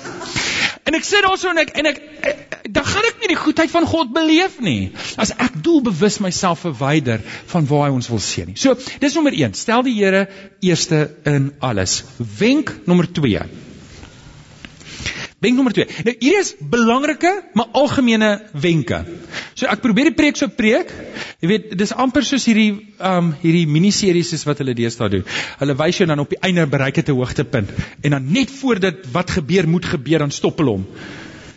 En 0.83 0.97
ek 0.97 1.05
sit 1.07 1.23
daarso 1.23 1.51
en 1.53 1.61
ek 1.61 1.71
en 1.79 1.87
ek, 1.87 1.99
ek 2.27 2.69
dan 2.75 2.87
gaan 2.87 3.07
ek 3.07 3.21
nie 3.21 3.29
die 3.31 3.39
goedheid 3.39 3.71
van 3.71 3.85
God 3.87 4.11
beleef 4.15 4.59
nie. 4.63 4.91
As 5.19 5.31
ek 5.31 5.55
doelbewus 5.63 6.19
myself 6.23 6.63
verwyder 6.65 7.23
van 7.51 7.67
waar 7.69 7.87
hy 7.87 7.93
ons 7.95 8.09
wil 8.11 8.21
sien 8.23 8.51
nie. 8.51 8.57
So, 8.59 8.75
dis 9.03 9.15
nommer 9.15 9.35
1. 9.35 9.55
Stel 9.59 9.85
die 9.87 9.95
Here 9.95 10.25
eerste 10.63 11.05
in 11.29 11.53
alles. 11.63 12.01
Wenk 12.39 12.75
nommer 12.87 13.07
2. 13.07 13.45
Wenk 15.43 15.59
nommer 15.59 15.73
2. 15.75 16.03
Nou 16.07 16.13
hier 16.23 16.37
is 16.39 16.53
belangrike 16.71 17.31
maar 17.57 17.73
algemene 17.75 18.29
wenke. 18.63 19.01
So 19.59 19.67
ek 19.67 19.81
probeer 19.83 20.07
die 20.07 20.15
preek 20.15 20.39
so 20.39 20.47
preek. 20.47 20.93
Jy 21.43 21.49
weet, 21.51 21.65
dis 21.79 21.91
amper 21.99 22.23
soos 22.23 22.45
hierdie 22.47 22.69
um 23.03 23.33
hierdie 23.41 23.65
miniseries 23.67 24.31
is 24.37 24.47
wat 24.47 24.61
hulle 24.63 24.75
deesdae 24.77 25.11
doen. 25.17 25.25
Hulle 25.59 25.75
wys 25.81 25.99
jou 25.99 26.07
dan 26.07 26.23
op 26.23 26.31
die 26.31 26.39
einde 26.47 26.63
bereik 26.71 27.01
het 27.01 27.11
'n 27.11 27.19
hoogtepunt 27.19 27.75
en 28.01 28.15
dan 28.15 28.31
net 28.31 28.55
voor 28.61 28.79
dit 28.79 29.03
wat 29.11 29.35
gebeur 29.35 29.67
moet 29.67 29.85
gebeur 29.85 30.19
dan 30.23 30.31
stop 30.31 30.63
hulle 30.63 30.77
hom. 30.77 30.87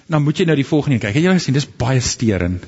Dan 0.06 0.22
moet 0.22 0.38
jy 0.38 0.46
nou 0.46 0.56
die 0.56 0.66
volgende 0.66 0.98
kyk. 0.98 1.14
Het 1.14 1.22
jy 1.22 1.38
gesien 1.38 1.54
dis 1.54 1.66
baie 1.78 2.00
steurend. 2.00 2.66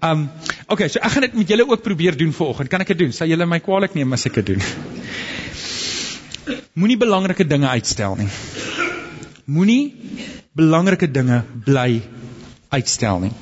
Um 0.00 0.28
okay, 0.68 0.88
so 0.88 0.98
ek 1.02 1.10
gaan 1.10 1.22
dit 1.22 1.34
met 1.34 1.48
julle 1.48 1.66
ook 1.68 1.82
probeer 1.82 2.16
doen 2.16 2.32
vanoggend. 2.32 2.68
Kan 2.68 2.80
ek 2.80 2.94
dit 2.94 2.98
doen? 2.98 3.12
Sal 3.12 3.26
julle 3.26 3.46
my 3.46 3.58
kwaadlik 3.58 3.94
neem 3.94 4.12
as 4.12 4.26
ek 4.26 4.34
dit 4.34 4.46
doen? 4.46 4.62
Moenie 6.74 6.96
belangrike 6.96 7.46
dinge 7.46 7.68
uitstel 7.68 8.14
nie. 8.16 8.30
Moenie 9.52 9.92
belangrike 10.56 11.08
dinge 11.12 11.42
bly 11.66 12.00
uitstel 12.72 13.26
nie. 13.26 13.32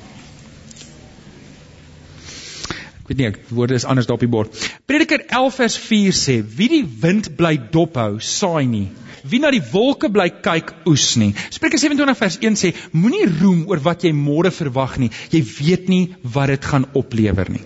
Ek 3.01 3.11
weet 3.11 3.19
nie, 3.19 3.27
ek 3.31 3.39
woorde 3.51 3.77
is 3.79 3.85
anders 3.87 4.07
daar 4.09 4.17
op 4.19 4.23
die 4.23 4.31
bord. 4.31 4.55
Prediker 4.87 5.23
11 5.27 5.59
vers 5.61 5.77
4 5.85 6.17
sê: 6.17 6.35
Wie 6.57 6.69
die 6.71 6.83
wind 7.03 7.33
bly 7.39 7.55
dophou, 7.73 8.19
saai 8.23 8.67
nie. 8.71 8.87
Wie 9.23 9.39
na 9.39 9.51
die 9.53 9.61
wolke 9.71 10.09
bly 10.09 10.27
kyk, 10.43 10.73
oes 10.89 11.11
nie. 11.21 11.31
Spreuke 11.53 11.79
27 11.79 12.17
vers 12.19 12.39
1 12.41 12.59
sê: 12.59 12.73
Moenie 12.91 13.27
roem 13.39 13.65
oor 13.69 13.83
wat 13.85 14.03
jy 14.07 14.13
môre 14.17 14.51
verwag 14.51 14.97
nie. 15.01 15.11
Jy 15.33 15.43
weet 15.59 15.91
nie 15.91 16.03
wat 16.35 16.51
dit 16.53 16.71
gaan 16.73 16.87
oplewer 16.97 17.51
nie. 17.53 17.63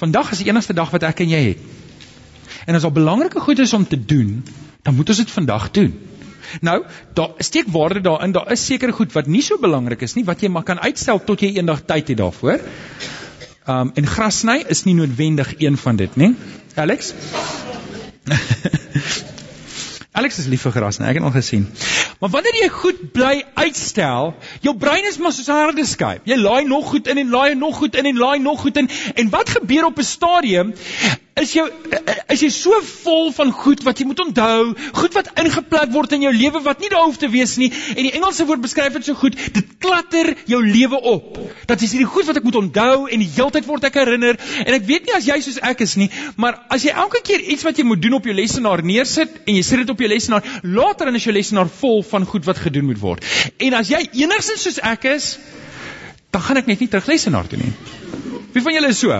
Vandag 0.00 0.32
is 0.32 0.40
die 0.40 0.48
enigste 0.48 0.76
dag 0.76 0.92
wat 0.94 1.04
ek 1.04 1.24
en 1.24 1.34
jy 1.34 1.42
het. 1.50 1.66
En 2.68 2.76
as 2.76 2.86
daar 2.86 2.94
belangrike 2.94 3.40
goed 3.40 3.60
is 3.60 3.74
om 3.76 3.84
te 3.88 3.98
doen, 3.98 4.38
dan 4.84 4.96
moet 4.96 5.12
ons 5.12 5.20
dit 5.20 5.32
vandag 5.32 5.70
doen. 5.76 5.92
Nou, 6.60 6.84
daar 7.14 7.30
steek 7.38 7.68
waarde 7.68 8.00
daarin. 8.00 8.32
Daar 8.32 8.52
is 8.52 8.66
sekere 8.66 8.92
goed 8.92 9.12
wat 9.12 9.26
nie 9.26 9.42
so 9.42 9.58
belangrik 9.58 10.02
is 10.02 10.14
nie 10.14 10.24
wat 10.24 10.42
jy 10.42 10.48
maar 10.48 10.66
kan 10.66 10.80
uitstel 10.80 11.22
tot 11.24 11.40
jy 11.40 11.54
eendag 11.56 11.84
tyd 11.86 12.08
het 12.08 12.18
daarvoor. 12.18 12.60
Um 13.70 13.92
en 13.94 14.06
grasny 14.06 14.64
is 14.68 14.84
nie 14.84 14.94
noodwendig 14.94 15.54
een 15.58 15.76
van 15.76 15.96
dit, 15.96 16.16
nê? 16.16 16.32
Alex? 16.74 17.14
Alex 20.20 20.38
is 20.42 20.48
lief 20.50 20.64
vir 20.66 20.72
gras, 20.74 20.98
nee, 20.98 21.08
ek 21.08 21.20
het 21.20 21.24
al 21.24 21.32
gesien. 21.36 21.68
Maar 22.20 22.32
wanneer 22.34 22.56
jy 22.58 22.68
goed 22.74 22.98
bly 23.14 23.44
uitstel, 23.54 24.34
jou 24.64 24.74
brein 24.76 25.06
is 25.08 25.18
maar 25.22 25.32
soos 25.32 25.48
'n 25.48 25.60
harde 25.60 25.84
skyf. 25.86 26.26
Jy 26.28 26.36
laai 26.36 26.64
nog 26.68 26.90
goed 26.90 27.06
in 27.08 27.18
en 27.18 27.30
laai 27.30 27.54
nog 27.54 27.76
goed 27.76 27.94
in 27.94 28.06
en 28.10 28.18
laai 28.18 28.38
nog 28.38 28.60
goed 28.60 28.76
in. 28.76 28.90
En 29.14 29.30
wat 29.30 29.48
gebeur 29.48 29.84
op 29.86 29.98
'n 29.98 30.02
stadium 30.02 30.74
is 31.42 31.52
jou 31.56 31.66
is 32.30 32.42
jy 32.44 32.50
so 32.54 32.78
vol 32.86 33.30
van 33.34 33.50
goed 33.54 33.82
wat 33.86 34.00
jy 34.00 34.06
moet 34.08 34.20
onthou, 34.22 34.74
goed 34.96 35.16
wat 35.16 35.30
ingeplant 35.40 35.92
word 35.94 36.14
in 36.16 36.26
jou 36.26 36.32
lewe 36.34 36.62
wat 36.64 36.82
nie 36.82 36.90
daar 36.92 37.06
hoef 37.06 37.18
te 37.20 37.30
wees 37.32 37.56
nie. 37.60 37.70
En 37.96 38.02
die 38.06 38.12
Engelse 38.16 38.46
woord 38.48 38.62
beskryf 38.64 38.94
dit 38.98 39.08
so 39.08 39.18
goed, 39.18 39.38
dit 39.54 39.72
klatter 39.82 40.32
jou 40.50 40.60
lewe 40.64 41.00
op. 41.12 41.38
Dat 41.70 41.82
is 41.82 41.94
hierdie 41.94 42.08
goed 42.10 42.28
wat 42.28 42.40
ek 42.40 42.46
moet 42.46 42.60
onthou 42.60 43.08
en 43.08 43.24
die 43.24 43.30
heeltyd 43.34 43.66
word 43.68 43.86
ek 43.88 43.98
herinner. 44.00 44.38
En 44.64 44.76
ek 44.76 44.86
weet 44.88 45.08
nie 45.08 45.16
as 45.16 45.28
jy 45.28 45.40
soos 45.44 45.60
ek 45.70 45.84
is 45.86 45.96
nie, 46.00 46.10
maar 46.40 46.60
as 46.72 46.86
jy 46.86 46.94
elke 47.04 47.22
keer 47.26 47.42
iets 47.54 47.66
wat 47.66 47.80
jy 47.80 47.86
moet 47.88 48.02
doen 48.02 48.18
op 48.20 48.28
jou 48.28 48.36
lesenaar 48.36 48.84
neersit 48.86 49.40
en 49.46 49.56
jy 49.56 49.64
sit 49.66 49.82
dit 49.82 49.94
op 49.94 50.04
jou 50.04 50.10
lesenaar, 50.10 50.46
later 50.62 51.10
dan 51.10 51.18
is 51.18 51.26
jou 51.26 51.34
lesenaar 51.34 51.70
vol 51.80 52.04
van 52.06 52.28
goed 52.28 52.46
wat 52.48 52.62
gedoen 52.62 52.88
moet 52.90 53.00
word. 53.02 53.26
En 53.58 53.78
as 53.80 53.90
jy 53.92 54.04
enigsins 54.24 54.68
soos 54.68 54.80
ek 54.86 55.08
is, 55.10 55.32
dan 56.30 56.44
gaan 56.46 56.60
ek 56.60 56.70
net 56.70 56.82
nie 56.82 56.90
terug 56.90 57.10
lesenaar 57.10 57.48
toe 57.50 57.58
nie. 57.58 57.72
Wie 58.54 58.62
van 58.62 58.74
julle 58.74 58.90
is 58.94 59.02
so? 59.02 59.14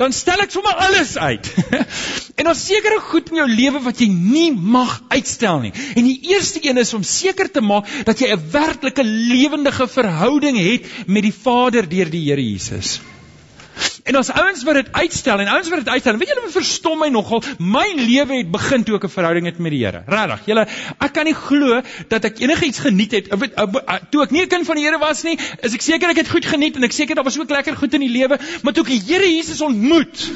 Dan 0.00 0.14
stel 0.16 0.40
ek 0.40 0.52
sommer 0.54 0.78
alles 0.80 1.16
uit. 1.20 1.50
en 2.38 2.48
daar's 2.48 2.64
sekere 2.64 3.02
goed 3.10 3.28
in 3.30 3.42
jou 3.42 3.48
lewe 3.50 3.82
wat 3.84 4.00
jy 4.00 4.08
nie 4.08 4.48
mag 4.52 4.96
uitstel 5.12 5.60
nie. 5.66 5.72
En 5.92 6.08
die 6.08 6.16
eerste 6.32 6.62
een 6.64 6.80
is 6.80 6.94
om 6.96 7.04
seker 7.04 7.50
te 7.52 7.60
maak 7.60 7.88
dat 8.08 8.22
jy 8.22 8.32
'n 8.32 8.50
werklike 8.52 9.04
lewendige 9.04 9.88
verhouding 9.88 10.56
het 10.56 10.88
met 11.06 11.28
die 11.28 11.36
Vader 11.36 11.88
deur 11.88 12.08
die 12.10 12.24
Here 12.30 12.42
Jesus. 12.42 13.00
En 14.10 14.16
ons 14.18 14.30
ouens 14.34 14.62
wat 14.66 14.74
dit 14.80 14.88
uitstel 14.90 15.40
en 15.44 15.48
ouens 15.54 15.68
wat 15.70 15.84
dit 15.84 15.88
uitstel, 15.94 16.16
weet 16.18 16.32
julle 16.32 16.42
wat 16.42 16.54
verstom 16.56 16.98
my 16.98 17.08
nogal? 17.14 17.44
My 17.62 17.86
lewe 17.94 18.40
het 18.40 18.48
begin 18.50 18.82
toe 18.86 18.96
ek 18.96 19.04
'n 19.06 19.12
verhouding 19.12 19.46
het 19.46 19.58
met 19.58 19.70
die 19.70 19.84
Here. 19.84 20.02
Regtig. 20.06 20.40
Julle, 20.50 20.66
ek 20.98 21.12
kan 21.14 21.24
nie 21.24 21.34
glo 21.34 21.80
dat 22.08 22.24
ek 22.24 22.40
enigiets 22.42 22.78
geniet 22.82 23.12
het. 23.12 23.28
Weet, 23.30 23.54
toe 24.10 24.22
ek 24.22 24.30
nie 24.30 24.42
'n 24.42 24.48
kind 24.48 24.66
van 24.66 24.76
die 24.76 24.84
Here 24.84 24.98
was 24.98 25.22
nie, 25.22 25.38
is 25.62 25.74
ek 25.74 25.80
seker 25.80 26.10
ek 26.10 26.16
het 26.16 26.28
goed 26.28 26.44
geniet 26.44 26.76
en 26.76 26.84
ek 26.84 26.92
seker 26.92 27.14
daar 27.14 27.24
was 27.24 27.38
ook 27.38 27.50
lekker 27.50 27.76
goed 27.76 27.94
in 27.94 28.00
die 28.00 28.10
lewe, 28.10 28.38
maar 28.62 28.72
toe 28.72 28.82
ek 28.82 28.90
die 28.90 29.02
Here 29.06 29.26
Jesus 29.30 29.60
ontmoet, 29.60 30.30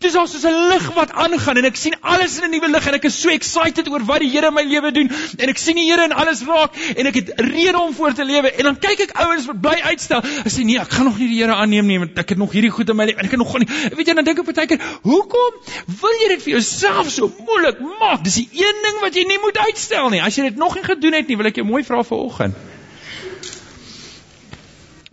dis 0.00 0.14
al 0.14 0.26
soos 0.26 0.44
'n 0.44 0.68
lig 0.68 0.94
wat 0.94 1.12
aangaan 1.12 1.56
en 1.56 1.64
ek 1.64 1.76
sien 1.76 1.94
alles 2.02 2.38
in 2.38 2.44
'n 2.44 2.50
nuwe 2.50 2.68
lig 2.68 2.86
en 2.86 2.94
ek 2.94 3.04
is 3.04 3.20
so 3.20 3.30
excited 3.30 3.88
oor 3.88 4.04
wat 4.04 4.20
die 4.20 4.28
Here 4.28 4.48
in 4.48 4.54
my 4.54 4.64
lewe 4.64 4.92
doen 4.92 5.10
en 5.38 5.48
ek 5.48 5.58
sien 5.58 5.76
die 5.76 5.90
Here 5.90 6.04
in 6.04 6.12
alles 6.12 6.42
raak 6.44 6.76
en 6.96 7.06
ek 7.06 7.14
het 7.14 7.32
rede 7.36 7.78
om 7.78 7.94
voor 7.94 8.12
te 8.12 8.24
lewe 8.24 8.52
en 8.52 8.64
dan 8.64 8.78
kyk 8.78 9.00
ek 9.00 9.16
ouens 9.16 9.46
wat 9.46 9.60
bly 9.60 9.80
uitstel. 9.80 10.18
Ek 10.18 10.52
sê 10.52 10.64
nee, 10.64 10.78
ek 10.78 10.90
gaan 10.90 11.04
nog 11.04 11.18
nie 11.18 11.28
die 11.28 11.40
Here 11.40 11.54
aanneem 11.54 11.86
nie 11.86 11.98
want 11.98 12.18
ek 12.18 12.28
het 12.28 12.38
nog 12.38 12.52
hierdie 12.52 12.70
goed 12.70 12.88
in 12.88 12.97
my 12.98 13.06
lewe 13.08 13.22
en 13.22 13.28
ek 13.28 13.34
kan 13.34 13.42
nog 13.42 13.54
nie 13.62 13.68
weet 13.68 14.10
jy 14.10 14.16
dan 14.18 14.28
dink 14.28 14.42
ek 14.42 14.48
partykeer 14.50 14.82
hoekom 15.06 15.60
wil 16.02 16.18
jy 16.22 16.32
dit 16.34 16.44
vir 16.46 16.54
jouself 16.56 17.12
so 17.14 17.30
moeilik 17.50 17.80
maak 18.02 18.24
dis 18.26 18.40
die 18.42 18.64
een 18.64 18.82
ding 18.86 19.00
wat 19.04 19.18
jy 19.18 19.26
nie 19.30 19.40
moet 19.44 19.62
uitstel 19.68 20.10
nie 20.14 20.22
as 20.24 20.38
jy 20.38 20.50
dit 20.50 20.60
nog 20.60 20.76
nie 20.78 20.86
gedoen 20.86 21.18
het 21.20 21.30
nie 21.30 21.38
wil 21.40 21.50
ek 21.52 21.62
jou 21.62 21.66
mooi 21.68 21.84
vra 21.86 22.02
vanoggend 22.06 22.58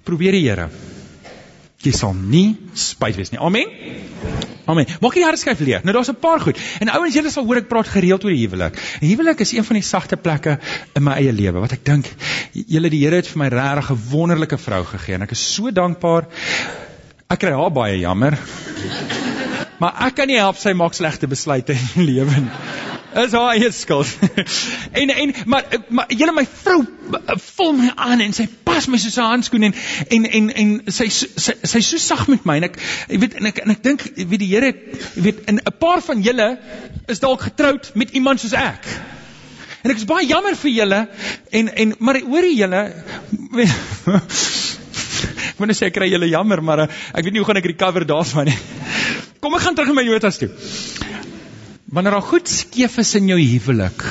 probeer 0.06 0.38
die 0.38 0.46
Here 0.48 0.70
jy 1.86 1.94
sal 1.94 2.18
nie 2.18 2.48
spyt 2.74 3.18
wees 3.20 3.34
nie 3.34 3.42
amen 3.42 3.72
Amen. 4.66 4.90
Maak 5.02 5.14
jy 5.14 5.22
die 5.22 5.28
harde 5.28 5.38
skyf 5.38 5.60
leeg. 5.62 5.84
Nou 5.86 5.94
daar's 5.94 6.10
'n 6.10 6.18
paar 6.20 6.40
goed. 6.42 6.58
En 6.82 6.90
ouens, 6.90 7.14
julle 7.14 7.30
sal 7.30 7.46
hoor 7.46 7.58
ek 7.58 7.68
praat 7.70 7.88
gereeld 7.88 8.24
oor 8.24 8.34
die 8.34 8.48
huwelik. 8.48 8.80
En 9.02 9.08
huwelik 9.08 9.40
is 9.40 9.52
een 9.54 9.64
van 9.64 9.76
die 9.76 9.86
sagte 9.86 10.18
plekke 10.18 10.60
in 10.94 11.04
my 11.04 11.14
eie 11.22 11.32
lewe 11.32 11.60
wat 11.60 11.72
ek 11.72 11.86
dink 11.86 12.10
julle 12.54 12.90
die 12.90 13.04
Here 13.06 13.16
het 13.16 13.28
vir 13.28 13.38
my 13.38 13.48
regtig 13.48 13.92
'n 13.92 14.02
wonderlike 14.10 14.58
vrou 14.58 14.84
gegee 14.84 15.16
en 15.16 15.22
ek 15.22 15.32
is 15.32 15.54
so 15.54 15.72
dankbaar. 15.72 16.26
Ek 17.26 17.40
kry 17.42 17.56
haar 17.58 17.72
baie 17.74 17.96
jammer. 17.98 18.36
Maar 19.82 19.96
ek 20.06 20.20
kan 20.20 20.30
nie 20.30 20.38
help 20.38 20.60
sy 20.62 20.76
maak 20.78 20.94
slegte 20.94 21.26
besluite 21.28 21.74
in 21.74 21.88
die 21.96 22.04
lewe 22.12 22.44
nie. 22.44 22.52
Is 23.18 23.34
haar 23.34 23.56
eie 23.56 23.72
skuld. 23.74 24.12
en 25.02 25.10
en 25.10 25.34
maar 25.50 25.66
maar 25.90 26.14
julle 26.14 26.36
my 26.36 26.44
vrou 26.46 26.84
vul 27.48 27.74
my 27.80 27.90
aan 27.96 28.22
en 28.28 28.36
sy 28.36 28.46
pas 28.68 28.86
my 28.92 29.00
soos 29.02 29.18
'n 29.18 29.30
handskoen 29.32 29.66
en 29.70 29.76
en 30.18 30.28
en 30.40 30.52
en 30.64 30.76
sy 30.94 31.08
sy 31.10 31.56
sy 31.64 31.82
so 31.88 31.98
sag 32.04 32.28
met 32.30 32.46
my 32.46 32.60
en 32.62 32.68
ek 32.70 32.78
jy 33.10 33.20
weet 33.24 33.40
en 33.42 33.50
ek 33.50 33.64
en 33.64 33.74
ek 33.74 33.82
dink 33.88 34.06
wie 34.16 34.42
die 34.44 34.52
Here 34.54 34.72
weet 35.16 35.42
in 35.50 35.58
'n 35.64 35.76
paar 35.80 36.06
van 36.06 36.22
julle 36.22 36.50
is 37.08 37.24
dalk 37.26 37.48
getroud 37.48 37.92
met 37.96 38.14
iemand 38.14 38.40
soos 38.40 38.54
ek. 38.54 38.86
En 39.82 39.92
ek 39.92 39.98
is 39.98 40.06
baie 40.06 40.28
jammer 40.30 40.56
vir 40.62 40.72
julle 40.78 41.02
en 41.52 41.74
en 41.74 41.96
maar 42.00 42.22
hoorie 42.22 42.56
julle 42.56 42.86
Ek 45.56 45.62
wil 45.64 45.70
net 45.72 45.78
sê 45.80 45.88
ek 45.88 45.94
kry 45.96 46.10
julle 46.12 46.28
jammer, 46.28 46.60
maar 46.60 46.82
uh, 46.84 46.88
ek 47.16 47.24
weet 47.24 47.32
nie 47.32 47.40
hoe 47.40 47.48
gaan 47.48 47.62
ek 47.62 47.70
recover 47.72 48.04
daarvan 48.04 48.50
nie. 48.50 48.56
kom 49.44 49.56
ek 49.56 49.64
gaan 49.64 49.78
terug 49.78 49.94
in 49.94 49.96
my 49.96 50.04
notas 50.04 50.42
toe. 50.42 50.50
Wanneer 51.96 52.18
daar 52.18 52.26
goed 52.28 52.52
skeef 52.52 52.98
is 53.00 53.14
in 53.16 53.30
jou 53.32 53.38
huwelik, 53.40 54.04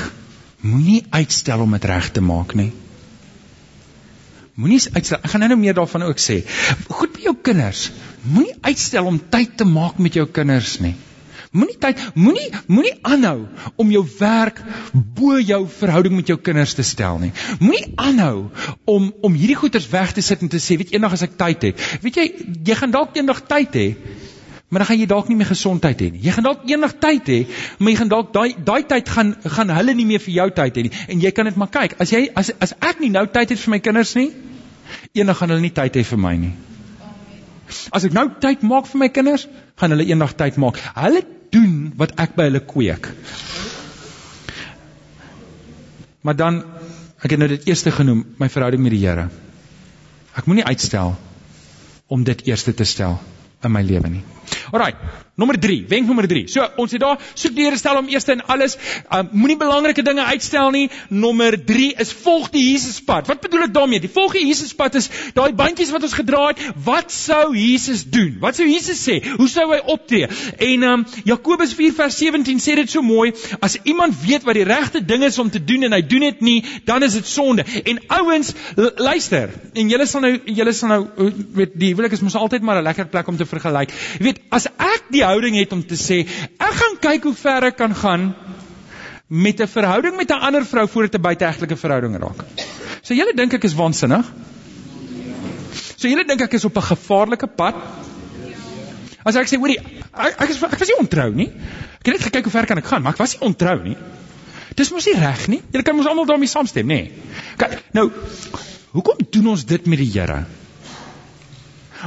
moenie 0.65 1.03
uitstel 1.13 1.61
om 1.61 1.77
dit 1.77 1.85
reg 1.91 2.09
te 2.15 2.23
maak 2.25 2.55
nie. 2.57 2.71
Moenie 4.57 4.79
uitstel. 4.81 5.19
Ek 5.21 5.35
gaan 5.35 5.45
nou 5.45 5.51
nou 5.51 5.59
meer 5.61 5.77
daarvan 5.77 6.07
ook 6.07 6.21
sê. 6.23 6.39
Goed 6.89 7.13
by 7.13 7.27
jou 7.27 7.35
kinders. 7.45 7.91
Moenie 8.25 8.57
uitstel 8.65 9.05
om 9.05 9.21
tyd 9.29 9.53
te 9.59 9.69
maak 9.69 10.01
met 10.01 10.17
jou 10.17 10.25
kinders 10.25 10.79
nie. 10.81 10.95
Moenie 11.55 11.77
tyd, 11.79 12.01
moenie 12.19 12.49
moenie 12.67 12.93
aanhou 13.07 13.45
om 13.79 13.91
jou 13.93 14.03
werk 14.19 14.59
bo 14.91 15.39
jou 15.39 15.61
verhouding 15.71 16.15
met 16.17 16.27
jou 16.31 16.37
kinders 16.41 16.75
te 16.75 16.83
stel 16.83 17.21
nie. 17.21 17.31
Moenie 17.61 17.93
aanhou 17.95 18.49
om 18.91 19.07
om 19.23 19.37
hierdie 19.39 19.57
goeders 19.59 19.87
weg 19.93 20.11
te 20.17 20.23
sit 20.25 20.43
en 20.43 20.51
te 20.51 20.59
sê, 20.59 20.75
weet 20.81 20.91
eendag 20.95 21.15
as 21.15 21.23
ek 21.27 21.37
tyd 21.39 21.63
het. 21.69 21.85
Weet 22.03 22.19
jy, 22.19 22.25
jy 22.67 22.77
gaan 22.81 22.91
dalk 22.95 23.15
eendag 23.15 23.45
tyd 23.47 23.79
hê, 23.79 23.87
maar 24.67 24.83
dan 24.83 24.91
gaan 24.91 24.99
jy 24.99 25.07
dalk 25.13 25.31
nie 25.31 25.39
meer 25.39 25.51
gesondheid 25.53 26.03
hê 26.03 26.11
nie. 26.11 26.25
Jy 26.27 26.35
gaan 26.35 26.49
dalk 26.49 26.67
eendag 26.67 26.97
tyd 27.07 27.31
hê, 27.31 27.39
maar 27.79 27.93
jy 27.93 27.97
gaan 28.03 28.13
dalk 28.17 28.35
daai 28.35 28.49
daai 28.71 28.83
tyd 28.91 29.15
gaan 29.15 29.33
gaan 29.57 29.75
hulle 29.77 29.95
nie 29.95 30.09
meer 30.11 30.23
vir 30.27 30.39
jou 30.41 30.51
tyd 30.59 30.81
hê 30.81 30.87
nie. 30.89 30.95
En 31.07 31.23
jy 31.23 31.31
kan 31.39 31.47
dit 31.47 31.63
maar 31.63 31.71
kyk. 31.71 31.95
As 32.03 32.11
jy 32.11 32.25
as 32.35 32.51
as 32.59 32.75
ek 32.81 32.99
nie 32.99 33.13
nou 33.15 33.23
tyd 33.31 33.55
het 33.55 33.63
vir 33.63 33.77
my 33.77 33.83
kinders 33.87 34.15
nie, 34.19 34.31
eendag 35.15 35.39
gaan 35.39 35.55
hulle 35.55 35.69
nie 35.69 35.75
tyd 35.79 35.95
hê 36.01 36.03
vir 36.11 36.25
my 36.27 36.35
nie. 36.47 36.55
As 37.95 38.05
ek 38.05 38.13
nou 38.15 38.27
tyd 38.41 38.63
maak 38.67 38.89
vir 38.89 39.01
my 39.01 39.09
kinders, 39.13 39.47
gaan 39.79 39.95
hulle 39.95 40.05
eendag 40.07 40.35
tyd 40.37 40.59
maak. 40.61 40.79
Hulle 40.97 41.23
doen 41.53 41.93
wat 41.99 42.15
ek 42.21 42.35
by 42.37 42.49
hulle 42.49 42.61
kweek. 42.65 43.09
Maar 46.25 46.37
dan 46.37 46.63
ek 47.21 47.33
het 47.33 47.41
nou 47.41 47.49
dit 47.49 47.67
eerste 47.69 47.93
genoem, 47.93 48.23
my 48.41 48.49
verhouding 48.49 48.83
met 48.83 48.93
die 48.93 49.01
Here. 49.05 49.29
Ek 50.35 50.49
moenie 50.49 50.65
uitstel 50.65 51.15
om 52.11 52.23
dit 52.27 52.41
eerste 52.49 52.73
te 52.73 52.85
stel 52.85 53.17
in 53.65 53.73
my 53.73 53.81
lewe 53.85 54.09
nie. 54.17 54.23
Alraai, 54.71 54.93
nommer 55.35 55.59
3, 55.59 55.85
wenk 55.89 56.07
nommer 56.07 56.27
3. 56.27 56.45
So, 56.51 56.65
ons 56.81 56.93
het 56.95 57.01
daar 57.03 57.19
soek 57.33 57.55
die 57.55 57.65
Here 57.65 57.77
stel 57.77 57.97
om 57.99 58.07
eerste 58.11 58.35
in 58.35 58.43
alles, 58.51 58.77
um, 59.13 59.29
moenie 59.33 59.57
belangrike 59.59 60.03
dinge 60.05 60.23
uitstel 60.23 60.71
nie. 60.71 60.85
Nommer 61.09 61.57
3 61.65 61.91
is 62.01 62.13
volg 62.23 62.51
die 62.53 62.63
Jesuspad. 62.71 63.27
Wat 63.27 63.41
bedoel 63.43 63.67
ek 63.67 63.73
daarmee? 63.75 64.03
Die 64.03 64.11
volg 64.11 64.35
die 64.37 64.45
Jesuspad 64.47 64.95
is 64.99 65.09
daai 65.35 65.51
bandjies 65.57 65.91
wat 65.95 66.05
ons 66.07 66.15
gedra 66.17 66.47
het. 66.51 66.61
Wat 66.85 67.11
sou 67.13 67.55
Jesus 67.55 68.05
doen? 68.09 68.37
Wat 68.43 68.57
sou 68.57 68.67
Jesus 68.69 69.01
sê? 69.01 69.19
Hoe 69.35 69.49
sou 69.51 69.67
hy 69.73 69.81
optree? 69.91 70.29
En 70.69 70.87
um, 70.91 71.05
Jakobus 71.27 71.75
4 71.77 71.95
vers 71.97 72.19
17 72.21 72.61
sê 72.63 72.77
dit 72.79 72.91
so 72.91 73.03
mooi, 73.05 73.31
as 73.65 73.77
iemand 73.83 74.15
weet 74.23 74.45
wat 74.47 74.57
die 74.57 74.67
regte 74.67 75.03
ding 75.03 75.25
is 75.25 75.39
om 75.41 75.51
te 75.51 75.61
doen 75.63 75.89
en 75.89 75.97
hy 75.97 76.01
doen 76.05 76.27
dit 76.29 76.45
nie, 76.45 76.57
dan 76.87 77.03
is 77.03 77.17
dit 77.17 77.27
sonde. 77.27 77.65
En 77.83 77.99
ouens, 78.21 78.53
luister, 79.01 79.51
en 79.73 79.91
julle 79.91 80.07
sal 80.09 80.23
nou 80.25 80.33
julle 80.45 80.73
sal 80.75 80.91
nou 80.91 81.29
weet 81.55 81.75
die 81.79 81.91
huwelik 81.93 82.15
is 82.15 82.23
mos 82.23 82.37
altyd 82.39 82.63
maar 82.65 82.79
'n 82.79 82.87
lekker 82.87 83.07
plek 83.11 83.27
om 83.27 83.37
te 83.37 83.45
vergelyk. 83.45 83.91
Jy 84.19 84.23
weet, 84.25 84.39
as 84.55 84.67
ek 84.71 85.09
die 85.11 85.23
houding 85.25 85.57
het 85.59 85.73
om 85.75 85.83
te 85.83 85.97
sê, 85.99 86.23
ek 86.55 86.75
gaan 86.79 86.97
kyk 87.03 87.27
hoe 87.27 87.35
ver 87.37 87.69
ek 87.71 87.77
kan 87.81 87.95
gaan 87.95 88.31
met 89.27 89.59
'n 89.61 89.67
verhouding 89.67 90.15
met 90.15 90.31
'n 90.31 90.39
ander 90.47 90.65
vrou 90.65 90.87
voor 90.87 91.03
dit 91.03 91.15
'n 91.15 91.21
buiteegtelike 91.21 91.75
verhouding 91.75 92.15
raak. 92.17 92.45
So 93.01 93.13
julle 93.13 93.33
dink 93.35 93.53
ek 93.53 93.63
is 93.63 93.73
waansinnig? 93.73 94.25
So 95.97 96.07
julle 96.07 96.25
dink 96.25 96.41
ek 96.41 96.53
is 96.53 96.65
op 96.65 96.77
'n 96.77 96.81
gevaarlike 96.81 97.47
pad? 97.47 97.75
As 99.25 99.35
ek 99.35 99.47
sê, 99.47 99.57
hoorie, 99.57 99.79
ek, 100.13 100.41
ek 100.41 100.49
is 100.49 100.63
ek 100.63 100.79
was 100.79 100.87
nie 100.87 100.99
ontrou 100.99 101.31
nie. 101.33 101.47
Ek 101.99 102.05
het 102.05 102.13
net 102.13 102.23
gekyk 102.23 102.43
hoe 102.43 102.51
ver 102.51 102.65
kan 102.65 102.77
ek 102.77 102.85
gaan, 102.85 103.01
maar 103.01 103.13
ek 103.13 103.17
was 103.17 103.33
nie 103.33 103.47
ontrou 103.47 103.83
nie. 103.83 103.97
Dis 104.75 104.91
mos 104.91 105.05
nie 105.05 105.15
reg 105.15 105.47
nie. 105.47 105.61
Julle 105.71 105.83
kan 105.83 105.95
mos 105.95 106.05
almal 106.05 106.25
daarmee 106.25 106.47
saamstem, 106.47 106.87
nê? 106.87 107.11
Kyk, 107.57 107.79
nou, 107.93 108.11
hoekom 108.91 109.17
doen 109.31 109.47
ons 109.47 109.65
dit 109.65 109.85
met 109.85 109.97
die 109.97 110.11
Here? 110.11 110.45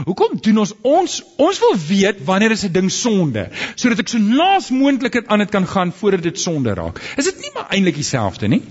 Hoekom 0.04 0.38
doen 0.40 0.58
ons 0.64 0.74
ons 0.82 1.22
ons 1.36 1.60
wil 1.64 1.76
weet 1.88 2.24
wanneer 2.24 2.50
is 2.50 2.64
'n 2.64 2.72
ding 2.72 2.90
sonde 2.90 3.48
sodat 3.74 3.98
ek 3.98 4.08
so 4.08 4.18
naas 4.18 4.70
moontlik 4.70 5.24
aan 5.26 5.38
dit 5.38 5.50
kan 5.50 5.66
gaan 5.66 5.92
voordat 5.92 6.22
dit 6.22 6.40
sonde 6.40 6.74
raak. 6.74 7.00
Is 7.16 7.24
dit 7.24 7.40
nie 7.40 7.50
maar 7.54 7.66
eintlik 7.70 7.94
dieselfde 7.94 8.48
nie? 8.48 8.62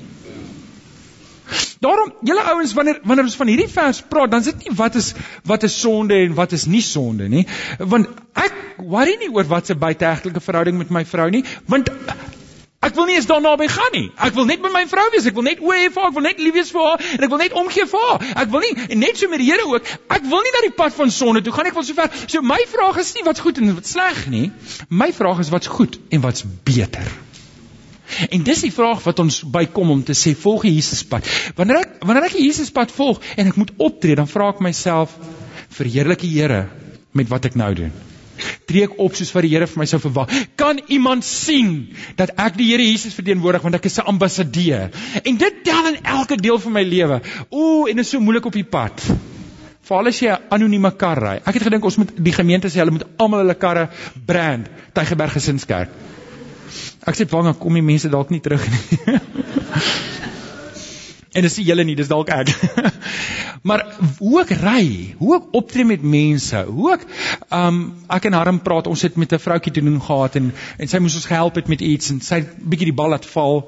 Daarom, 1.79 2.13
julle 2.25 2.43
ouens, 2.51 2.73
wanneer 2.73 2.99
wanneer 3.03 3.27
ons 3.29 3.35
van 3.39 3.47
hierdie 3.47 3.69
vers 3.71 4.01
praat, 4.09 4.31
dan 4.31 4.43
is 4.43 4.49
dit 4.49 4.63
nie 4.65 4.75
wat 4.75 4.95
is 4.99 5.13
wat 5.47 5.63
is 5.63 5.79
sonde 5.79 6.15
en 6.25 6.33
wat 6.33 6.51
is 6.57 6.65
nie 6.65 6.81
sonde 6.81 7.29
nie, 7.31 7.45
want 7.77 8.09
ek 8.33 8.57
worry 8.77 9.15
nie 9.21 9.29
oor 9.33 9.47
wat 9.47 9.69
se 9.69 9.75
buiteegtelike 9.75 10.43
verhouding 10.43 10.77
met 10.77 10.89
my 10.89 11.05
vrou 11.05 11.29
nie, 11.33 11.43
want 11.71 11.91
Ek 12.87 12.95
wil 12.95 13.07
nie 13.09 13.17
eens 13.19 13.27
daarna 13.27 13.53
by 13.59 13.67
gaan 13.71 13.93
nie. 13.95 14.07
Ek 14.15 14.35
wil 14.37 14.47
net 14.47 14.61
by 14.63 14.71
my 14.71 14.85
vrou 14.87 15.05
wees. 15.11 15.27
Ek 15.27 15.35
wil 15.35 15.45
net 15.47 15.59
oë 15.63 15.77
hê 15.81 15.87
vir 15.91 16.03
haar, 16.03 16.11
ek 16.11 16.17
wil 16.17 16.25
net 16.27 16.41
lief 16.43 16.55
wees 16.55 16.71
vir 16.71 16.85
haar 16.85 17.03
en 17.17 17.27
ek 17.27 17.33
wil 17.33 17.41
net 17.41 17.55
omgee 17.61 17.87
vir 17.91 18.05
haar. 18.07 18.25
Ek 18.43 18.51
wil 18.53 18.63
nie 18.63 18.73
en 18.87 19.01
net 19.03 19.19
so 19.19 19.31
met 19.31 19.43
die 19.43 19.49
Here 19.51 19.67
ook. 19.67 19.91
Ek 20.17 20.25
wil 20.31 20.43
nie 20.45 20.53
na 20.55 20.63
die 20.67 20.73
pad 20.77 20.95
van 20.95 21.11
sonde 21.11 21.43
toe 21.43 21.53
gaan. 21.55 21.69
Ek 21.69 21.75
wil 21.75 21.87
sover. 21.87 22.11
So 22.31 22.43
my 22.45 22.59
vraag 22.71 22.99
is 23.03 23.13
nie 23.17 23.25
wat's 23.27 23.43
goed 23.43 23.59
en 23.61 23.73
wat 23.75 23.91
sleg 23.91 24.25
nie. 24.31 24.45
My 24.89 25.11
vraag 25.15 25.43
is 25.43 25.51
wat's 25.53 25.71
goed 25.71 25.99
en 26.09 26.23
wat's 26.23 26.45
beter. 26.67 27.07
En 28.31 28.43
dis 28.47 28.63
die 28.63 28.71
vraag 28.71 29.03
wat 29.03 29.19
ons 29.19 29.41
bykom 29.57 29.95
om 29.97 30.03
te 30.07 30.15
sê 30.15 30.31
volg 30.39 30.63
die 30.67 30.77
Jesus 30.77 31.03
pad. 31.07 31.27
Wanneer 31.59 31.83
ek 31.83 31.97
wanneer 32.07 32.29
ek 32.29 32.37
die 32.39 32.47
Jesus 32.47 32.71
pad 32.71 32.93
volg 32.95 33.19
en 33.35 33.51
ek 33.51 33.59
moet 33.59 33.73
optree, 33.77 34.15
dan 34.15 34.31
vra 34.31 34.53
ek 34.55 34.63
myself 34.63 35.15
verheerlik 35.75 36.23
die 36.23 36.37
Here 36.37 36.67
met 37.11 37.27
wat 37.31 37.51
ek 37.51 37.59
nou 37.59 37.73
doen 37.75 37.95
tree 38.65 38.83
ek 38.87 38.97
op 38.99 39.15
soos 39.15 39.31
wat 39.35 39.45
die 39.45 39.53
Here 39.53 39.67
vir 39.67 39.81
my 39.81 39.87
sou 39.89 39.99
verwag. 39.99 40.33
Kan 40.59 40.81
iemand 40.87 41.25
sien 41.25 41.87
dat 42.19 42.35
ek 42.37 42.57
die 42.57 42.71
Here 42.71 42.83
Jesus 42.83 43.15
verteenwoordig 43.17 43.63
want 43.63 43.75
ek 43.75 43.85
is 43.85 43.99
'n 43.99 44.07
ambassadeur? 44.13 44.91
En 45.23 45.37
dit 45.37 45.63
tel 45.63 45.87
in 45.87 46.03
elke 46.03 46.35
deel 46.35 46.59
van 46.59 46.71
my 46.71 46.83
lewe. 46.83 47.21
Ooh, 47.49 47.89
en 47.89 47.95
dit 47.95 48.05
is 48.05 48.09
so 48.09 48.19
moeilik 48.19 48.45
op 48.45 48.53
die 48.53 48.63
pad. 48.63 49.01
Veral 49.87 50.07
as 50.07 50.19
jy 50.19 50.31
'n 50.31 50.41
anonieme 50.49 50.91
kar 50.91 51.17
ry. 51.17 51.35
Ek 51.45 51.53
het 51.53 51.63
gedink 51.63 51.85
ons 51.85 51.97
moet 51.97 52.11
die 52.15 52.33
gemeente 52.33 52.67
sê 52.67 52.79
hulle 52.79 52.91
moet 52.91 53.07
almal 53.17 53.39
hulle 53.39 53.55
karre 53.55 53.89
brand 54.25 54.67
Tygerberg 54.93 55.33
Gesinskerk. 55.33 55.89
Ek 57.07 57.15
sê 57.15 57.25
bang 57.29 57.57
kom 57.57 57.73
die 57.73 57.81
mense 57.81 58.09
dalk 58.09 58.29
nie 58.29 58.41
terug 58.41 58.67
nie. 58.67 59.19
En 61.37 61.45
dis 61.45 61.57
nie 61.59 61.67
julle 61.67 61.83
nie, 61.85 61.93
dis 61.97 62.09
dalk 62.09 62.31
ek. 62.33 62.49
maar 63.67 63.83
hoe 64.17 64.39
ek 64.41 64.53
ry, 64.57 64.83
hoe 65.19 65.35
ek 65.37 65.51
optree 65.59 65.85
met 65.85 66.01
mense, 66.01 66.63
hoe 66.65 66.95
ek 66.95 67.03
um 67.53 67.81
ek 68.13 68.25
en 68.29 68.37
Harm 68.37 68.59
praat, 68.65 68.89
ons 68.89 69.03
het 69.05 69.19
met 69.21 69.33
'n 69.33 69.43
vroutjie 69.43 69.73
te 69.75 69.83
doen 69.85 69.99
gehad 70.01 70.37
en 70.39 70.51
en 70.79 70.89
sy 70.89 71.01
moes 71.03 71.17
ons 71.19 71.29
gehelp 71.29 71.59
het 71.61 71.69
met 71.69 71.81
iets 71.85 72.09
en 72.13 72.21
sy 72.25 72.41
bietjie 72.41 72.89
die 72.89 72.97
bal 73.01 73.13
laat 73.13 73.25
val 73.25 73.61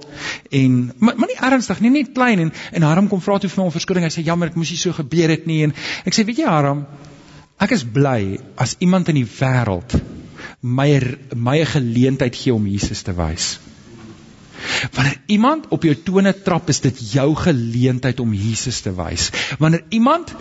en 0.50 0.80
maar, 0.98 1.16
maar 1.16 1.30
nie 1.30 1.42
ernstig 1.52 1.82
nie, 1.86 1.94
net 2.00 2.14
klein 2.18 2.40
en 2.48 2.54
en 2.74 2.88
Harm 2.90 3.08
kom 3.08 3.22
vra 3.22 3.38
toe 3.38 3.50
vir 3.50 3.62
my 3.62 3.70
om 3.70 3.78
verskoning. 3.78 4.10
Hy 4.10 4.14
sê 4.18 4.26
jammer, 4.26 4.50
ek 4.50 4.58
moes 4.58 4.72
nie 4.74 4.82
so 4.82 4.94
gebeur 4.94 5.30
het 5.30 5.46
nie 5.46 5.64
en 5.64 5.74
ek 6.06 6.14
sê 6.14 6.26
weet 6.26 6.42
jy 6.42 6.50
Harm, 6.50 6.86
ek 7.60 7.72
is 7.78 7.84
bly 7.84 8.40
as 8.58 8.78
iemand 8.80 9.10
in 9.10 9.22
die 9.22 9.30
wêreld 9.40 10.00
my 10.62 10.90
my 11.36 11.60
'n 11.60 11.66
geleentheid 11.66 12.36
gee 12.36 12.54
om 12.54 12.68
Jesus 12.68 13.02
te 13.02 13.14
wys. 13.14 13.60
Wanneer 14.94 15.22
iemand 15.26 15.68
op 15.70 15.84
jou 15.84 15.96
tone 15.96 16.34
trap, 16.44 16.70
is 16.70 16.80
dit 16.80 17.00
jou 17.14 17.28
geleentheid 17.36 18.20
om 18.20 18.34
Jesus 18.34 18.82
te 18.86 18.94
wys. 18.96 19.30
Wanneer 19.60 19.84
iemand 19.90 20.34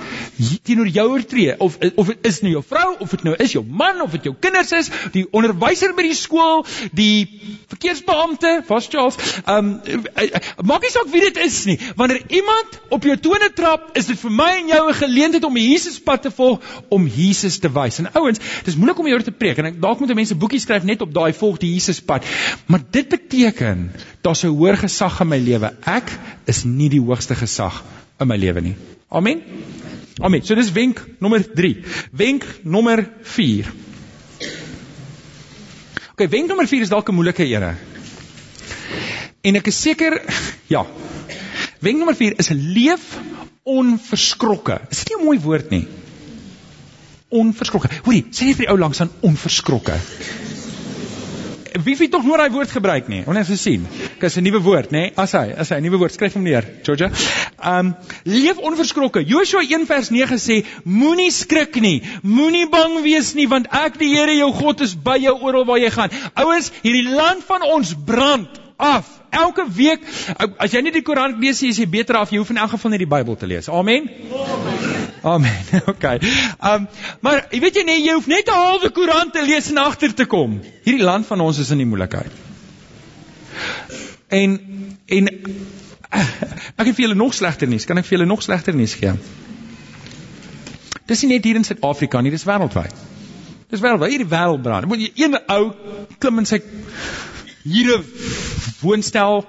teenoor 0.62 0.88
jou 0.92 1.06
oortree, 1.10 1.54
of 1.58 1.78
of 1.94 2.06
dit 2.06 2.26
is 2.30 2.40
nou 2.44 2.52
jou 2.52 2.62
vrou, 2.68 2.94
of 2.98 3.10
dit 3.10 3.24
nou 3.26 3.34
is 3.36 3.52
jou 3.52 3.64
man, 3.64 4.02
of 4.02 4.14
dit 4.16 4.28
jou 4.30 4.34
kinders 4.40 4.72
is, 4.76 4.90
die 5.14 5.24
onderwyser 5.30 5.94
by 5.96 6.06
die 6.08 6.16
skool, 6.16 6.64
die 6.92 7.26
verkeersbeampte, 7.70 8.54
vas 8.68 8.88
Charles, 8.90 9.18
ehm 9.44 9.74
um, 9.78 10.36
maak 10.68 10.84
nie 10.84 10.92
saak 10.92 11.10
wie 11.12 11.22
dit 11.24 11.40
is 11.44 11.60
nie. 11.68 11.78
Wanneer 11.96 12.22
iemand 12.40 12.78
op 12.94 13.04
jou 13.04 13.16
tone 13.22 13.50
trap, 13.54 13.90
is 13.98 14.08
dit 14.10 14.18
vir 14.18 14.34
my 14.42 14.50
en 14.60 14.72
jou 14.72 14.82
'n 14.88 15.00
geleentheid 15.02 15.44
om 15.44 15.54
die 15.54 15.68
Jesuspad 15.70 16.22
te 16.22 16.30
volg, 16.30 16.60
om 16.88 17.06
Jesus 17.06 17.58
te 17.58 17.70
wys. 17.72 17.98
En 17.98 18.12
ouens, 18.12 18.38
dis 18.64 18.76
moeilik 18.76 18.98
om 18.98 19.06
hieroor 19.06 19.24
te 19.24 19.34
preek 19.34 19.58
en 19.58 19.80
dalk 19.80 20.00
moet 20.00 20.14
mense 20.14 20.34
boekies 20.34 20.62
skryf 20.62 20.84
net 20.88 21.02
op 21.04 21.12
daai 21.14 21.32
volg 21.32 21.58
die 21.62 21.72
Jesuspad. 21.74 22.24
Maar 22.66 22.84
dit 22.90 23.08
beteken 23.08 23.90
daar's 24.28 24.44
'n 24.44 24.52
hoër 24.52 24.76
gesag 24.76 25.20
in 25.20 25.28
my 25.28 25.38
lewe. 25.38 25.72
Ek 25.84 26.12
is 26.44 26.64
nie 26.64 26.88
die 26.88 27.00
hoogste 27.00 27.34
gesag 27.34 27.82
in 28.20 28.28
my 28.28 28.36
lewe 28.36 28.60
nie. 28.60 28.76
Amen. 29.08 29.42
Amen. 30.20 30.42
So 30.42 30.54
dis 30.54 30.72
wenk 30.72 31.04
nommer 31.20 31.44
3. 31.54 31.84
Wenk 32.12 32.44
nommer 32.62 33.08
4. 33.22 33.72
OK, 36.12 36.28
wenk 36.28 36.48
nommer 36.48 36.66
4 36.66 36.80
is 36.82 36.88
dalk 36.88 37.08
'n 37.08 37.14
moeilike 37.14 37.44
ene. 37.44 37.74
En 39.40 39.56
ek 39.56 39.66
is 39.66 39.80
seker 39.80 40.20
ja. 40.74 40.84
Wenk 41.80 41.96
nommer 41.96 42.16
4 42.16 42.38
is 42.38 42.48
leef 42.48 43.16
onverskrokke. 43.62 44.80
Is 44.90 45.04
dit 45.04 45.08
nie 45.08 45.22
'n 45.22 45.24
mooi 45.24 45.40
woord 45.40 45.70
nie? 45.70 45.86
Onverskrokke. 47.28 47.88
Hoorie, 48.04 48.26
sê 48.30 48.44
net 48.44 48.56
vir 48.56 48.66
die 48.66 48.72
ou 48.72 48.78
langs 48.78 49.00
aan 49.00 49.10
onverskrokke 49.20 49.96
wie 51.84 51.96
wie 51.96 52.08
tog 52.08 52.24
nooit 52.24 52.40
daai 52.40 52.52
woord 52.52 52.70
gebruik 52.70 53.08
nie. 53.08 53.22
Ons 53.26 53.38
het 53.38 53.46
gesien. 53.46 53.86
Dis 54.20 54.36
'n 54.36 54.42
nuwe 54.42 54.60
woord, 54.62 54.90
nê? 54.90 55.12
As 55.16 55.32
hy, 55.32 55.52
as 55.56 55.70
hy 55.70 55.76
'n 55.76 55.82
nuwe 55.82 55.98
woord 55.98 56.12
skryf 56.12 56.34
hom 56.34 56.42
neer, 56.42 56.64
Georgia. 56.82 57.10
Um 57.64 57.94
leef 58.24 58.58
onverskrokke. 58.58 59.24
Joshua 59.24 59.62
1 59.62 59.86
vers 59.86 60.10
9 60.10 60.38
sê: 60.38 60.64
Moenie 60.84 61.30
skrik 61.30 61.80
nie. 61.80 62.02
Moenie 62.22 62.68
bang 62.68 63.02
wees 63.02 63.34
nie, 63.34 63.48
want 63.48 63.66
ek 63.70 63.98
die 63.98 64.14
Here 64.14 64.34
jou 64.36 64.52
God 64.52 64.80
is 64.80 64.94
by 64.94 65.18
jou 65.18 65.38
oral 65.40 65.64
waar 65.64 65.78
jy 65.78 65.90
gaan. 65.90 66.10
Ouens, 66.34 66.72
hierdie 66.82 67.08
land 67.10 67.44
van 67.44 67.62
ons 67.62 67.94
brand 67.94 68.48
af. 68.76 69.06
Elke 69.30 69.66
week 69.76 70.00
as 70.56 70.72
jy 70.72 70.80
nie 70.80 70.92
die 70.92 71.02
Koran 71.02 71.40
lees 71.40 71.60
nie, 71.62 71.70
is 71.70 71.78
jy 71.78 71.86
beter 71.86 72.16
af. 72.16 72.32
Jy 72.32 72.38
hoef 72.38 72.50
in 72.50 72.56
elk 72.56 72.70
geval 72.70 72.90
net 72.90 73.04
die 73.04 73.10
Bybel 73.10 73.36
te 73.36 73.46
lees. 73.46 73.68
Amen. 73.68 74.08
Amen. 74.32 74.77
Amen. 75.22 75.64
Okay. 75.94 76.20
Um 76.60 76.86
maar 77.20 77.46
jy 77.50 77.60
weet 77.60 77.80
jy 77.80 77.84
nee, 77.88 78.02
jy 78.04 78.14
hoef 78.18 78.26
net 78.30 78.48
'n 78.48 78.58
halwe 78.58 78.90
koerant 78.90 79.32
te 79.32 79.42
lees 79.42 79.70
en 79.70 79.78
agter 79.82 80.14
te 80.14 80.26
kom. 80.26 80.60
Hierdie 80.84 81.04
land 81.04 81.26
van 81.26 81.40
ons 81.40 81.58
is 81.58 81.70
in 81.70 81.82
die 81.82 81.86
moeilikheid. 81.86 82.32
En 84.28 84.58
en 85.06 85.28
ek 86.80 86.86
het 86.86 86.94
vir 86.94 87.04
julle 87.06 87.18
nog 87.18 87.34
slegter 87.34 87.68
nuus. 87.68 87.86
Kan 87.88 87.98
ek 87.98 88.06
vir 88.08 88.18
julle 88.18 88.28
nog 88.28 88.42
slegter 88.42 88.74
nuus 88.74 88.94
gee? 88.94 89.12
Dis 91.08 91.22
nie 91.24 91.34
net 91.34 91.44
hier 91.44 91.56
in 91.56 91.64
Suid-Afrika 91.64 92.20
nie, 92.20 92.30
dis 92.30 92.44
wêreldwyd. 92.44 93.06
Dis 93.72 93.80
wêreldwyd, 93.80 94.12
hierdie 94.12 94.28
wêreld 94.28 94.62
brand. 94.64 94.88
Moet 94.88 95.06
jy 95.06 95.10
een 95.24 95.38
ou 95.48 95.62
klim 96.20 96.42
in 96.42 96.48
sy 96.48 96.60
hier 97.64 97.96
'n 97.98 98.04
woonstel 98.80 99.44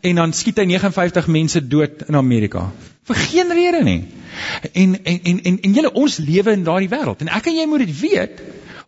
en 0.00 0.14
dan 0.14 0.32
skiet 0.32 0.58
hy 0.58 0.64
59 0.64 1.26
mense 1.26 1.60
dood 1.68 2.02
in 2.08 2.16
Amerika. 2.16 2.70
Vir 3.04 3.16
geen 3.16 3.52
rede 3.52 3.82
nie. 3.84 4.00
En 4.72 4.96
en 5.04 5.20
en 5.22 5.40
en, 5.42 5.60
en 5.60 5.78
julle 5.78 5.92
ons 5.92 6.18
lewe 6.18 6.56
in 6.56 6.66
daardie 6.66 6.90
wêreld 6.92 7.24
en 7.24 7.30
ek 7.38 7.48
en 7.50 7.56
jy 7.60 7.66
moet 7.70 7.86
dit 7.86 7.94
weet. 8.00 8.42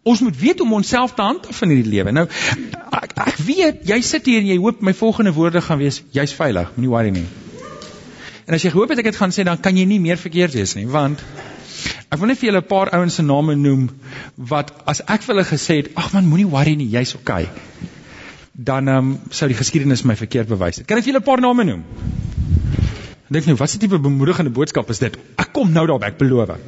Ons 0.05 0.21
moet 0.21 0.37
weet 0.37 0.61
om 0.61 0.73
onsself 0.77 1.15
te 1.17 1.25
handhaaf 1.25 1.63
in 1.65 1.73
hierdie 1.73 1.93
lewe. 1.95 2.13
Nou 2.13 2.27
ek, 2.27 3.15
ek 3.27 3.41
weet 3.47 3.87
jy 3.89 4.01
sit 4.05 4.29
hier 4.29 4.43
en 4.43 4.51
jy 4.53 4.59
hoop 4.61 4.85
my 4.85 4.93
volgende 4.97 5.33
woorde 5.37 5.65
gaan 5.65 5.81
wees 5.81 6.03
jy's 6.17 6.37
veilig, 6.37 6.71
moenie 6.77 6.93
worry 6.93 7.15
nie. 7.15 7.27
En 8.45 8.57
as 8.57 8.65
jy 8.65 8.75
gehoop 8.75 8.93
het 8.93 9.01
ek 9.01 9.13
het 9.13 9.21
gaan 9.21 9.33
sê 9.33 9.47
dan 9.49 9.61
kan 9.61 9.77
jy 9.77 9.87
nie 9.89 10.01
meer 10.01 10.21
verkeerd 10.21 10.57
wees 10.57 10.77
nie, 10.77 10.85
want 10.87 11.23
ek 12.13 12.21
wil 12.21 12.29
net 12.31 12.39
vir 12.39 12.51
julle 12.51 12.61
'n 12.61 12.69
paar 12.69 12.93
ouens 12.99 13.15
se 13.17 13.23
name 13.23 13.57
noem 13.57 13.89
wat 14.37 14.73
as 14.87 15.01
ek 15.09 15.25
vir 15.25 15.35
hulle 15.35 15.49
gesê 15.49 15.81
het, 15.81 15.91
ag 15.97 16.13
man, 16.13 16.29
moenie 16.29 16.51
worry 16.53 16.77
nie, 16.77 16.91
jy's 16.93 17.15
okay 17.17 17.49
dan 18.55 18.89
um, 18.89 19.19
sou 19.31 19.49
die 19.51 19.59
geskiedenis 19.59 20.05
my 20.07 20.15
verkeerd 20.17 20.49
bewys 20.49 20.79
het. 20.79 20.87
Kan 20.87 20.99
ek 20.99 21.05
vir 21.05 21.13
julle 21.13 21.23
'n 21.23 21.27
paar 21.27 21.41
name 21.41 21.65
noem? 21.65 21.83
Dink 23.35 23.49
nou, 23.51 23.57
wat 23.59 23.75
'n 23.75 23.79
tipe 23.83 23.99
bemoedigende 23.99 24.51
boodskap 24.51 24.91
is 24.91 25.01
dit? 25.03 25.17
Ek 25.37 25.53
kom 25.53 25.73
nou 25.73 25.87
daarby, 25.87 26.07
ek 26.07 26.19
beloof. 26.19 26.59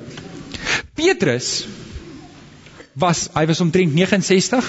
Petrus 0.94 1.66
was 2.94 3.28
hy 3.34 3.44
was 3.46 3.60
omtrent 3.60 3.94
69 3.94 4.64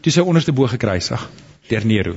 toe 0.00 0.12
sy 0.12 0.20
onderste 0.20 0.52
bo 0.52 0.66
gekruisig 0.70 1.28
deur 1.68 1.84
Nero. 1.84 2.16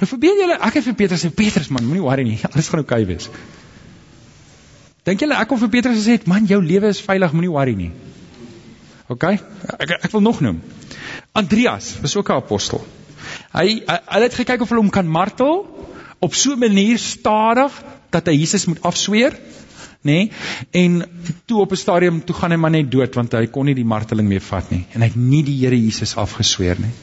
Nou 0.00 0.08
verbeel 0.08 0.40
julle, 0.40 0.56
ek 0.60 0.78
het 0.78 0.84
vir 0.84 0.94
Petrus 0.94 1.24
sê 1.24 1.30
Petrus 1.34 1.68
man, 1.68 1.84
moenie 1.84 2.04
worry 2.04 2.24
nie, 2.24 2.38
alles 2.52 2.68
gaan 2.68 2.80
oukei 2.80 3.02
okay 3.02 3.12
wees. 3.12 3.28
Dink 5.04 5.20
julle 5.20 5.36
ek 5.38 5.48
kom 5.48 5.58
vir 5.58 5.72
Petrus 5.76 5.98
gesê 5.98 6.16
het, 6.18 6.26
man, 6.26 6.46
jou 6.46 6.62
lewe 6.62 6.88
is 6.88 7.00
veilig, 7.00 7.32
moenie 7.32 7.52
worry 7.52 7.74
nie. 7.74 7.90
OK? 9.12 9.24
Ek 9.78 9.96
ek 10.00 10.12
wil 10.12 10.24
nog 10.24 10.40
noem. 10.40 10.62
Andreas 11.32 11.94
was 12.02 12.16
ook 12.16 12.30
'n 12.30 12.40
apostel. 12.40 12.86
Hy 13.52 13.82
hy 13.86 14.20
het 14.22 14.34
gekyk 14.34 14.62
of 14.62 14.68
hulle 14.68 14.80
hom 14.80 14.90
kan 14.90 15.06
martel 15.06 15.66
op 16.18 16.34
so 16.34 16.52
'n 16.52 16.58
manier 16.58 16.98
stadig 16.98 17.72
dat 18.10 18.26
hy 18.26 18.32
Jesus 18.32 18.64
moet 18.66 18.82
afsweer, 18.82 19.32
nê? 20.02 20.12
Nee? 20.12 20.30
En 20.70 21.08
toe 21.44 21.60
op 21.60 21.70
'n 21.70 21.76
stadium 21.76 22.24
toe 22.24 22.34
gaan 22.34 22.50
hy 22.50 22.56
maar 22.56 22.70
net 22.70 22.90
dood 22.90 23.14
want 23.14 23.32
hy 23.32 23.46
kon 23.46 23.64
nie 23.64 23.74
die 23.74 23.84
marteling 23.84 24.28
meer 24.28 24.40
vat 24.40 24.70
nie 24.70 24.86
en 24.92 25.00
hy 25.00 25.06
het 25.06 25.16
nie 25.16 25.42
die 25.42 25.58
Here 25.60 25.84
Jesus 25.84 26.16
afgesweer 26.16 26.76
nie. 26.80 26.94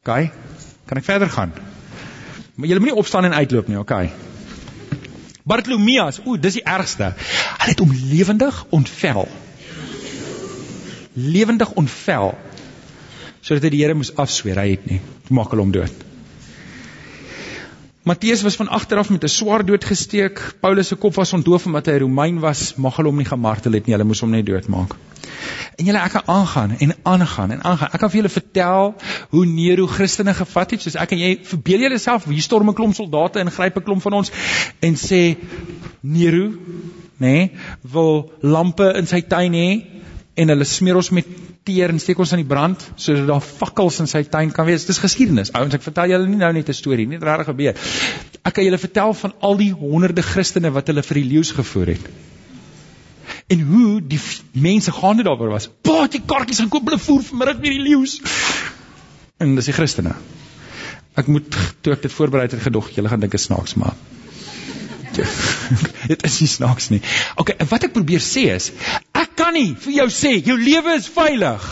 OK? 0.00 0.30
Kan 0.86 0.98
ek 0.98 1.04
verder 1.04 1.28
gaan? 1.28 1.52
Maar 2.54 2.68
jy 2.68 2.74
moet 2.74 2.90
nie 2.90 2.98
opstaan 2.98 3.24
en 3.24 3.32
uitloop 3.32 3.68
nie, 3.68 3.78
OK? 3.78 3.92
Bartolomeus, 5.44 6.20
o, 6.24 6.36
dis 6.36 6.52
die 6.52 6.64
ergste. 6.64 7.14
Hy 7.58 7.68
het 7.68 7.78
hom 7.78 7.92
lewendig 7.92 8.66
ontvel 8.70 9.28
lewendig 11.14 11.72
ontvel 11.74 12.34
sodat 13.40 13.66
hy 13.66 13.72
die 13.72 13.82
Here 13.82 13.96
moes 13.96 14.12
afsweer 14.20 14.60
hy 14.60 14.70
het 14.74 14.86
nie 14.90 15.00
toe 15.26 15.36
maak 15.36 15.52
hulle 15.52 15.64
hom 15.64 15.74
dood 15.74 16.06
Matteus 18.02 18.42
was 18.42 18.56
van 18.56 18.68
agter 18.68 18.98
af 18.98 19.10
met 19.10 19.22
'n 19.22 19.28
swaar 19.28 19.64
dood 19.64 19.84
gesteek. 19.84 20.54
Paulus 20.60 20.88
se 20.88 20.96
kop 20.96 21.14
was 21.14 21.32
ontdoof 21.32 21.66
omdat 21.66 21.86
hy 21.86 21.98
Romein 21.98 22.38
was. 22.38 22.74
Mag 22.74 22.96
hulle 22.96 23.08
hom 23.08 23.16
nie 23.16 23.26
gemartel 23.26 23.72
het 23.72 23.86
nie. 23.86 23.94
Hulle 23.94 24.06
moes 24.06 24.20
hom 24.20 24.30
net 24.30 24.46
doodmaak. 24.46 24.96
En 25.76 25.84
julle 25.84 25.98
ek 25.98 26.10
kan 26.10 26.22
aangaan 26.26 26.76
en 26.78 26.94
aangaan 27.02 27.50
en 27.50 27.62
aangaan. 27.62 27.88
Ek 27.92 28.00
kan 28.00 28.10
vir 28.10 28.20
julle 28.20 28.32
vertel 28.32 28.94
hoe 29.30 29.46
Nero 29.46 29.86
Christene 29.86 30.34
gevat 30.34 30.70
het, 30.70 30.82
soos 30.82 30.94
ek 30.94 31.12
en 31.12 31.18
jy 31.18 31.38
verbeel 31.42 31.80
julleself, 31.80 32.24
hier 32.24 32.42
storm 32.42 32.68
'n 32.68 32.74
klomp 32.74 32.94
soldate 32.94 33.38
en 33.38 33.50
gryp 33.50 33.76
'n 33.76 33.82
klomp 33.82 34.02
van 34.02 34.12
ons 34.12 34.32
en 34.80 34.94
sê 34.94 35.36
Nero, 36.00 36.48
nê, 37.18 37.26
nee, 37.26 37.50
wil 37.82 38.32
lampe 38.40 38.92
in 38.96 39.06
sy 39.06 39.20
tuin 39.20 39.52
hê 39.52 39.84
en 40.34 40.48
hulle 40.48 40.64
smeer 40.64 40.96
ons 40.96 41.10
met 41.10 41.26
teer 41.68 41.92
en 41.92 42.00
steek 42.00 42.18
ons 42.22 42.32
aan 42.32 42.40
die 42.42 42.48
brand 42.48 42.82
sodat 42.96 43.26
daar 43.28 43.44
fakkels 43.44 44.00
in 44.02 44.08
sy 44.10 44.22
tuin 44.32 44.52
kan 44.56 44.66
wees. 44.68 44.86
Dis 44.88 45.00
geskiedenis. 45.02 45.52
Ouens, 45.56 45.76
ek 45.76 45.84
vertel 45.84 46.14
julle 46.14 46.28
nie 46.28 46.40
nou 46.40 46.52
net 46.56 46.68
'n 46.68 46.76
storie 46.76 47.06
nie, 47.06 47.18
dit 47.18 47.26
het 47.26 47.28
regtig 47.28 47.50
gebeur. 47.52 47.74
Ek 48.44 48.54
kan 48.54 48.64
julle 48.64 48.78
vertel 48.78 49.14
van 49.14 49.32
al 49.40 49.56
die 49.56 49.72
honderde 49.72 50.22
Christene 50.22 50.70
wat 50.70 50.86
hulle 50.86 51.02
vir 51.02 51.14
die 51.20 51.28
leeu's 51.34 51.52
gevoer 51.52 51.94
het. 51.94 52.10
En 53.48 53.60
hoe 53.60 54.00
die 54.00 54.20
mense 54.52 54.92
gaande 54.92 55.22
daaroor 55.22 55.50
was. 55.50 55.68
Paat 55.82 56.12
die 56.12 56.22
karkies 56.26 56.58
gaan 56.58 56.68
koop 56.68 56.86
hulle 56.88 56.98
voer 56.98 57.22
vanmiddag 57.22 57.60
vir 57.60 57.70
die 57.70 57.84
leeu's. 57.88 58.20
En 59.38 59.54
dis 59.54 59.64
die 59.64 59.74
Christene. 59.74 60.14
Ek 61.16 61.26
moet 61.26 61.56
toe 61.82 61.92
ek 61.92 62.02
dit 62.02 62.12
voorberei 62.12 62.46
het 62.46 62.62
gedog, 62.62 62.90
julle 62.94 63.08
gaan 63.08 63.20
dink 63.20 63.32
dit 63.32 63.40
snaaks 63.40 63.74
maar. 63.74 63.96
dit 66.10 66.26
is 66.28 66.40
nie 66.40 66.50
snaaks 66.50 66.90
nie. 66.94 67.02
Okay, 67.40 67.56
wat 67.70 67.86
ek 67.88 67.94
probeer 67.96 68.24
sê 68.24 68.48
is, 68.54 68.70
ek 69.16 69.36
kan 69.38 69.54
nie 69.56 69.72
vir 69.84 69.96
jou 70.02 70.08
sê 70.14 70.36
jou 70.38 70.58
lewe 70.60 70.96
is 70.98 71.08
veilig. 71.14 71.70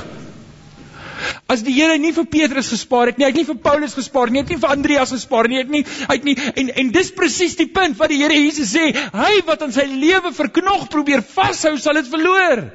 As 1.49 1.63
die 1.65 1.73
Here 1.73 1.95
nie 1.97 2.11
vir 2.13 2.27
Petrus 2.29 2.67
gespaar 2.69 3.09
het 3.09 3.17
nie, 3.17 3.25
hy 3.25 3.31
het 3.31 3.39
nie 3.41 3.47
vir 3.49 3.57
Paulus 3.65 3.95
gespaar 3.97 4.29
nie, 4.29 4.37
hy 4.37 4.45
het 4.45 4.51
nie 4.53 4.61
vir 4.61 4.73
Andreas 4.75 5.13
gespaar 5.15 5.47
nie, 5.49 5.57
hy 5.57 5.63
het 5.63 5.71
nie 5.73 5.81
hy 5.89 6.17
het 6.19 6.25
nie 6.27 6.35
en 6.61 6.73
en 6.83 6.89
dis 6.93 7.09
presies 7.17 7.55
die 7.57 7.71
punt 7.73 7.95
wat 7.97 8.11
die 8.13 8.19
Here 8.21 8.37
Jesus 8.37 8.75
sê, 8.75 8.91
hy 8.93 9.31
wat 9.47 9.63
aan 9.65 9.73
sy 9.73 9.87
lewe 9.89 10.35
verknog 10.37 10.91
probeer 10.93 11.23
vashou, 11.25 11.73
sal 11.81 11.97
dit 11.97 12.11
verloor. 12.13 12.67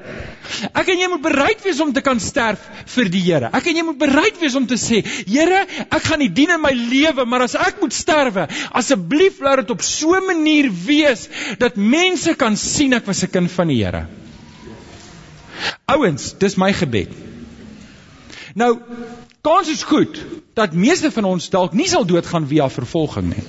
Ek 0.74 0.90
en 0.90 1.04
jy 1.04 1.10
moet 1.12 1.22
bereid 1.22 1.62
wees 1.62 1.82
om 1.86 1.92
te 1.94 2.02
kan 2.02 2.18
sterf 2.24 2.64
vir 2.96 3.12
die 3.14 3.22
Here. 3.28 3.52
Ek 3.54 3.70
en 3.70 3.78
jy 3.78 3.84
moet 3.86 4.00
bereid 4.00 4.40
wees 4.42 4.58
om 4.58 4.66
te 4.66 4.80
sê, 4.82 5.04
Here, 5.06 5.60
ek 5.84 6.08
gaan 6.08 6.24
nie 6.24 6.32
dien 6.34 6.56
in 6.56 6.64
my 6.64 6.72
lewe, 6.74 7.28
maar 7.30 7.46
as 7.46 7.54
ek 7.54 7.78
moet 7.84 7.94
sterwe, 7.94 8.48
asseblief 8.74 9.38
laat 9.46 9.62
dit 9.62 9.76
op 9.76 9.86
so 9.86 10.16
'n 10.18 10.26
manier 10.32 10.72
wees 10.88 11.28
dat 11.62 11.78
mense 11.78 12.34
kan 12.34 12.58
sien 12.58 12.98
ek 12.98 13.06
was 13.06 13.22
'n 13.22 13.30
kind 13.38 13.52
van 13.52 13.68
die 13.68 13.84
Here. 13.84 14.08
Ouens, 15.86 16.34
dis 16.40 16.58
my 16.58 16.74
gebed. 16.74 17.33
Nou, 18.54 18.78
kans 19.42 19.70
is 19.70 19.84
goed 19.84 20.20
dat 20.54 20.74
meeste 20.74 21.12
van 21.12 21.26
ons 21.26 21.50
dalk 21.50 21.74
nie 21.74 21.88
sal 21.90 22.06
doodgaan 22.06 22.48
via 22.48 22.70
vervolging 22.70 23.34
nie. 23.34 23.46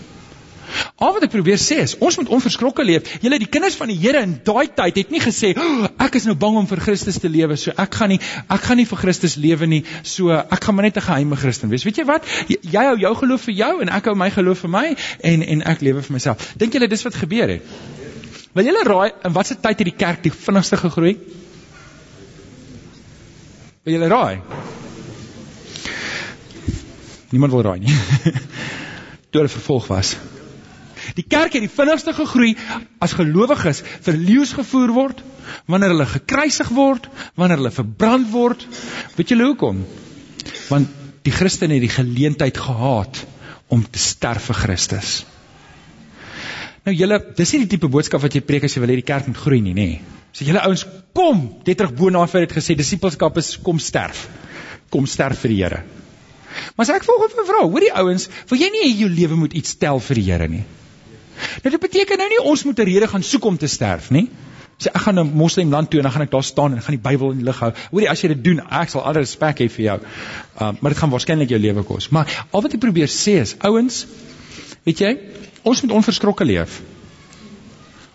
Al 1.02 1.12
wat 1.14 1.26
ek 1.26 1.32
probeer 1.34 1.58
sê 1.60 1.76
is, 1.82 1.94
ons 2.02 2.16
moet 2.18 2.30
onverskrokke 2.34 2.84
leef. 2.86 3.08
Julle 3.22 3.38
die 3.38 3.48
kinders 3.50 3.76
van 3.78 3.90
die 3.92 3.98
Here 4.00 4.22
in 4.24 4.36
daai 4.46 4.66
tyd 4.74 4.98
het 5.00 5.12
nie 5.12 5.20
gesê, 5.22 5.52
oh, 5.58 5.86
"Ek 6.00 6.16
is 6.18 6.26
nou 6.26 6.34
bang 6.34 6.56
om 6.56 6.66
vir 6.66 6.80
Christus 6.80 7.18
te 7.18 7.28
lewe, 7.28 7.56
so 7.56 7.72
ek 7.76 7.94
gaan 7.94 8.08
nie 8.08 8.20
ek 8.48 8.60
gaan 8.60 8.76
nie 8.76 8.86
vir 8.86 8.98
Christus 8.98 9.36
lewe 9.36 9.66
nie, 9.66 9.84
so 10.02 10.30
ek 10.30 10.64
gaan 10.64 10.74
maar 10.74 10.84
net 10.84 10.96
'n 10.96 11.00
geheime 11.00 11.36
Christen 11.36 11.70
wees." 11.70 11.84
Weet 11.84 11.96
jy 11.96 12.04
wat? 12.04 12.24
Jy, 12.48 12.58
jy 12.62 12.84
hou 12.84 12.96
jou 12.98 13.14
geloof 13.14 13.40
vir 13.40 13.54
jou 13.54 13.80
en 13.82 13.88
ek 13.88 14.04
hou 14.04 14.14
my 14.14 14.30
geloof 14.30 14.58
vir 14.58 14.70
my 14.70 14.96
en 15.20 15.42
en 15.42 15.62
ek 15.62 15.80
lewe 15.80 16.02
vir 16.02 16.12
myself. 16.12 16.54
Dink 16.56 16.72
julle 16.72 16.88
dis 16.88 17.02
wat 17.02 17.14
gebeur 17.14 17.48
het? 17.48 17.62
Wil 18.54 18.64
julle 18.64 18.84
raai 18.84 19.12
in 19.24 19.32
watter 19.32 19.56
tyd 19.56 19.78
het 19.78 19.84
die 19.84 19.96
kerk 19.96 20.22
die 20.22 20.30
vinnigste 20.30 20.76
gegroei? 20.76 21.18
Wil 23.84 23.92
julle 23.94 24.08
raai? 24.08 24.40
Niemand 27.34 27.54
wil 27.54 27.64
raai 27.66 27.80
nie. 27.82 27.94
Toe 29.30 29.42
hulle 29.42 29.50
vervolg 29.50 29.88
was. 29.90 30.14
Die 31.18 31.24
kerk 31.26 31.56
het 31.56 31.64
die 31.64 31.72
vinnigste 31.72 32.14
gegroei 32.16 32.54
as 33.02 33.14
gelowiges 33.18 33.82
vir 34.06 34.16
leeu's 34.16 34.54
gevoer 34.56 34.94
word, 34.96 35.20
wanneer 35.70 35.92
hulle 35.92 36.06
gekruisig 36.08 36.70
word, 36.76 37.08
wanneer 37.38 37.60
hulle 37.60 37.74
verbrand 37.74 38.30
word. 38.32 38.64
Weet 39.18 39.34
julle 39.34 39.50
hoekom? 39.50 39.82
Want 40.70 41.02
die 41.26 41.34
Christen 41.34 41.74
het 41.74 41.82
die 41.84 41.92
geleentheid 41.92 42.58
gehad 42.60 43.24
om 43.72 43.82
te 43.84 44.00
sterf 44.00 44.50
vir 44.50 44.60
Christus. 44.62 45.14
Nou 46.84 46.92
julle, 46.94 47.18
dis 47.36 47.54
nie 47.54 47.64
die 47.64 47.72
tipe 47.74 47.88
boodskap 47.88 48.22
wat 48.24 48.34
jy 48.36 48.44
preek 48.44 48.66
as 48.68 48.76
jy 48.76 48.82
wil 48.84 48.92
hê 48.92 48.98
die 49.00 49.08
kerk 49.08 49.28
moet 49.28 49.40
groei 49.40 49.62
nie, 49.64 49.74
nê? 49.76 49.88
So 50.36 50.44
julle 50.44 50.62
ouens, 50.66 50.84
kom, 51.16 51.46
dit 51.64 51.78
terug 51.78 51.94
bo 51.96 52.10
na 52.12 52.26
vir 52.28 52.44
het 52.44 52.56
gesê 52.56 52.76
disippelskap 52.76 53.38
is 53.40 53.54
kom 53.64 53.80
sterf. 53.80 54.26
Kom 54.92 55.08
sterf 55.10 55.40
vir 55.44 55.54
die 55.54 55.60
Here. 55.62 55.84
Maar 56.76 56.86
as 56.86 56.94
ek 56.94 57.04
volgens 57.08 57.36
my 57.38 57.44
vra, 57.48 57.62
hoor 57.66 57.84
die 57.84 57.92
ouens, 57.92 58.28
wil 58.50 58.60
jy 58.60 58.70
nie 58.70 58.82
hê 58.86 58.94
jou 59.02 59.10
lewe 59.10 59.38
moet 59.44 59.54
iets 59.54 59.76
tel 59.80 60.00
vir 60.00 60.20
die 60.20 60.26
Here 60.30 60.48
nie? 60.48 60.64
Nou 61.64 61.72
dit 61.74 61.82
beteken 61.82 62.20
nou 62.20 62.28
nie 62.30 62.42
ons 62.52 62.64
moet 62.64 62.78
'n 62.78 62.88
rede 62.88 63.08
gaan 63.10 63.22
soek 63.22 63.44
om 63.44 63.56
te 63.58 63.66
sterf 63.66 64.10
nie. 64.10 64.28
Sê 64.78 64.90
ek 64.90 65.02
gaan 65.06 65.18
'n 65.18 65.32
moslim 65.34 65.70
land 65.70 65.90
toe 65.90 66.00
en 66.00 66.04
dan 66.04 66.12
gaan 66.12 66.22
ek 66.22 66.30
daar 66.30 66.42
staan 66.42 66.72
en 66.74 66.82
gaan 66.82 66.96
die 66.96 67.08
Bybel 67.08 67.30
in 67.30 67.38
die 67.38 67.44
lig 67.44 67.58
hou. 67.60 67.72
Hoorie, 67.90 68.10
as 68.10 68.20
jy 68.22 68.28
dit 68.28 68.44
doen, 68.44 68.60
ek 68.70 68.88
sal 68.88 69.02
alle 69.02 69.20
respek 69.20 69.58
hê 69.58 69.68
vir 69.70 69.84
jou. 69.84 69.98
Um, 70.60 70.78
maar 70.80 70.90
dit 70.90 70.98
gaan 70.98 71.10
waarskynlik 71.10 71.48
jou 71.48 71.60
lewe 71.60 71.82
kos. 71.82 72.08
Maar 72.08 72.46
al 72.50 72.62
wat 72.62 72.74
ek 72.74 72.80
probeer 72.80 73.08
sê 73.08 73.40
is, 73.40 73.56
ouens, 73.60 74.06
weet 74.84 74.98
jy, 74.98 75.18
ons 75.62 75.82
moet 75.82 75.92
onverskrokke 75.92 76.44
leef. 76.44 76.80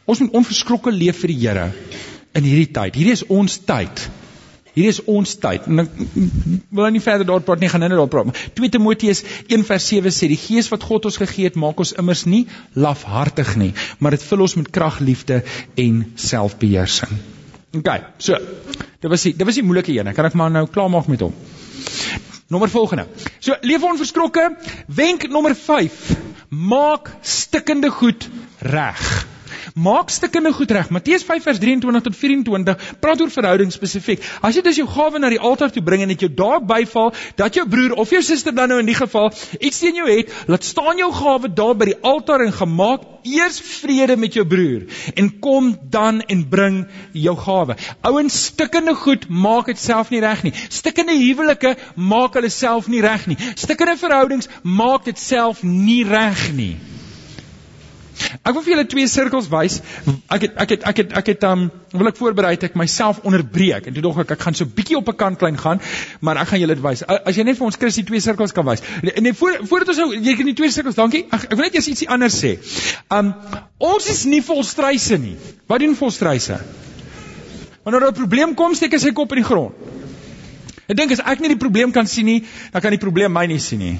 Ons 0.05 0.19
moet 0.19 0.31
onverskrokke 0.31 0.91
leef 0.91 1.19
vir 1.21 1.27
die 1.27 1.39
Here 1.47 1.71
in 2.33 2.43
hierdie 2.43 2.71
tyd. 2.71 2.95
Hierdie 2.95 3.13
is 3.13 3.25
ons 3.27 3.57
tyd. 3.57 4.09
Hierdie 4.79 4.93
is 4.95 5.01
ons 5.11 5.33
tyd. 5.43 5.65
En 5.67 5.81
ek 5.83 5.95
wil 5.99 6.85
nou 6.85 6.91
nie 6.95 7.01
verder 7.03 7.27
daar 7.27 7.41
praat 7.43 7.59
nie, 7.59 7.67
gaan 7.71 7.83
nou 7.83 7.97
daar 7.99 8.11
praat. 8.11 8.37
2 8.55 8.71
Timoteus 8.71 9.19
1:7 9.51 10.13
sê 10.15 10.29
die 10.31 10.39
Gees 10.39 10.69
wat 10.71 10.85
God 10.87 11.09
ons 11.09 11.17
gegee 11.19 11.49
het, 11.49 11.57
maak 11.59 11.81
ons 11.83 11.91
immers 11.99 12.23
nie 12.23 12.45
lafhartig 12.79 13.57
nie, 13.59 13.73
maar 13.99 14.15
dit 14.15 14.23
vul 14.23 14.45
ons 14.45 14.55
met 14.55 14.69
krag, 14.71 15.01
liefde 15.03 15.41
en 15.75 16.05
selfbeheersing. 16.15 17.11
OK. 17.75 17.89
So, 18.23 18.39
dit 19.03 19.11
was 19.11 19.25
die 19.27 19.33
dit 19.35 19.45
was 19.45 19.59
die 19.59 19.65
moeilike 19.67 19.91
een. 19.97 20.13
Kan 20.15 20.29
ek 20.29 20.37
maar 20.39 20.53
nou 20.53 20.63
klaarmaak 20.71 21.11
met 21.11 21.27
hom. 21.27 21.35
Nommer 22.47 22.71
volgende. 22.71 23.05
So, 23.39 23.59
leef 23.61 23.83
onverskrokke. 23.83 24.47
Wenk 24.87 25.27
nommer 25.29 25.55
5. 25.55 26.15
Maak 26.49 27.11
stikkende 27.21 27.91
goed 27.91 28.29
reg. 28.63 29.27
Maak 29.79 30.09
stukkende 30.11 30.51
goed 30.53 30.71
reg. 30.75 30.89
Matteus 30.89 31.23
5 31.23 31.43
vers 31.43 31.59
23 31.59 32.01
tot 32.03 32.15
24 32.15 32.95
praat 32.99 33.21
oor 33.21 33.31
verhouding 33.31 33.71
spesifiek. 33.71 34.23
As 34.43 34.57
jy 34.57 34.63
dus 34.65 34.79
jou 34.81 34.87
gawe 34.91 35.21
na 35.21 35.29
die 35.31 35.39
altaar 35.39 35.71
toe 35.71 35.83
bring 35.85 36.03
en 36.03 36.11
dit 36.11 36.25
jou 36.25 36.31
daar 36.41 36.59
byval 36.59 37.13
dat 37.39 37.55
jou 37.55 37.63
broer 37.69 37.95
of 38.03 38.11
jou 38.11 38.21
suster 38.25 38.55
dan 38.55 38.73
nou 38.73 38.81
in 38.83 38.89
die 38.89 38.97
geval 38.97 39.31
iets 39.59 39.79
teen 39.79 40.01
jou 40.01 40.09
het, 40.09 40.33
laat 40.51 40.67
staan 40.67 40.99
jou 40.99 41.09
gawe 41.15 41.53
daar 41.61 41.79
by 41.79 41.91
die 41.93 41.97
altaar 42.11 42.43
en 42.43 42.51
gemaak 42.55 43.07
eers 43.23 43.59
vrede 43.59 44.19
met 44.19 44.35
jou 44.35 44.45
broer 44.47 44.83
en 45.15 45.31
kom 45.39 45.71
dan 45.95 46.21
en 46.27 46.43
bring 46.49 46.83
jou 47.15 47.37
gawe. 47.39 47.79
Ouens, 48.11 48.43
stukkende 48.51 48.95
goed 48.99 49.29
maak 49.29 49.71
dit 49.71 49.79
self 49.79 50.11
nie 50.11 50.23
reg 50.23 50.43
nie. 50.43 50.55
Stukkende 50.67 51.15
huwelike 51.15 51.75
maak 51.95 52.35
hulle 52.35 52.51
self 52.51 52.91
nie 52.91 53.03
reg 53.05 53.27
nie. 53.31 53.39
Stukkende 53.55 53.95
verhoudings 53.99 54.51
maak 54.63 55.07
dit 55.07 55.19
self 55.19 55.63
nie 55.63 56.03
reg 56.07 56.49
nie. 56.55 56.73
Ek 58.43 58.53
wil 58.53 58.63
vir 58.63 58.73
julle 58.73 58.85
twee 58.91 59.07
sirkels 59.07 59.47
wys. 59.51 59.79
Ek 60.29 60.45
het 60.45 60.57
ek 60.63 60.73
het 60.73 60.85
ek 60.91 61.01
het 61.01 61.13
ek 61.21 61.31
het 61.33 61.45
um 61.49 61.67
wil 61.93 62.09
ek 62.11 62.17
voorberei 62.19 62.51
het 62.55 62.65
ek 62.69 62.75
myself 62.79 63.21
onderbreek 63.27 63.87
en 63.89 63.95
toe 63.95 64.03
dog 64.05 64.19
ek 64.23 64.33
ek 64.35 64.43
gaan 64.45 64.57
so 64.57 64.65
bietjie 64.65 64.97
op 64.99 65.09
'n 65.09 65.17
kant 65.21 65.39
klein 65.39 65.57
gaan, 65.57 65.81
maar 66.21 66.37
ek 66.37 66.51
gaan 66.51 66.59
julle 66.59 66.75
dit 66.75 66.83
wys. 66.83 67.03
As 67.03 67.35
jy 67.35 67.43
net 67.43 67.57
vir 67.57 67.65
ons 67.65 67.79
Christie 67.79 68.03
twee 68.03 68.19
sirkels 68.19 68.51
kan 68.51 68.65
wys. 68.65 68.83
En 69.03 69.23
net 69.23 69.37
voor 69.37 69.59
voordat 69.63 69.89
ons 69.95 69.97
nou 69.97 70.13
jy 70.15 70.35
kan 70.35 70.45
die 70.45 70.53
twee 70.53 70.71
sirkels, 70.71 70.95
dankie. 70.95 71.25
Ek, 71.31 71.43
ek 71.43 71.55
wil 71.55 71.65
net 71.65 71.75
eers 71.75 71.87
ietsie 71.87 72.09
anders 72.09 72.43
sê. 72.43 72.57
Um 73.09 73.33
ons 73.77 74.09
is 74.09 74.25
nie 74.25 74.41
vol 74.41 74.63
struise 74.63 75.17
nie. 75.17 75.37
Wat 75.67 75.79
doen 75.79 75.95
vol 75.95 76.11
struise? 76.11 76.59
Wanneer 77.83 78.09
'n 78.09 78.13
probleem 78.13 78.55
kom, 78.55 78.75
steek 78.75 78.91
hy 78.91 78.99
sy 78.99 79.11
kop 79.11 79.31
in 79.31 79.37
die 79.43 79.47
grond. 79.47 79.73
Ek 80.89 80.97
dink 80.97 81.11
as 81.11 81.19
ek 81.19 81.39
nie 81.39 81.49
die 81.49 81.61
probleem 81.61 81.91
kan 81.91 82.07
sien 82.07 82.25
nie, 82.25 82.43
dan 82.73 82.81
kan 82.81 82.91
die 82.91 82.97
probleem 82.97 83.31
my 83.31 83.45
nie 83.45 83.59
sien 83.59 83.79
nie. 83.79 83.99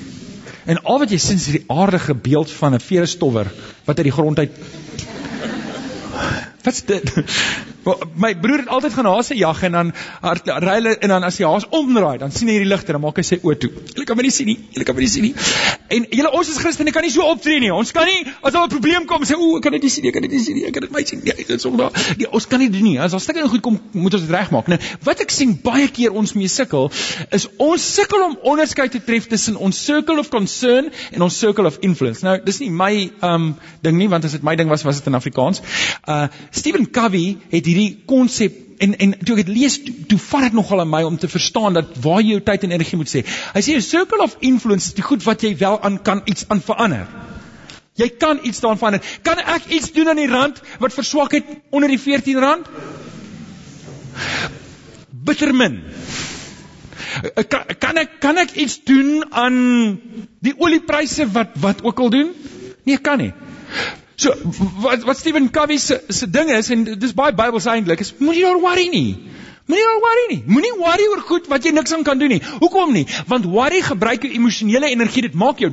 En 0.69 0.81
al 0.83 0.99
wat 1.01 1.09
jy 1.09 1.17
sien 1.21 1.39
is 1.41 1.49
die 1.49 1.63
aardige 1.67 2.13
beeld 2.13 2.51
van 2.51 2.75
'n 2.77 2.83
veerstowwer 2.83 3.47
wat 3.85 3.97
uit 3.97 4.07
die 4.09 4.17
grond 4.17 4.39
uit 4.39 4.51
Wat's 6.63 6.83
dit? 6.85 7.13
My 8.19 8.33
broer 8.35 8.63
het 8.63 8.67
altyd 8.67 8.93
gaan 8.93 9.05
haase 9.05 9.35
jag 9.37 9.61
en 9.63 9.71
dan 9.71 9.91
ry 10.21 10.75
hulle 10.75 10.95
en 10.99 11.09
dan 11.13 11.23
as 11.23 11.37
die 11.39 11.45
haas 11.47 11.65
omdraai, 11.69 12.17
dan 12.19 12.31
sien 12.31 12.49
hy 12.49 12.57
hierdie 12.57 12.69
ligte 12.69 12.91
dan 12.91 13.01
maak 13.01 13.17
hy 13.17 13.23
sy 13.23 13.39
oë 13.39 13.55
toe. 13.61 13.69
Jy 13.95 14.05
kan 14.07 14.19
my 14.19 14.25
nie 14.25 14.33
sien 14.35 14.49
nie. 14.49 14.57
Jy 14.75 14.83
kan 14.87 14.97
my 14.97 15.05
nie 15.05 15.11
sien 15.11 15.27
nie. 15.29 15.33
En 15.95 16.05
julle 16.19 16.31
ons 16.35 16.51
is 16.51 16.59
Christene 16.59 16.91
kan 16.95 17.05
nie 17.05 17.13
so 17.13 17.25
optree 17.25 17.61
nie. 17.63 17.71
Ons 17.73 17.93
kan 17.95 18.07
nie 18.09 18.25
as 18.43 18.53
daar 18.53 18.67
'n 18.67 18.73
probleem 18.73 19.05
kom 19.07 19.23
sê 19.23 19.37
o, 19.37 19.57
ek 19.57 19.63
kan 19.63 19.71
dit 19.71 19.81
nie 19.81 19.89
sien 19.89 20.03
nie. 20.03 20.09
Ek 20.09 20.13
kan 20.13 20.27
dit 20.27 20.31
nie 20.31 20.43
sien 20.43 20.55
nie. 20.55 20.65
Ek 20.67 20.73
kan 20.73 20.81
dit 20.81 20.91
my 20.91 21.03
sien. 21.05 21.21
Nee, 21.23 21.33
dit 21.35 21.49
is 21.49 21.65
onder. 21.65 21.91
Nee, 22.17 22.27
ons 22.31 22.47
kan 22.47 22.59
nie 22.59 22.69
doen 22.69 22.83
nie. 22.83 22.99
As 22.99 23.11
daar 23.11 23.21
stukke 23.21 23.47
goed 23.47 23.61
kom, 23.61 23.79
moet 23.91 24.13
ons 24.13 24.23
dit 24.23 24.31
regmaak. 24.31 24.67
Nee, 24.67 24.79
wat 25.03 25.21
ek 25.21 25.31
sien 25.31 25.59
baie 25.63 25.87
keer 25.87 26.11
ons 26.11 26.33
mee 26.33 26.47
sukkel 26.47 26.91
is 27.31 27.47
ons 27.57 27.93
sukkel 27.95 28.23
om 28.23 28.37
onderskeid 28.43 28.91
te 28.91 29.01
tref 29.03 29.27
tussen 29.27 29.55
ons 29.55 29.85
circle 29.85 30.19
of 30.19 30.29
concern 30.29 30.91
en 31.11 31.21
ons 31.21 31.39
circle 31.39 31.65
of 31.65 31.77
influence. 31.81 32.23
Nou, 32.25 32.37
dis 32.43 32.59
nie 32.59 32.69
my 32.69 33.11
um 33.21 33.55
ding 33.81 33.97
nie, 33.97 34.09
want 34.09 34.25
as 34.25 34.31
dit 34.31 34.43
my 34.43 34.55
ding 34.55 34.69
was, 34.69 34.83
was 34.83 34.99
dit 34.99 35.07
in 35.07 35.15
Afrikaans. 35.15 35.61
Uh 36.07 36.27
Stephen 36.51 36.89
Covey 36.91 37.37
het 37.49 37.65
hierdie 37.69 38.03
konsep 38.09 38.57
en 38.79 38.95
en 38.97 39.15
toe 39.19 39.35
ek 39.35 39.43
dit 39.43 39.55
lees, 39.57 39.75
toe, 39.83 39.93
toe 40.13 40.19
vat 40.29 40.47
dit 40.47 40.55
nogal 40.57 40.83
aan 40.83 40.91
my 40.91 41.01
om 41.07 41.17
te 41.19 41.29
verstaan 41.31 41.75
dat 41.77 41.97
waar 42.03 42.21
jy 42.23 42.37
jou 42.37 42.43
tyd 42.47 42.63
en 42.65 42.75
energie 42.75 42.99
moet 42.99 43.11
sê. 43.11 43.25
Hy 43.55 43.61
sê 43.65 43.75
'n 43.75 43.85
circle 43.85 44.23
of 44.23 44.37
influence 44.39 44.87
is 44.87 44.95
die 44.95 45.03
goed 45.03 45.23
wat 45.27 45.43
jy 45.43 45.55
wel 45.57 45.81
aan 45.81 45.99
kan 46.01 46.21
iets 46.25 46.45
aan 46.47 46.61
verander. 46.61 47.07
Jy 47.99 48.09
kan 48.15 48.39
iets 48.43 48.59
daaraan 48.63 48.79
verander. 48.79 49.03
Kan 49.23 49.39
ek 49.39 49.65
iets 49.75 49.91
doen 49.91 50.09
aan 50.09 50.21
die 50.21 50.31
rand 50.31 50.61
wat 50.79 50.93
verswak 50.95 51.31
het 51.35 51.45
onder 51.69 51.89
die 51.89 51.99
14 51.99 52.39
rand? 52.39 52.67
Bittermin. 55.09 55.81
Kan 57.47 57.65
kan 57.79 57.97
ek 57.97 58.19
kan 58.19 58.37
ek 58.37 58.55
iets 58.55 58.79
doen 58.83 59.25
aan 59.31 59.57
die 60.39 60.55
oliepryse 60.57 61.27
wat 61.31 61.57
wat 61.59 61.83
ook 61.83 61.99
al 61.99 62.09
doen? 62.09 62.31
Nee, 62.85 62.97
kan 62.97 63.17
nie. 63.17 63.33
So 64.19 64.33
wat 64.83 65.03
wat 65.07 65.17
Stephen 65.17 65.49
Covey 65.51 65.77
se 65.77 66.01
se 66.07 66.29
ding 66.29 66.49
is 66.51 66.69
en 66.69 66.83
dis 66.83 67.13
baie 67.15 67.31
Bybels 67.33 67.67
eintlik 67.71 68.01
is 68.03 68.11
moenie 68.19 68.43
oor 68.49 68.59
worry 68.59 68.89
nie. 68.91 69.15
Moenie 69.69 69.85
oor 69.85 70.01
worry 70.03 70.25
nie. 70.33 70.39
Moenie 70.45 70.73
worry 70.75 71.05
oor 71.07 71.21
goed 71.29 71.47
wat 71.47 71.63
jy 71.63 71.71
niks 71.71 71.93
aan 71.95 72.03
kan 72.03 72.19
doen 72.19 72.33
nie. 72.35 72.41
Hoekom 72.59 72.91
nie? 72.91 73.05
Want 73.31 73.47
worry 73.47 73.79
gebruik 73.85 74.25
jou 74.27 74.33
emosionele 74.35 74.91
energie. 74.91 75.23
Dit 75.29 75.37
maak 75.39 75.63
jou 75.63 75.69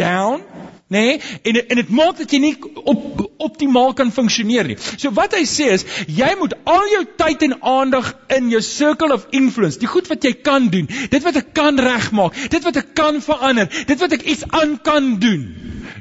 down, 0.00 0.40
nê? 0.88 1.02
Nee? 1.02 1.18
En 1.50 1.60
en 1.60 1.80
dit 1.82 1.92
maak 1.98 2.16
dat 2.22 2.32
jy 2.32 2.40
nie 2.40 2.54
op 2.94 3.20
optimaal 3.50 3.92
kan 3.98 4.12
funksioneer 4.16 4.72
nie. 4.72 4.78
So 4.96 5.12
wat 5.20 5.36
hy 5.36 5.44
sê 5.50 5.68
is, 5.74 5.84
jy 6.08 6.30
moet 6.40 6.56
al 6.64 6.88
jou 6.94 7.02
tyd 7.20 7.44
en 7.50 7.58
aandag 7.74 8.14
in 8.38 8.48
jou 8.54 8.62
circle 8.64 9.12
of 9.12 9.28
influence, 9.36 9.76
die 9.82 9.90
goed 9.90 10.08
wat 10.08 10.24
jy 10.24 10.32
kan 10.40 10.72
doen, 10.72 10.88
dit 10.88 11.28
wat 11.28 11.36
ek 11.42 11.52
kan 11.52 11.76
regmaak, 11.76 12.46
dit 12.56 12.64
wat 12.64 12.80
ek 12.80 12.94
kan 12.96 13.20
verander, 13.28 13.68
dit 13.68 14.00
wat 14.00 14.16
ek 14.16 14.24
iets 14.24 14.48
aan 14.48 14.78
kan 14.88 15.18
doen 15.20 15.44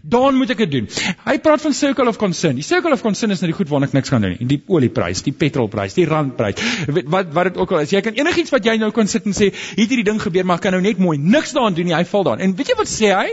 dan 0.03 0.37
moet 0.37 0.53
ek 0.53 0.63
dit 0.65 0.71
doen. 0.77 0.87
Hy 1.25 1.35
praat 1.43 1.63
van 1.63 1.75
circle 1.75 2.07
of 2.11 2.19
concern. 2.21 2.55
Die 2.59 2.65
circle 2.65 2.93
of 2.95 3.03
concern 3.05 3.31
is 3.31 3.41
net 3.41 3.49
nou 3.49 3.53
die 3.53 3.59
goed 3.59 3.71
waarna 3.71 3.89
ek 3.89 3.97
niks 3.97 4.13
kan 4.13 4.23
doen 4.23 4.35
nie. 4.35 4.47
Die 4.49 4.59
olieprys, 4.67 5.23
die 5.25 5.35
petrolprys, 5.35 5.97
die 5.97 6.07
randprys. 6.09 6.61
Wat 7.09 7.33
wat 7.35 7.51
dit 7.51 7.59
ook 7.61 7.73
al 7.75 7.83
is. 7.85 7.93
Jy 7.95 8.03
kan 8.05 8.17
enigiets 8.19 8.53
wat 8.55 8.65
jy 8.65 8.77
nou 8.81 8.91
kan 8.95 9.09
sit 9.11 9.27
en 9.29 9.35
sê, 9.35 9.51
hier 9.75 9.85
hierdie 9.89 10.07
ding 10.07 10.21
gebeur, 10.21 10.47
maar 10.47 10.61
ek 10.61 10.67
kan 10.67 10.77
nou 10.77 10.83
net 10.85 11.01
mooi 11.01 11.17
niks 11.19 11.55
daaraan 11.57 11.77
doen 11.77 11.89
nie. 11.89 11.97
Hy 11.97 12.05
val 12.09 12.27
daarin. 12.27 12.49
En 12.49 12.55
weet 12.57 12.73
jy 12.73 12.79
wat 12.79 12.91
sê 12.91 13.13
hy? 13.15 13.27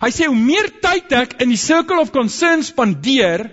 Hy 0.00 0.08
sê 0.16 0.28
hoe 0.30 0.36
meer 0.36 0.70
tyd 0.80 1.12
ek 1.12 1.36
in 1.44 1.52
die 1.52 1.60
circle 1.60 2.00
of 2.00 2.12
concern 2.14 2.64
spandeer, 2.64 3.44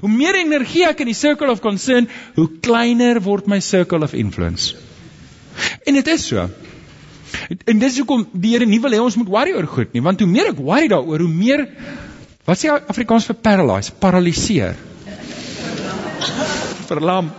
hoe 0.00 0.10
meer 0.10 0.38
energie 0.38 0.84
ek 0.86 1.02
in 1.02 1.10
die 1.10 1.18
circle 1.18 1.50
of 1.50 1.62
concern, 1.64 2.06
hoe 2.36 2.46
kleiner 2.62 3.18
word 3.24 3.50
my 3.50 3.58
circle 3.64 4.06
of 4.06 4.14
influence. 4.14 4.76
En 5.86 5.98
dit 5.98 6.12
is 6.14 6.28
so. 6.30 6.46
En 7.70 7.82
dis 7.82 7.98
hoekom 8.02 8.26
die 8.32 8.54
Here 8.54 8.66
nie 8.66 8.80
wil 8.82 8.96
hê 8.96 9.02
ons 9.02 9.18
moet 9.20 9.30
worry 9.30 9.54
oor 9.56 9.68
goed 9.70 9.94
nie, 9.94 10.04
want 10.04 10.20
hoe 10.20 10.30
meer 10.30 10.52
ek 10.52 10.62
worry 10.62 10.90
daaroor, 10.90 11.26
hoe 11.26 11.34
meer 11.34 11.66
wat 12.48 12.58
sê 12.58 12.72
Afrikaans 12.72 13.28
vir 13.30 13.38
paralyse, 13.44 13.94
paraliseer. 14.02 14.78
Verlam. 16.90 17.30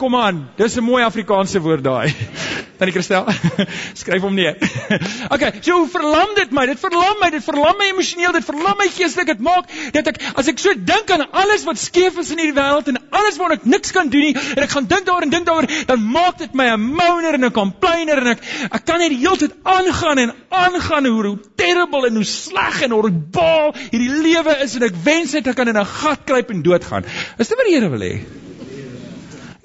Kom 0.00 0.14
aan, 0.16 0.48
dis 0.56 0.78
'n 0.80 0.84
mooi 0.84 1.02
Afrikaanse 1.04 1.60
woord 1.60 1.84
daai. 1.84 2.08
Tannie 2.78 2.94
Christel, 2.94 3.26
skryf 4.00 4.22
hom 4.24 4.34
neer. 4.34 4.56
Okay, 5.34 5.50
so 5.60 5.84
verlam 5.92 6.32
dit 6.34 6.54
my, 6.56 6.64
dit 6.66 6.80
verlam 6.80 7.18
my, 7.20 7.28
dit 7.30 7.44
verlam 7.44 7.76
my 7.78 7.90
emosioneel, 7.92 8.32
dit 8.32 8.46
verlam 8.46 8.78
my 8.80 8.86
geestelik, 8.88 9.28
dit 9.34 9.44
maak 9.44 9.68
dat 9.92 10.08
ek 10.10 10.22
as 10.40 10.48
ek 10.48 10.58
so 10.62 10.72
dink 10.74 11.12
aan 11.12 11.26
alles 11.42 11.66
wat 11.68 11.78
skeef 11.78 12.16
is 12.22 12.32
in 12.32 12.40
hierdie 12.40 12.56
wêreld 12.56 12.88
en 12.88 12.98
alles 13.20 13.36
waar 13.36 13.54
ek 13.58 13.68
niks 13.68 13.92
kan 13.92 14.08
doen 14.08 14.30
nie 14.30 14.32
en 14.56 14.64
ek 14.64 14.72
gaan 14.72 14.88
dink 14.88 15.06
daaroor 15.06 15.28
en 15.28 15.36
dink 15.36 15.46
daaroor, 15.46 15.68
dan 15.92 16.08
maak 16.16 16.40
dit 16.40 16.56
my 16.56 16.72
'n 16.72 16.88
moaner 16.96 17.36
en 17.36 17.44
'n 17.44 17.54
complainer 17.60 18.24
en 18.24 18.32
ek 18.34 18.44
ek 18.72 18.84
kan 18.88 19.04
net 19.04 19.12
die 19.12 19.20
hele 19.20 19.36
tyd 19.36 19.54
aangaan 19.62 20.24
en 20.24 20.36
aangaan 20.48 21.06
hoe 21.12 21.26
hoe 21.28 21.38
terrible 21.60 22.08
en 22.08 22.16
hoe 22.16 22.28
sleg 22.34 22.82
en 22.88 22.96
hoe 22.96 23.12
baal 23.12 23.74
hierdie 23.90 24.14
lewe 24.24 24.56
is 24.64 24.80
en 24.80 24.88
ek 24.88 24.96
wens 25.04 25.36
net 25.36 25.46
ek 25.52 25.60
kan 25.60 25.68
in 25.68 25.76
'n 25.76 25.92
gat 26.00 26.24
kruip 26.24 26.50
en 26.50 26.62
doodgaan. 26.62 27.04
Is 27.38 27.48
dit 27.48 27.56
wat 27.56 27.66
die 27.68 27.76
Here 27.76 27.90
wil 27.90 28.08
hê? 28.08 28.49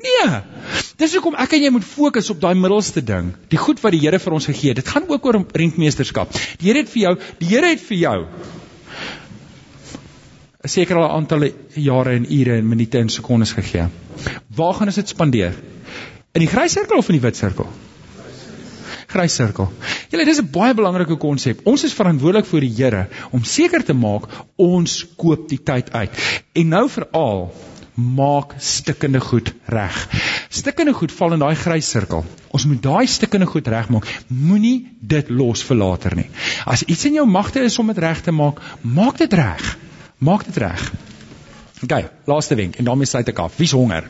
Nee. 0.05 0.41
Dis 1.01 1.15
hoekom 1.17 1.37
ek 1.41 1.55
en 1.57 1.63
jy 1.65 1.71
moet 1.73 1.87
fokus 1.87 2.29
op 2.33 2.41
daai 2.43 2.53
middelste 2.57 3.01
ding, 3.03 3.33
die 3.51 3.59
goed 3.59 3.81
wat 3.83 3.95
die 3.95 4.03
Here 4.03 4.19
vir 4.21 4.35
ons 4.37 4.47
gegee 4.49 4.73
het. 4.73 4.83
Dit 4.83 4.91
gaan 4.91 5.07
ook 5.09 5.25
oor 5.25 5.41
rentmeesterskap. 5.61 6.35
Die 6.61 6.69
Here 6.69 6.83
het 6.83 6.91
vir 6.93 7.01
jou, 7.01 7.15
die 7.41 7.49
Here 7.51 7.73
het 7.73 7.83
vir 7.89 7.97
jou 7.97 8.19
'n 10.65 10.67
sekere 10.67 11.07
aantal 11.07 11.43
jare 11.77 12.15
en 12.17 12.25
ure 12.25 12.57
en 12.57 12.67
minute 12.67 12.97
en 12.97 13.09
sekondes 13.09 13.51
gegee. 13.53 13.85
Waar 14.55 14.73
gaan 14.73 14.87
ons 14.87 14.95
dit 14.95 15.09
spandeer? 15.09 15.53
In 16.33 16.41
die 16.41 16.49
grys 16.49 16.73
sirkel 16.73 16.97
of 16.97 17.09
in 17.09 17.19
die 17.19 17.21
wit 17.21 17.37
sirkel? 17.37 17.67
Grys 19.07 19.35
sirkel. 19.37 19.69
Julle, 20.09 20.25
dis 20.25 20.41
'n 20.41 20.49
baie 20.51 20.73
belangrike 20.73 21.17
konsep. 21.21 21.61
Ons 21.65 21.83
is 21.83 21.93
verantwoordelik 21.93 22.45
voor 22.45 22.59
die 22.65 22.73
Here 22.73 23.07
om 23.31 23.43
seker 23.43 23.83
te 23.83 23.93
maak 23.93 24.25
ons 24.57 25.05
koop 25.15 25.47
die 25.49 25.61
tyd 25.63 25.93
uit. 25.93 26.11
En 26.53 26.67
nou 26.67 26.89
veral 26.89 27.53
maak 27.95 28.53
stikkende 28.59 29.19
goed 29.19 29.53
reg. 29.71 29.95
Stikkende 30.49 30.93
goed 30.93 31.11
val 31.15 31.33
in 31.33 31.39
daai 31.39 31.55
grys 31.55 31.89
sirkel. 31.89 32.25
Ons 32.51 32.65
moet 32.67 32.81
daai 32.83 33.07
stikkende 33.07 33.47
goed 33.47 33.67
regmaak. 33.67 34.07
Moenie 34.27 34.91
dit 34.99 35.29
los 35.29 35.63
vir 35.63 35.79
later 35.79 36.15
nie. 36.15 36.29
As 36.65 36.83
iets 36.83 37.05
in 37.05 37.15
jou 37.19 37.25
magte 37.27 37.63
is 37.63 37.79
om 37.79 37.87
dit 37.91 38.03
reg 38.03 38.21
te 38.21 38.31
maak, 38.31 38.61
maak 38.81 39.17
dit 39.17 39.33
reg. 39.33 39.77
Maak 40.17 40.45
dit 40.45 40.57
reg. 40.63 40.91
OK, 41.83 41.97
laaste 42.27 42.55
wenk 42.55 42.79
en 42.79 42.87
daarmee 42.87 43.07
sluit 43.07 43.29
ek 43.31 43.39
af. 43.39 43.57
Wie's 43.59 43.75
honger? 43.75 44.07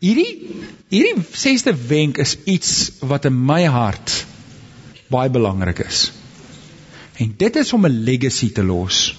Hierdie 0.00 0.30
hierdie 0.90 1.22
sesde 1.36 1.74
wenk 1.86 2.18
is 2.18 2.38
iets 2.50 2.70
wat 3.06 3.26
in 3.28 3.36
my 3.36 3.64
hart 3.70 4.14
baie 5.10 5.30
belangrik 5.30 5.82
is. 5.84 6.08
En 7.20 7.34
dit 7.36 7.56
is 7.56 7.72
om 7.72 7.86
'n 7.86 8.02
legacy 8.08 8.52
te 8.52 8.64
los. 8.64 9.14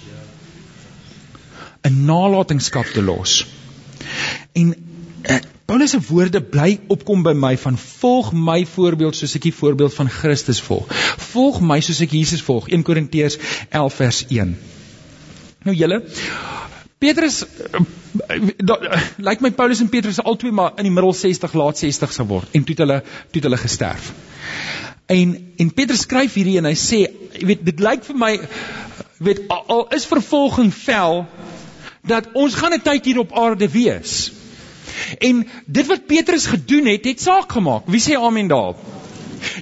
'n 1.82 2.04
nalatenskap 2.04 2.86
te 2.86 3.02
los. 3.02 3.46
En 4.52 4.74
uh, 5.30 5.36
Paulus 5.64 5.90
se 5.90 6.00
woorde 6.08 6.42
bly 6.42 6.80
opkom 6.86 7.22
by 7.22 7.32
my 7.32 7.56
van 7.58 7.78
volg 7.78 8.32
my 8.32 8.66
voorbeeld 8.66 9.16
soos 9.16 9.34
ek 9.38 9.46
die 9.48 9.54
voorbeeld 9.54 9.94
van 9.94 10.10
Christus 10.10 10.60
volg. 10.60 10.90
Volg 11.32 11.60
my 11.60 11.80
soos 11.80 12.00
ek 12.00 12.10
Jesus 12.10 12.42
volg. 12.42 12.68
1 12.68 12.82
Korintiërs 12.82 13.38
11 13.68 13.94
vers 13.94 14.24
1. 14.28 14.56
Nou 15.62 15.76
julle, 15.76 16.02
Petrus 17.02 17.42
lyk 19.28 19.40
my 19.42 19.50
Paulus 19.50 19.80
en 19.82 19.88
Petrus 19.90 20.20
albei 20.22 20.52
maar 20.54 20.76
in 20.78 20.86
die 20.86 20.94
middel 20.94 21.14
60 21.18 21.54
laat 21.58 21.78
60 21.78 22.12
se 22.14 22.26
word 22.26 22.54
en 22.54 22.66
toe 22.66 22.76
het 22.76 22.82
hulle 22.84 22.98
toe 23.02 23.40
het 23.40 23.48
hulle 23.48 23.62
gesterf. 23.62 24.12
En 25.12 25.34
en 25.62 25.72
Petrus 25.76 26.04
skryf 26.06 26.34
hierdie 26.38 26.58
en 26.60 26.68
hy 26.70 26.76
sê, 26.78 27.04
jy 27.38 27.46
weet 27.50 27.64
dit 27.66 27.82
lyk 27.84 28.06
vir 28.08 28.18
my 28.18 28.32
weet 29.22 29.44
al, 29.52 29.64
al 29.74 29.82
is 29.96 30.06
vervolging 30.10 30.72
vel 30.74 31.24
dat 32.08 32.32
ons 32.34 32.54
gaan 32.58 32.74
'n 32.74 32.82
tyd 32.82 33.04
hier 33.04 33.20
op 33.22 33.36
aarde 33.38 33.68
wees. 33.70 34.32
En 35.18 35.44
dit 35.66 35.86
wat 35.86 36.06
Petrus 36.06 36.46
gedoen 36.46 36.86
het, 36.86 37.04
het 37.04 37.20
saak 37.20 37.52
gemaak. 37.52 37.86
Wie 37.86 38.00
sê 38.00 38.18
amen 38.18 38.48
daarop? 38.48 38.80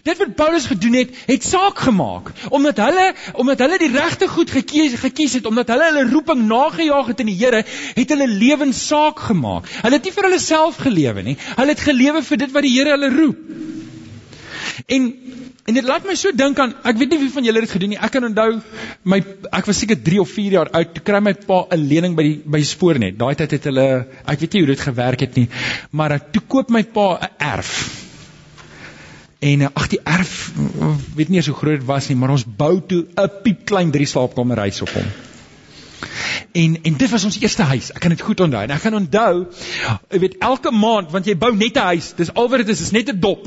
Dit 0.02 0.18
wat 0.18 0.34
Paulus 0.36 0.66
gedoen 0.66 0.92
het, 0.92 1.10
het 1.26 1.44
saak 1.44 1.78
gemaak 1.78 2.30
omdat 2.48 2.76
hulle 2.76 3.06
omdat 3.32 3.58
hulle 3.64 3.78
die 3.78 3.92
regte 3.92 4.28
goed 4.28 4.50
gekies 4.50 4.98
gekies 5.00 5.32
het 5.38 5.46
omdat 5.46 5.68
hulle 5.72 5.88
hulle 5.90 6.10
roeping 6.10 6.46
nagejaag 6.48 7.06
het 7.06 7.20
in 7.20 7.32
die 7.32 7.38
Here, 7.40 7.64
het 7.94 8.08
hulle 8.08 8.28
lewens 8.28 8.86
saak 8.86 9.18
gemaak. 9.18 9.68
Hulle 9.82 9.96
het 9.96 10.04
nie 10.04 10.12
vir 10.12 10.28
hulle 10.28 10.38
self 10.38 10.76
gelewe 10.76 11.22
nie. 11.22 11.36
Hulle 11.56 11.74
het 11.74 11.80
gelewe 11.80 12.22
vir 12.22 12.42
dit 12.44 12.56
wat 12.56 12.68
die 12.68 12.76
Here 12.76 12.96
hulle 12.96 13.12
roep. 13.16 13.69
En 14.86 15.12
en 15.66 15.74
dit 15.74 15.84
laat 15.84 16.04
my 16.04 16.14
so 16.14 16.32
dink 16.32 16.58
aan 16.58 16.74
ek 16.84 16.98
weet 16.98 17.10
nie 17.10 17.18
wie 17.18 17.30
van 17.30 17.44
julle 17.44 17.60
dit 17.60 17.70
gedoen 17.70 17.94
nie. 17.94 18.00
Ek 18.00 18.10
kan 18.10 18.24
onthou 18.24 18.60
my 19.04 19.22
ek 19.52 19.66
was 19.66 19.78
seker 19.78 20.00
3 20.02 20.20
of 20.20 20.30
4 20.30 20.58
jaar 20.58 20.70
oud, 20.72 20.94
toe 20.94 21.04
kry 21.04 21.20
my 21.20 21.34
pa 21.34 21.66
'n 21.70 21.88
lening 21.88 22.16
by 22.16 22.22
die 22.22 22.36
by 22.44 22.62
Spoornet. 22.62 23.18
Daai 23.18 23.34
tyd 23.34 23.50
het 23.50 23.64
hulle 23.64 24.06
ek 24.24 24.40
weet 24.40 24.52
nie 24.52 24.62
hoe 24.64 24.74
dit 24.74 24.86
gewerk 24.90 25.20
het 25.20 25.36
nie, 25.36 25.48
maar 25.90 26.18
toe 26.32 26.42
koop 26.46 26.70
my 26.70 26.82
pa 26.82 27.18
'n 27.18 27.34
erf 27.38 28.00
En 29.40 29.60
eh, 29.60 29.68
ag 29.72 29.86
die 29.88 30.00
erf 30.04 30.52
weet 31.16 31.28
nie 31.28 31.40
eens 31.40 31.48
hoe 31.48 31.56
groot 31.56 31.80
dit 31.80 31.88
was 31.88 32.10
nie, 32.10 32.16
maar 32.20 32.34
ons 32.34 32.44
bou 32.44 32.74
toe 32.86 33.06
'n 33.16 33.30
piep 33.42 33.64
klein 33.64 33.90
drie 33.90 34.06
slaapkamer 34.06 34.58
huis 34.68 34.82
op 34.84 34.92
hom. 34.92 35.06
En 36.52 36.76
en 36.82 36.96
dit 36.96 37.10
was 37.10 37.24
ons 37.24 37.38
eerste 37.40 37.62
huis. 37.62 37.90
Ek 37.92 38.00
kan 38.00 38.10
dit 38.14 38.20
goed 38.20 38.40
onthou. 38.40 38.62
En 38.62 38.70
ek 38.74 38.82
kan 38.82 38.94
onthou, 38.94 39.46
jy 40.10 40.20
weet 40.24 40.36
elke 40.38 40.72
maand 40.74 41.10
want 41.14 41.26
jy 41.26 41.36
bou 41.38 41.52
net 41.56 41.76
'n 41.76 41.86
huis. 41.92 42.12
Dis 42.16 42.32
al 42.34 42.48
wat 42.48 42.64
dit 42.64 42.68
is, 42.68 42.80
is 42.80 42.90
net 42.90 43.12
'n 43.12 43.20
dop. 43.20 43.46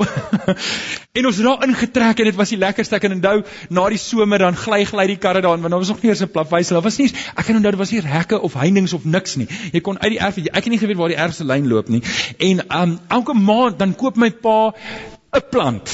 en 1.16 1.26
ons 1.26 1.36
het 1.36 1.44
daar 1.44 1.66
ingetrek 1.68 2.18
en 2.18 2.24
dit 2.24 2.34
was 2.34 2.48
die 2.48 2.58
lekkerste. 2.58 2.94
Ek 2.94 3.02
kan 3.02 3.12
onthou 3.12 3.42
na 3.68 3.88
die 3.88 3.98
somer 3.98 4.38
dan 4.38 4.56
gly 4.56 4.84
gly 4.84 5.06
die 5.06 5.18
karre 5.18 5.40
daarin 5.40 5.62
want 5.62 5.74
was 5.74 5.88
nog 5.88 6.02
nie 6.02 6.10
eens 6.10 6.22
'n 6.22 6.30
plafhuis. 6.30 6.68
Daar 6.68 6.82
was 6.82 6.98
nie 6.98 7.10
ek 7.12 7.44
kan 7.44 7.56
onthou 7.56 7.70
daar 7.70 7.82
was 7.82 7.90
nie 7.90 8.00
hekke 8.00 8.40
of 8.40 8.54
heininge 8.54 8.94
of 8.94 9.04
niks 9.04 9.36
nie. 9.36 9.48
Jy 9.72 9.80
kon 9.80 9.98
uit 9.98 10.10
die 10.10 10.20
erf, 10.20 10.36
ek 10.36 10.64
het 10.64 10.72
nie 10.72 10.78
geweet 10.78 10.96
waar 10.96 11.08
die 11.08 11.18
erf 11.18 11.34
se 11.34 11.44
lyn 11.44 11.68
loop 11.68 11.88
nie. 11.88 12.02
En 12.38 12.64
um 12.80 12.98
elke 13.08 13.34
maand 13.34 13.78
dan 13.78 13.94
koop 13.94 14.16
my 14.16 14.30
pa 14.30 14.72
'n 15.34 15.42
plant. 15.50 15.92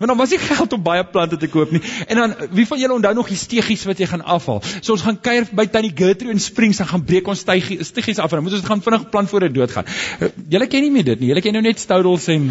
Want 0.00 0.10
dan 0.10 0.16
was 0.16 0.30
nie 0.32 0.40
geld 0.40 0.72
om 0.72 0.82
baie 0.82 1.04
plante 1.04 1.36
te 1.36 1.48
koop 1.52 1.70
nie. 1.70 1.80
En 2.08 2.16
dan 2.16 2.34
wie 2.56 2.66
van 2.66 2.78
julle 2.80 2.94
onthou 2.94 3.14
nog 3.14 3.28
die 3.28 3.36
steegies 3.36 3.84
wat 3.84 3.98
jy 4.00 4.06
gaan 4.08 4.22
afhaal? 4.24 4.62
So 4.80 4.94
ons 4.96 5.04
gaan 5.04 5.18
kuier 5.20 5.44
by 5.52 5.66
Tannie 5.68 5.92
Gertrude 5.94 6.32
in 6.32 6.40
Springs 6.40 6.80
en 6.80 6.88
gaan 6.88 7.04
breek 7.04 7.28
ons 7.28 7.42
steegies 7.44 8.18
af 8.18 8.30
en 8.30 8.40
dan 8.40 8.46
moet 8.46 8.56
ons 8.56 8.62
dit 8.62 8.70
gaan 8.70 8.80
vinnig 8.86 9.08
plant 9.12 9.28
voor 9.28 9.44
dit 9.44 9.54
doodgaan. 9.54 9.84
Eh, 10.20 10.32
julle 10.56 10.66
ken 10.72 10.88
nie 10.88 10.90
meer 10.94 11.04
dit 11.04 11.20
nie. 11.20 11.28
Julle 11.34 11.44
ken 11.44 11.52
nou 11.52 11.62
net 11.68 11.84
stoudels 11.84 12.30
en 12.32 12.48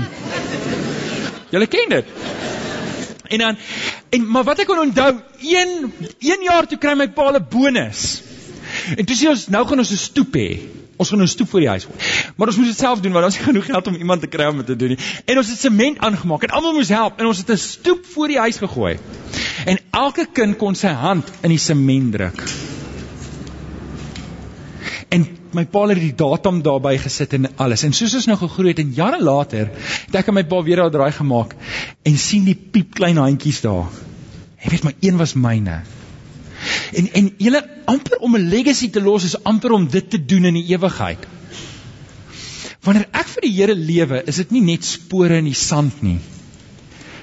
Julle 1.50 1.68
ken 1.68 1.90
dit. 1.90 2.06
En 3.34 3.38
dan 3.38 3.58
en 4.10 4.28
maar 4.32 4.46
wat 4.46 4.62
ek 4.62 4.70
kon 4.70 4.84
onthou, 4.86 5.10
een 5.42 5.94
een 6.20 6.46
jaar 6.46 6.68
toe 6.70 6.78
kry 6.78 6.94
my 6.98 7.10
pa 7.10 7.32
'n 7.32 7.46
bonus. 7.50 8.22
En 8.98 9.06
toe 9.06 9.16
sê 9.18 9.30
ons 9.30 9.48
nou 9.48 9.66
gaan 9.66 9.80
ons 9.80 9.92
'n 9.92 9.98
stoep 9.98 10.38
hê. 10.38 10.60
Ons 11.00 11.14
gaan 11.14 11.22
nou 11.24 11.30
stoep 11.32 11.48
voor 11.50 11.64
die 11.64 11.70
huis 11.72 11.86
gooi. 11.88 11.98
Maar 12.36 12.50
ons 12.52 12.58
moet 12.60 12.68
dit 12.68 12.78
self 12.78 13.00
doen 13.00 13.14
want 13.16 13.26
ons 13.26 13.38
het 13.40 13.46
genoeg 13.48 13.70
geld 13.72 13.88
om 13.88 13.96
iemand 13.96 14.22
te 14.22 14.28
kry 14.28 14.50
om 14.52 14.58
dit 14.60 14.68
te 14.68 14.76
doen 14.76 14.92
nie. 14.96 14.98
En 15.32 15.40
ons 15.40 15.52
het 15.52 15.60
sement 15.60 16.02
aangemaak 16.08 16.44
en 16.44 16.56
almal 16.58 16.74
moes 16.76 16.92
help 16.92 17.22
en 17.24 17.30
ons 17.30 17.40
het 17.40 17.52
'n 17.56 17.58
stoep 17.58 18.06
voor 18.14 18.28
die 18.28 18.40
huis 18.40 18.58
gegooi. 18.60 18.98
En 19.66 19.80
elke 19.92 20.26
kind 20.34 20.58
kon 20.58 20.76
sy 20.76 20.92
hand 20.92 21.32
in 21.42 21.56
die 21.56 21.62
sement 21.62 22.12
druk. 22.12 22.44
En 25.10 25.26
my 25.52 25.66
pa 25.66 25.88
het 25.88 26.00
die 26.00 26.16
datum 26.16 26.62
daarby 26.62 26.98
gesit 26.98 27.34
en 27.34 27.48
alles. 27.56 27.84
En 27.84 27.94
soos 27.94 28.14
ons 28.14 28.28
nou 28.28 28.38
gegroei 28.38 28.70
het 28.70 28.80
en 28.80 28.92
jare 28.94 29.24
later, 29.24 29.72
het 30.06 30.16
ek 30.16 30.28
en 30.28 30.34
my 30.34 30.44
pa 30.44 30.62
weer 30.64 30.76
daar 30.84 30.92
draai 30.92 31.12
gemaak 31.12 31.56
en 32.04 32.18
sien 32.18 32.44
die 32.44 32.56
piep 32.56 32.94
klein 32.94 33.18
handjies 33.18 33.62
daar. 33.62 33.88
Jy 34.60 34.70
weet 34.70 34.84
my 34.84 34.96
een 35.00 35.18
was 35.18 35.34
myne. 35.34 35.80
En 36.94 37.10
en 37.14 37.30
julle 37.38 37.62
amper 37.86 38.18
om 38.26 38.36
'n 38.36 38.50
legacy 38.50 38.90
te 38.90 39.02
los 39.02 39.24
is 39.24 39.44
amper 39.44 39.72
om 39.72 39.88
dit 39.88 40.10
te 40.10 40.26
doen 40.26 40.46
in 40.46 40.54
die 40.54 40.68
ewigheid. 40.74 41.28
Wanneer 42.84 43.08
ek 43.12 43.28
vir 43.28 43.42
die 43.42 43.54
Here 43.54 43.76
lewe, 43.76 44.24
is 44.26 44.36
dit 44.36 44.52
nie 44.52 44.62
net 44.62 44.86
spore 44.86 45.38
in 45.38 45.46
die 45.46 45.58
sand 45.58 46.02
nie. 46.02 46.20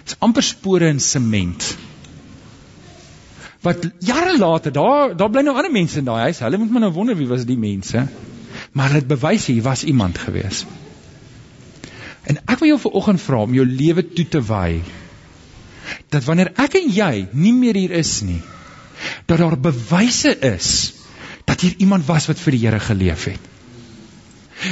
Dit 0.04 0.14
is 0.14 0.16
amper 0.20 0.42
spore 0.42 0.88
in 0.88 1.00
sement. 1.00 1.76
Wat 3.62 3.86
jare 3.98 4.38
later, 4.38 4.72
daar 4.72 5.16
daar 5.16 5.30
bly 5.30 5.42
nou 5.42 5.56
ander 5.56 5.72
mense 5.72 5.98
in 5.98 6.04
daai 6.04 6.28
huis. 6.28 6.38
Hulle 6.38 6.58
moet 6.58 6.70
maar 6.70 6.86
nou 6.86 6.92
wonder 6.92 7.16
wie 7.16 7.28
was 7.28 7.44
die 7.44 7.58
mense. 7.58 8.06
Maar 8.72 8.92
dit 8.92 9.08
bewys 9.08 9.46
hier 9.46 9.62
was 9.62 9.84
iemand 9.84 10.18
gewees. 10.18 10.64
En 12.26 12.38
ek 12.44 12.58
wil 12.58 12.74
jou 12.74 12.78
vanoggend 12.80 13.22
vra 13.22 13.42
om 13.42 13.54
jou 13.54 13.66
lewe 13.66 14.02
toe 14.02 14.28
te 14.28 14.42
wy 14.42 14.82
dat 16.10 16.24
wanneer 16.26 16.52
ek 16.58 16.74
en 16.80 16.88
jy 16.90 17.26
nie 17.32 17.52
meer 17.54 17.78
hier 17.78 17.92
is 17.98 18.20
nie, 18.26 18.40
dat 19.26 19.38
daar 19.38 19.58
bewyse 19.60 20.38
is 20.38 20.94
dat 21.44 21.60
hier 21.60 21.74
iemand 21.78 22.06
was 22.06 22.26
wat 22.26 22.40
vir 22.42 22.56
die 22.56 22.64
Here 22.66 22.80
geleef 22.80 23.24
het. 23.30 23.52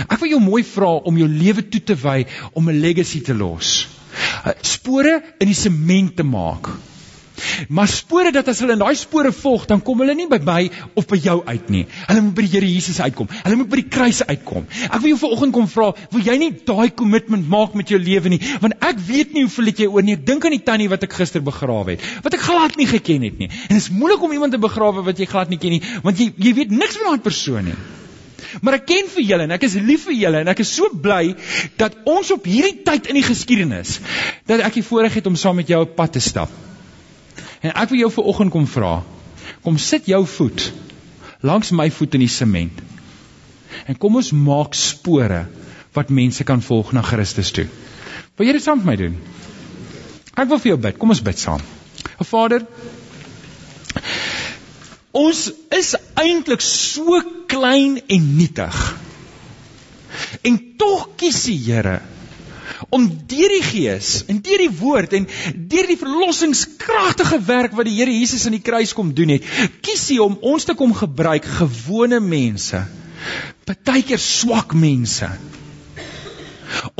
Ek 0.09 0.18
wil 0.18 0.33
jou 0.33 0.41
mooi 0.43 0.64
vra 0.66 0.91
om 1.07 1.18
jou 1.20 1.29
lewe 1.29 1.62
toe 1.68 1.83
te 1.83 1.95
wy 1.95 2.25
om 2.53 2.68
'n 2.68 2.81
legacy 2.81 3.20
te 3.20 3.35
los. 3.35 3.87
Spore 4.61 5.22
in 5.39 5.47
die 5.47 5.61
sement 5.61 6.16
te 6.16 6.22
maak. 6.22 6.68
Maar 7.68 7.89
spore 7.91 8.30
dat 8.35 8.49
as 8.51 8.61
hulle 8.62 8.76
in 8.76 8.82
daai 8.82 8.95
spore 8.99 9.32
volg, 9.35 9.66
dan 9.70 9.82
kom 9.82 10.03
hulle 10.03 10.14
nie 10.14 10.26
by 10.30 10.39
my 10.47 10.61
of 10.99 11.09
by 11.11 11.18
jou 11.18 11.41
uit 11.47 11.70
nie. 11.72 11.85
Hulle 12.07 12.22
moet 12.26 12.37
by 12.37 12.45
die 12.47 12.53
Here 12.55 12.68
Jesus 12.70 13.01
uitkom. 13.03 13.30
Hulle 13.32 13.59
moet 13.59 13.70
by 13.72 13.80
die 13.80 13.91
kruis 13.97 14.20
uitkom. 14.22 14.68
Ek 14.87 15.01
wil 15.01 15.14
jou 15.14 15.20
vanoggend 15.24 15.57
kom 15.57 15.66
vra, 15.70 15.89
wil 16.12 16.22
jy 16.28 16.37
nie 16.41 16.51
daai 16.68 16.93
kommitment 16.95 17.49
maak 17.51 17.74
met 17.78 17.91
jou 17.91 17.99
lewe 17.99 18.35
nie? 18.37 18.41
Want 18.62 18.78
ek 18.87 19.03
weet 19.09 19.35
nie 19.35 19.47
hoeveel 19.47 19.72
het 19.72 19.82
jy 19.82 19.91
oor 19.91 20.07
nie. 20.07 20.18
Ek 20.18 20.26
dink 20.28 20.47
aan 20.47 20.55
die 20.55 20.62
tannie 20.66 20.91
wat 20.93 21.07
ek 21.07 21.18
gister 21.18 21.43
begrawe 21.45 21.97
het, 21.97 22.07
wat 22.26 22.39
ek 22.39 22.47
glad 22.47 22.78
nie 22.78 22.87
geken 22.91 23.26
het 23.26 23.43
nie. 23.43 23.51
En 23.51 23.74
dit 23.74 23.82
is 23.82 23.91
moeilik 23.91 24.22
om 24.22 24.35
iemand 24.37 24.55
te 24.55 24.62
begrawe 24.62 25.03
wat 25.07 25.18
jy 25.18 25.26
glad 25.30 25.51
nie 25.51 25.61
ken 25.62 25.74
nie, 25.78 25.82
want 26.07 26.22
jy 26.22 26.30
jy 26.39 26.55
weet 26.61 26.74
niks 26.74 27.01
van 27.01 27.14
daai 27.14 27.26
persoon 27.26 27.70
nie. 27.72 27.78
Maar 28.62 28.78
ek 28.78 28.87
ken 28.87 29.09
vir 29.11 29.24
julle 29.26 29.49
en 29.49 29.55
ek 29.57 29.64
is 29.66 29.74
lief 29.82 30.05
vir 30.07 30.14
julle 30.18 30.45
en 30.45 30.53
ek 30.53 30.62
is 30.62 30.70
so 30.76 30.91
bly 31.07 31.35
dat 31.80 31.97
ons 32.11 32.30
op 32.35 32.47
hierdie 32.47 32.85
tyd 32.87 33.09
in 33.11 33.18
die 33.18 33.26
geskiedenis 33.26 33.99
dat 34.47 34.62
ek 34.62 34.78
die 34.78 34.87
voorreg 34.87 35.18
het 35.18 35.26
om 35.30 35.39
saam 35.41 35.59
met 35.59 35.72
jou 35.72 35.80
op 35.82 35.97
pad 35.99 36.14
te 36.14 36.22
stap. 36.22 36.53
En 37.65 37.73
ek 37.73 37.93
wil 37.93 38.05
jou 38.05 38.11
vir 38.19 38.27
oggend 38.33 38.53
kom 38.53 38.67
vra. 38.69 38.99
Kom 39.65 39.79
sit 39.81 40.09
jou 40.11 40.25
voet 40.29 40.69
langs 41.45 41.73
my 41.77 41.91
voet 41.93 42.17
in 42.17 42.25
die 42.25 42.33
sement. 42.33 42.83
En 43.89 43.97
kom 44.01 44.17
ons 44.17 44.33
maak 44.33 44.77
spore 44.79 45.45
wat 45.97 46.12
mense 46.12 46.45
kan 46.49 46.62
volg 46.65 46.93
na 46.97 47.03
Christus 47.05 47.53
toe. 47.55 47.67
Wil 48.37 48.49
jy 48.49 48.57
dit 48.57 48.65
saam 48.65 48.81
met 48.81 48.89
my 48.89 48.97
doen? 49.01 49.19
Ek 50.35 50.49
wil 50.51 50.61
vir 50.61 50.73
jou 50.73 50.79
bid. 50.87 50.99
Kom 50.99 51.12
ons 51.15 51.23
bid 51.25 51.39
saam. 51.39 51.62
O 52.19 52.27
Vader, 52.27 52.65
ons 55.15 55.43
is 55.79 55.93
eintlik 56.21 56.65
so 56.65 57.21
klein 57.51 58.01
en 58.09 58.27
nietig. 58.39 58.81
En 60.45 60.59
tog 60.81 61.07
kies 61.21 61.45
die 61.49 61.59
Here 61.69 62.01
om 62.95 63.07
deur 63.31 63.55
die 63.55 63.65
gees 63.65 64.11
en 64.31 64.41
deur 64.45 64.62
die 64.65 64.73
woord 64.79 65.17
en 65.19 65.27
deur 65.71 65.89
die 65.91 65.99
verlossingskragtige 66.01 67.41
werk 67.47 67.75
wat 67.77 67.89
die 67.89 67.97
Here 67.99 68.12
Jesus 68.12 68.47
aan 68.47 68.57
die 68.57 68.65
kruis 68.65 68.95
kom 68.97 69.12
doen 69.17 69.37
het, 69.37 69.49
kies 69.85 70.07
hy 70.12 70.21
om 70.25 70.39
ons 70.43 70.67
te 70.69 70.77
kom 70.79 70.95
gebruik 70.97 71.47
gewone 71.59 72.21
mense. 72.21 72.85
Partykeer 73.65 74.21
swak 74.21 74.75
mense. 74.77 75.29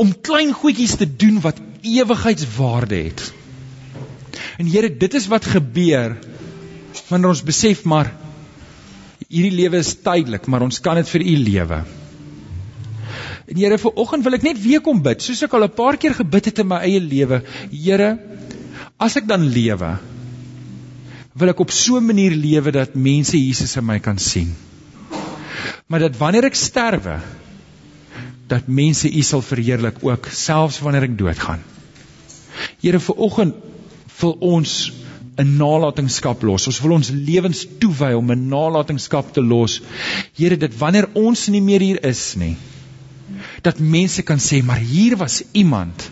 Om 0.01 0.13
klein 0.25 0.53
goedjies 0.55 0.95
te 0.99 1.07
doen 1.07 1.41
wat 1.43 1.59
ewigheidswaarde 1.85 3.01
het. 3.09 3.25
En 4.57 4.69
Here, 4.71 4.89
dit 4.89 5.13
is 5.13 5.27
wat 5.31 5.45
gebeur 5.45 6.15
wanneer 7.09 7.33
ons 7.35 7.43
besef 7.45 7.83
maar 7.85 8.13
hierdie 9.27 9.53
lewe 9.53 9.81
is 9.81 9.93
tydelik, 9.99 10.47
maar 10.47 10.63
ons 10.65 10.79
kan 10.81 10.97
dit 10.99 11.09
vir 11.11 11.25
U 11.25 11.35
lewe. 11.43 11.79
En 13.45 13.57
Here, 13.57 13.77
vir 13.77 13.93
oggend 14.01 14.25
wil 14.25 14.37
ek 14.37 14.45
net 14.45 14.59
weer 14.61 14.81
kom 14.81 15.01
bid, 15.05 15.21
soos 15.21 15.43
ek 15.45 15.53
al 15.53 15.67
'n 15.67 15.77
paar 15.77 15.97
keer 16.01 16.15
gebid 16.17 16.45
het 16.49 16.59
in 16.59 16.67
my 16.67 16.81
eie 16.81 16.99
lewe. 16.99 17.43
Here, 17.71 18.17
as 18.97 19.17
ek 19.17 19.27
dan 19.27 19.45
lewe, 19.45 19.97
wil 21.35 21.49
ek 21.49 21.59
op 21.59 21.71
so 21.71 21.97
'n 21.97 22.05
manier 22.05 22.31
lewe 22.31 22.71
dat 22.71 22.95
mense 22.95 23.37
Jesus 23.37 23.77
in 23.77 23.85
my 23.85 23.99
kan 23.99 24.17
sien. 24.17 24.55
Maar 25.87 25.99
dat 25.99 26.17
wanneer 26.17 26.45
ek 26.45 26.55
sterwe, 26.55 27.19
dat 28.47 28.67
mense 28.67 29.09
U 29.09 29.21
sal 29.21 29.41
verheerlik 29.41 30.03
ook 30.03 30.27
selfs 30.31 30.79
wanneer 30.79 31.03
ek 31.03 31.17
doodgaan. 31.17 31.61
Here, 32.81 32.99
vir 32.99 33.15
oggend 33.15 33.55
wil 34.21 34.37
ons 34.39 34.91
'n 35.37 35.57
nalatenskap 35.57 36.41
los. 36.41 36.67
Ons 36.67 36.81
wil 36.81 36.91
ons 36.91 37.09
lewens 37.09 37.65
toewy 37.79 38.13
om 38.13 38.31
'n 38.31 38.47
nalatenskap 38.49 39.33
te 39.33 39.41
los. 39.41 39.81
Here, 40.33 40.57
dit 40.57 40.77
wanneer 40.77 41.09
ons 41.13 41.47
nie 41.47 41.61
meer 41.61 41.81
hier 41.81 42.03
is 42.05 42.35
nie, 42.35 42.55
dat 43.65 43.81
mense 43.81 44.23
kan 44.25 44.41
sê, 44.41 44.61
maar 44.63 44.81
hier 44.81 45.17
was 45.17 45.41
iemand 45.51 46.09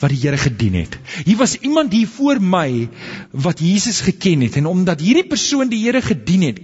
wat 0.00 0.12
die 0.12 0.20
Here 0.20 0.38
gedien 0.40 0.74
het. 0.80 0.96
Hier 1.24 1.36
was 1.36 1.56
iemand 1.60 1.92
hier 1.92 2.08
voor 2.08 2.40
my 2.40 2.88
wat 3.30 3.60
Jesus 3.60 4.00
geken 4.00 4.40
het 4.46 4.56
en 4.56 4.66
omdat 4.66 5.00
hierdie 5.00 5.26
persoon 5.28 5.68
die 5.68 5.82
Here 5.84 6.02
gedien 6.02 6.46
het, 6.48 6.60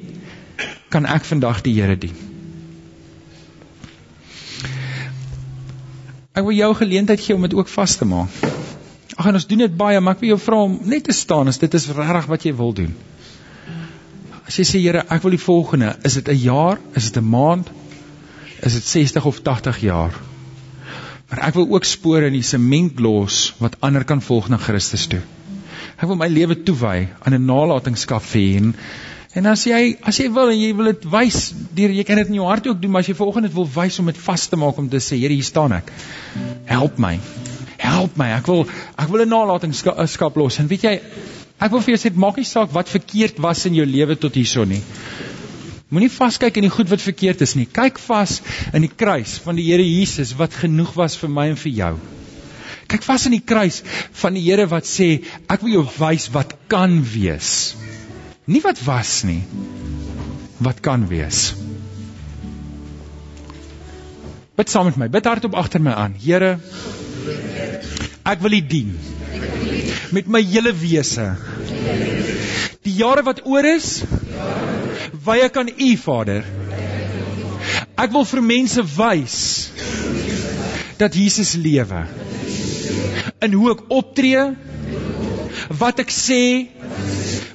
kan 0.88 1.06
ek 1.06 1.26
vandag 1.28 1.62
die 1.66 1.74
Here 1.76 1.96
dien. 2.00 2.14
Ek 6.36 6.44
wil 6.44 6.56
jou 6.56 6.72
geleentheid 6.76 7.20
gee 7.20 7.36
om 7.36 7.44
dit 7.46 7.54
ook 7.56 7.68
vas 7.72 7.96
te 7.96 8.04
maak. 8.08 8.32
Ag 9.16 9.30
en 9.30 9.38
ons 9.38 9.46
doen 9.48 9.62
dit 9.64 9.76
baie, 9.76 10.00
maar 10.00 10.18
ek 10.18 10.24
wil 10.24 10.34
jou 10.34 10.40
vra 10.42 10.58
om 10.66 10.74
net 10.84 11.06
te 11.08 11.14
staan 11.16 11.48
as 11.48 11.60
dit 11.62 11.72
is 11.78 11.88
regtig 11.96 12.26
wat 12.28 12.44
jy 12.44 12.52
wil 12.56 12.74
doen. 12.76 12.92
As 14.46 14.58
jy 14.60 14.66
sê 14.68 14.80
Here, 14.82 15.06
ek 15.08 15.24
wil 15.24 15.32
die 15.32 15.42
volgende, 15.42 15.94
is 16.04 16.18
dit 16.20 16.28
'n 16.28 16.40
jaar, 16.42 16.78
is 16.94 17.10
dit 17.10 17.22
'n 17.22 17.28
maand, 17.30 17.70
is 18.62 18.72
dit 18.72 18.84
60 18.84 19.24
of 19.24 19.40
80 19.42 19.80
jaar? 19.80 20.14
Maar 21.28 21.48
ek 21.48 21.54
wil 21.54 21.68
ook 21.74 21.84
spore 21.84 22.26
in 22.26 22.38
die 22.38 22.46
sement 22.46 23.00
los 23.00 23.54
wat 23.58 23.80
ander 23.80 24.04
kan 24.04 24.22
volg 24.22 24.48
na 24.48 24.56
Christus 24.56 25.06
toe. 25.10 25.22
Ek 25.96 26.06
wil 26.06 26.16
my 26.16 26.28
lewe 26.28 26.62
toewy 26.62 27.08
aan 27.22 27.34
'n 27.34 27.46
nalatenskap 27.46 28.22
hê 28.34 28.56
en 28.56 28.74
En 29.36 29.44
as 29.50 29.66
jy 29.68 29.98
as 30.08 30.16
jy 30.16 30.30
wil 30.32 30.48
en 30.48 30.56
jy 30.56 30.70
wil 30.72 30.88
dit 30.94 31.02
wys 31.12 31.50
deur 31.76 31.92
jy 31.92 32.04
kan 32.08 32.16
dit 32.16 32.30
in 32.32 32.38
jou 32.38 32.46
hart 32.48 32.66
ook 32.70 32.78
doen, 32.80 32.90
maar 32.90 33.04
as 33.04 33.10
jy 33.10 33.16
vanoggend 33.18 33.44
dit 33.50 33.56
wil 33.56 33.68
wys 33.74 33.98
om 34.00 34.06
dit 34.08 34.16
vas 34.16 34.46
te 34.48 34.56
maak 34.56 34.78
om 34.80 34.88
te 34.88 34.96
sê, 34.96 35.18
Here, 35.20 35.34
hier 35.34 35.44
staan 35.44 35.74
ek. 35.76 35.92
Help 36.64 36.96
my. 37.02 37.18
Help 37.76 38.16
my. 38.16 38.30
Ek 38.38 38.48
wil 38.48 38.64
ek 38.64 39.10
wil 39.12 39.24
'n 39.26 39.28
nalatenskap 39.28 40.36
los. 40.40 40.58
En 40.58 40.68
weet 40.72 40.88
jy, 40.88 40.94
ek 41.60 41.70
wil 41.70 41.84
vir 41.84 41.96
jou 41.96 42.00
sê, 42.00 42.14
maak 42.14 42.40
nie 42.40 42.48
saak 42.48 42.72
wat 42.72 42.88
verkeerd 42.88 43.36
was 43.38 43.66
in 43.66 43.74
jou 43.74 43.84
lewe 43.84 44.16
tot 44.16 44.34
hierson 44.34 44.68
nie. 44.68 44.82
Moenie 45.86 46.10
vaskyk 46.10 46.56
in 46.58 46.64
die 46.66 46.72
goed 46.74 46.90
wat 46.90 47.02
verkeerd 47.02 47.42
is 47.46 47.54
nie. 47.54 47.68
Kyk 47.70 48.00
vas 48.02 48.40
in 48.74 48.82
die 48.82 48.90
kruis 48.90 49.36
van 49.44 49.58
die 49.58 49.68
Here 49.68 49.84
Jesus 49.86 50.32
wat 50.38 50.56
genoeg 50.58 50.96
was 50.98 51.14
vir 51.20 51.30
my 51.30 51.44
en 51.52 51.60
vir 51.60 51.72
jou. 51.78 51.92
Kyk 52.90 53.06
vas 53.06 53.26
in 53.28 53.36
die 53.36 53.44
kruis 53.52 53.84
van 54.18 54.34
die 54.34 54.42
Here 54.42 54.66
wat 54.70 54.88
sê 54.90 55.08
ek 55.46 55.62
wil 55.62 55.76
jou 55.76 55.84
wys 56.00 56.26
wat 56.34 56.56
kan 56.72 56.98
wees. 57.12 57.76
Nie 58.50 58.62
wat 58.66 58.82
was 58.82 59.20
nie. 59.26 59.44
Wat 60.58 60.82
kan 60.82 61.06
wees. 61.06 61.52
Bid 64.58 64.72
saam 64.72 64.90
met 64.90 64.98
my. 64.98 65.08
Bid 65.12 65.26
hardop 65.28 65.54
agter 65.54 65.82
my 65.84 65.94
aan. 65.94 66.14
Here, 66.18 66.56
ek 68.26 68.42
wil 68.42 68.58
U 68.58 68.60
dien. 68.74 68.94
Met 70.16 70.26
my 70.26 70.42
hele 70.42 70.72
wese. 70.74 71.28
Die 72.86 72.94
jare 72.96 73.22
wat 73.26 73.42
oor 73.44 73.66
is, 73.68 74.00
wy 75.26 75.38
ek 75.46 75.56
aan 75.60 75.70
U, 75.72 75.90
Vader. 76.02 76.44
Ek 77.96 78.12
wil 78.12 78.26
vir 78.28 78.42
mense 78.44 78.82
wys 78.96 79.38
dat 81.00 81.16
Jesus 81.16 81.54
lewe. 81.60 82.04
In 83.44 83.56
hoe 83.56 83.72
ek 83.74 83.84
optree, 83.92 84.44
wat 85.80 86.00
ek 86.00 86.12
sê, 86.14 86.42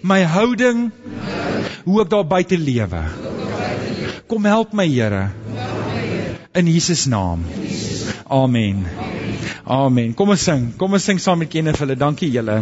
my 0.02 0.22
houding, 0.26 0.90
hoe 1.86 2.02
ek 2.04 2.12
daar 2.12 2.28
buite 2.28 2.58
lewe. 2.58 3.04
Kom 4.32 4.46
help 4.48 4.74
my, 4.74 4.88
Here. 4.88 5.30
In 6.54 6.68
Jesus 6.68 7.06
naam. 7.08 7.46
Amen. 8.28 8.86
Amen. 9.64 10.14
Kom 10.14 10.34
ons 10.34 10.44
sing. 10.44 10.72
Kom 10.80 10.92
ons 10.96 11.04
sing 11.04 11.20
saam 11.20 11.40
met 11.40 11.52
Kenneth. 11.52 11.80
Hulle 11.80 11.96
dankie 11.96 12.32
julle. 12.32 12.62